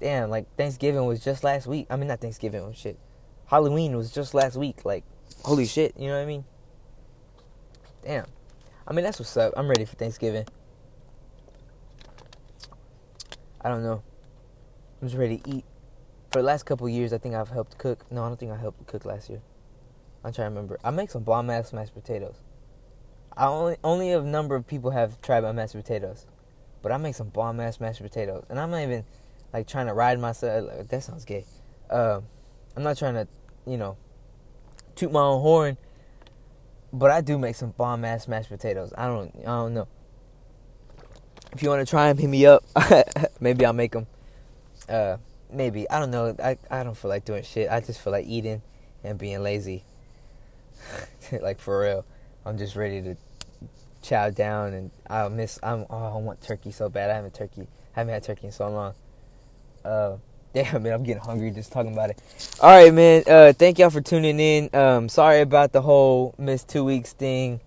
Damn, 0.00 0.30
like 0.30 0.46
Thanksgiving 0.56 1.06
was 1.06 1.20
just 1.20 1.44
last 1.44 1.66
week. 1.66 1.86
I 1.88 1.96
mean, 1.96 2.08
not 2.08 2.20
Thanksgiving. 2.20 2.60
Oh 2.60 2.72
shit, 2.74 2.98
Halloween 3.46 3.96
was 3.96 4.10
just 4.10 4.34
last 4.34 4.56
week. 4.56 4.84
Like, 4.84 5.04
holy 5.44 5.66
shit. 5.66 5.94
You 5.96 6.08
know 6.08 6.16
what 6.16 6.22
I 6.22 6.26
mean? 6.26 6.44
Damn. 8.06 8.26
I 8.86 8.92
mean, 8.92 9.04
that's 9.04 9.18
what's 9.18 9.36
up. 9.36 9.52
I'm 9.56 9.66
ready 9.66 9.84
for 9.84 9.96
Thanksgiving. 9.96 10.46
I 13.60 13.68
don't 13.68 13.82
know. 13.82 14.00
I'm 15.02 15.08
just 15.08 15.18
ready 15.18 15.38
to 15.38 15.50
eat. 15.50 15.64
For 16.30 16.40
the 16.40 16.46
last 16.46 16.66
couple 16.66 16.88
years, 16.88 17.12
I 17.12 17.18
think 17.18 17.34
I've 17.34 17.48
helped 17.48 17.78
cook. 17.78 18.08
No, 18.12 18.22
I 18.22 18.28
don't 18.28 18.38
think 18.38 18.52
I 18.52 18.56
helped 18.56 18.86
cook 18.86 19.04
last 19.04 19.28
year. 19.28 19.40
I'm 20.24 20.32
trying 20.32 20.46
to 20.46 20.50
remember. 20.50 20.78
I 20.84 20.90
make 20.92 21.10
some 21.10 21.24
bomb 21.24 21.50
ass 21.50 21.72
mashed 21.72 21.94
potatoes. 21.94 22.36
I 23.36 23.46
only 23.48 23.76
only 23.82 24.12
a 24.12 24.22
number 24.22 24.54
of 24.54 24.68
people 24.68 24.92
have 24.92 25.20
tried 25.20 25.42
my 25.42 25.50
mashed 25.50 25.74
potatoes, 25.74 26.26
but 26.82 26.92
I 26.92 26.96
make 26.96 27.16
some 27.16 27.30
bomb 27.30 27.58
ass 27.58 27.80
mashed 27.80 28.02
potatoes, 28.02 28.44
and 28.48 28.60
I'm 28.60 28.70
not 28.70 28.82
even 28.82 29.04
like 29.52 29.66
trying 29.66 29.86
to 29.86 29.94
ride 29.94 30.20
myself. 30.20 30.88
That 30.88 31.02
sounds 31.02 31.24
gay. 31.24 31.44
Uh, 31.90 32.20
I'm 32.76 32.84
not 32.84 32.96
trying 32.98 33.14
to, 33.14 33.26
you 33.66 33.76
know, 33.76 33.96
toot 34.94 35.10
my 35.10 35.20
own 35.20 35.42
horn, 35.42 35.76
but 36.98 37.10
I 37.10 37.20
do 37.20 37.38
make 37.38 37.56
some 37.56 37.70
bomb 37.70 38.04
ass 38.04 38.26
mashed 38.26 38.48
potatoes. 38.48 38.92
I 38.96 39.06
don't 39.06 39.34
I 39.40 39.44
don't 39.44 39.74
know. 39.74 39.88
If 41.52 41.62
you 41.62 41.68
want 41.68 41.86
to 41.86 41.90
try 41.90 42.08
them, 42.08 42.18
hit 42.18 42.28
me 42.28 42.46
up. 42.46 42.64
Maybe 43.40 43.64
I'll 43.64 43.72
make 43.72 43.92
them. 43.92 44.06
Uh, 44.88 45.16
maybe 45.50 45.88
I 45.90 45.98
don't 45.98 46.10
know. 46.10 46.34
I 46.42 46.58
I 46.70 46.82
don't 46.84 46.96
feel 46.96 47.08
like 47.08 47.24
doing 47.24 47.42
shit. 47.42 47.70
I 47.70 47.80
just 47.80 48.00
feel 48.00 48.12
like 48.12 48.26
eating 48.26 48.62
and 49.02 49.18
being 49.18 49.42
lazy. 49.42 49.84
like 51.40 51.58
for 51.58 51.80
real, 51.80 52.04
I'm 52.44 52.58
just 52.58 52.76
ready 52.76 53.02
to 53.02 53.16
chow 54.02 54.30
down 54.30 54.74
and 54.74 54.90
I 55.08 55.28
miss. 55.28 55.58
I'm 55.62 55.86
oh 55.90 56.14
I 56.14 56.18
want 56.18 56.42
turkey 56.42 56.70
so 56.70 56.88
bad. 56.88 57.10
I 57.10 57.14
haven't 57.14 57.34
turkey. 57.34 57.68
I 57.96 58.00
haven't 58.00 58.14
had 58.14 58.22
turkey 58.22 58.46
in 58.46 58.52
so 58.52 58.68
long. 58.70 58.94
Uh, 59.84 60.16
damn 60.52 60.82
man, 60.82 60.92
I'm 60.92 61.02
getting 61.02 61.22
hungry 61.22 61.50
just 61.50 61.72
talking 61.72 61.92
about 61.92 62.10
it. 62.10 62.22
All 62.60 62.70
right, 62.70 62.92
man. 62.92 63.24
Uh, 63.26 63.52
thank 63.52 63.78
y'all 63.78 63.90
for 63.90 64.00
tuning 64.00 64.40
in. 64.40 64.74
Um, 64.74 65.08
sorry 65.08 65.40
about 65.40 65.72
the 65.72 65.82
whole 65.82 66.34
missed 66.38 66.68
two 66.68 66.84
weeks 66.84 67.12
thing. 67.12 67.60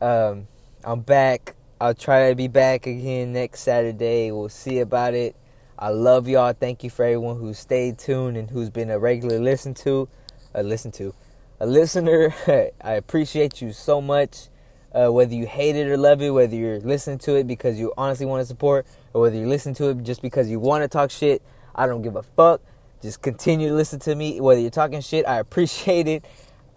Um, 0.00 0.46
I'm 0.84 1.00
back. 1.00 1.54
I'll 1.80 1.94
try 1.94 2.28
to 2.28 2.34
be 2.34 2.48
back 2.48 2.86
again 2.86 3.32
next 3.32 3.60
Saturday. 3.60 4.30
We'll 4.30 4.48
see 4.48 4.80
about 4.80 5.14
it. 5.14 5.34
I 5.78 5.88
love 5.88 6.28
y'all. 6.28 6.52
Thank 6.52 6.84
you 6.84 6.90
for 6.90 7.06
everyone 7.06 7.38
who 7.38 7.54
stayed 7.54 7.98
tuned 7.98 8.36
and 8.36 8.50
who's 8.50 8.68
been 8.68 8.90
a 8.90 8.98
regular 8.98 9.38
listen 9.38 9.72
to, 9.74 10.08
a 10.54 10.62
listen 10.62 10.92
to, 10.92 11.14
a 11.58 11.66
listener. 11.66 12.34
I 12.82 12.92
appreciate 12.92 13.62
you 13.62 13.72
so 13.72 14.00
much. 14.00 14.48
Uh, 14.92 15.08
whether 15.08 15.34
you 15.34 15.46
hate 15.46 15.76
it 15.76 15.86
or 15.88 15.96
love 15.96 16.20
it, 16.20 16.30
whether 16.30 16.54
you're 16.54 16.80
listening 16.80 17.16
to 17.16 17.34
it 17.36 17.46
because 17.46 17.78
you 17.78 17.94
honestly 17.96 18.26
want 18.26 18.42
to 18.42 18.46
support, 18.46 18.86
or 19.14 19.22
whether 19.22 19.36
you 19.36 19.46
listen 19.46 19.72
to 19.72 19.88
it 19.88 20.02
just 20.02 20.20
because 20.20 20.50
you 20.50 20.60
want 20.60 20.82
to 20.82 20.88
talk 20.88 21.10
shit, 21.10 21.40
I 21.80 21.86
don't 21.86 22.02
give 22.02 22.14
a 22.14 22.22
fuck. 22.22 22.60
Just 23.00 23.22
continue 23.22 23.68
to 23.68 23.74
listen 23.74 24.00
to 24.00 24.14
me. 24.14 24.38
Whether 24.38 24.60
you're 24.60 24.68
talking 24.68 25.00
shit, 25.00 25.26
I 25.26 25.38
appreciate 25.38 26.06
it. 26.06 26.26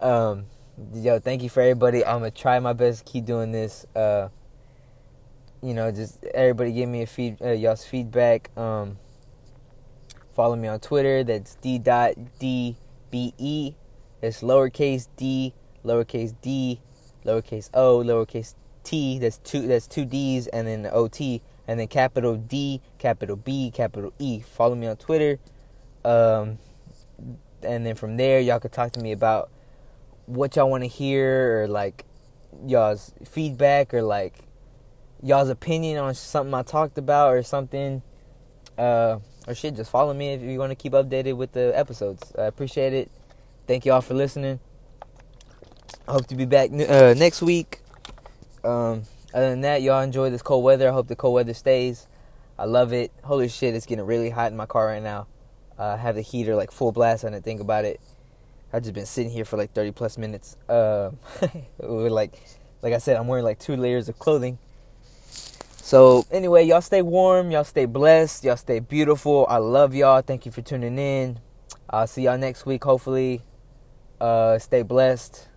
Um, 0.00 0.46
yo, 0.94 1.18
thank 1.18 1.42
you 1.42 1.50
for 1.50 1.60
everybody. 1.60 2.02
I'm 2.02 2.20
gonna 2.20 2.30
try 2.30 2.58
my 2.58 2.72
best 2.72 3.04
to 3.04 3.12
keep 3.12 3.26
doing 3.26 3.52
this. 3.52 3.84
Uh, 3.94 4.28
you 5.62 5.74
know, 5.74 5.92
just 5.92 6.24
everybody 6.24 6.72
give 6.72 6.88
me 6.88 7.02
a 7.02 7.06
feed, 7.06 7.36
uh, 7.42 7.50
y'all's 7.50 7.84
feedback. 7.84 8.50
Um, 8.56 8.96
follow 10.34 10.56
me 10.56 10.68
on 10.68 10.80
Twitter. 10.80 11.22
That's 11.22 11.56
d 11.56 11.78
dot 11.78 12.14
d 12.38 12.74
b 13.10 13.34
e. 13.36 13.74
It's 14.22 14.40
lowercase 14.40 15.08
d, 15.18 15.52
lowercase 15.84 16.34
d, 16.40 16.80
lowercase 17.26 17.68
o, 17.74 17.98
lowercase 17.98 18.54
t. 18.84 19.18
That's 19.18 19.36
two. 19.36 19.66
That's 19.66 19.86
two 19.86 20.06
d's, 20.06 20.46
and 20.46 20.66
then 20.66 20.84
the 20.84 20.92
o 20.92 21.08
t, 21.08 21.42
and 21.66 21.80
then 21.80 21.88
capital 21.88 22.36
D, 22.36 22.80
capital 22.98 23.36
B, 23.36 23.70
capital 23.72 24.12
E. 24.18 24.40
Follow 24.40 24.74
me 24.74 24.86
on 24.86 24.96
Twitter. 24.96 25.38
Um, 26.04 26.58
and 27.62 27.86
then 27.86 27.94
from 27.94 28.16
there, 28.16 28.40
y'all 28.40 28.60
could 28.60 28.72
talk 28.72 28.92
to 28.92 29.00
me 29.00 29.12
about 29.12 29.50
what 30.26 30.56
y'all 30.56 30.70
want 30.70 30.82
to 30.82 30.88
hear, 30.88 31.62
or 31.62 31.68
like 31.68 32.04
y'all's 32.66 33.12
feedback, 33.24 33.94
or 33.94 34.02
like 34.02 34.38
y'all's 35.22 35.48
opinion 35.48 35.98
on 35.98 36.14
something 36.14 36.52
I 36.54 36.62
talked 36.62 36.98
about 36.98 37.34
or 37.34 37.42
something, 37.42 38.02
uh, 38.76 39.18
or 39.46 39.54
shit, 39.54 39.76
just 39.76 39.90
follow 39.90 40.12
me 40.12 40.34
if 40.34 40.42
you 40.42 40.58
want 40.58 40.70
to 40.70 40.76
keep 40.76 40.92
updated 40.92 41.36
with 41.36 41.52
the 41.52 41.72
episodes. 41.74 42.32
I 42.38 42.42
appreciate 42.42 42.92
it. 42.92 43.10
Thank 43.66 43.86
y'all 43.86 44.02
for 44.02 44.14
listening. 44.14 44.60
I 46.06 46.12
hope 46.12 46.26
to 46.26 46.34
be 46.34 46.44
back 46.44 46.70
uh, 46.70 47.14
next 47.16 47.40
week. 47.40 47.80
Um, 48.62 49.04
other 49.34 49.50
than 49.50 49.62
that, 49.62 49.82
y'all 49.82 50.00
enjoy 50.00 50.30
this 50.30 50.42
cold 50.42 50.64
weather. 50.64 50.88
I 50.88 50.92
hope 50.92 51.08
the 51.08 51.16
cold 51.16 51.34
weather 51.34 51.54
stays. 51.54 52.06
I 52.56 52.66
love 52.66 52.92
it. 52.92 53.10
Holy 53.24 53.48
shit, 53.48 53.74
it's 53.74 53.84
getting 53.84 54.06
really 54.06 54.30
hot 54.30 54.52
in 54.52 54.56
my 54.56 54.66
car 54.66 54.86
right 54.86 55.02
now. 55.02 55.26
Uh, 55.76 55.86
I 55.88 55.96
have 55.96 56.14
the 56.14 56.20
heater 56.22 56.54
like 56.54 56.70
full 56.70 56.92
blast. 56.92 57.24
I 57.24 57.30
didn't 57.30 57.44
think 57.44 57.60
about 57.60 57.84
it. 57.84 58.00
I've 58.72 58.82
just 58.82 58.94
been 58.94 59.06
sitting 59.06 59.32
here 59.32 59.44
for 59.44 59.56
like 59.56 59.72
30 59.72 59.90
plus 59.90 60.16
minutes. 60.16 60.56
Uh, 60.68 61.10
like, 61.80 62.40
like 62.80 62.92
I 62.92 62.98
said, 62.98 63.16
I'm 63.16 63.26
wearing 63.26 63.44
like 63.44 63.58
two 63.58 63.76
layers 63.76 64.08
of 64.08 64.18
clothing. 64.20 64.58
So 65.76 66.24
anyway, 66.30 66.64
y'all 66.64 66.80
stay 66.80 67.02
warm, 67.02 67.50
y'all 67.50 67.64
stay 67.64 67.86
blessed, 67.86 68.44
y'all 68.44 68.56
stay 68.56 68.78
beautiful. 68.78 69.46
I 69.50 69.58
love 69.58 69.94
y'all. 69.94 70.22
Thank 70.22 70.46
you 70.46 70.52
for 70.52 70.62
tuning 70.62 70.98
in. 70.98 71.40
I'll 71.90 72.06
see 72.06 72.22
y'all 72.22 72.38
next 72.38 72.66
week, 72.66 72.84
hopefully. 72.84 73.42
Uh, 74.20 74.58
stay 74.58 74.82
blessed. 74.82 75.48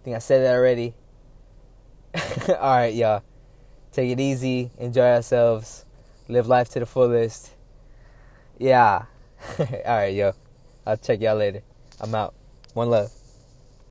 I 0.00 0.04
think 0.04 0.16
I 0.16 0.20
said 0.20 0.44
that 0.44 0.54
already. 0.54 0.94
All 2.48 2.76
right, 2.76 2.94
y'all. 2.94 3.22
Take 3.92 4.10
it 4.10 4.20
easy. 4.20 4.70
Enjoy 4.78 5.02
ourselves. 5.02 5.84
Live 6.28 6.46
life 6.46 6.68
to 6.70 6.80
the 6.80 6.86
fullest. 6.86 7.50
Yeah. 8.58 9.04
All 9.58 9.66
right, 9.86 10.14
yo. 10.14 10.32
I'll 10.86 10.96
check 10.96 11.20
y'all 11.20 11.36
later. 11.36 11.62
I'm 12.00 12.14
out. 12.14 12.34
One 12.74 12.90
love. 12.90 13.17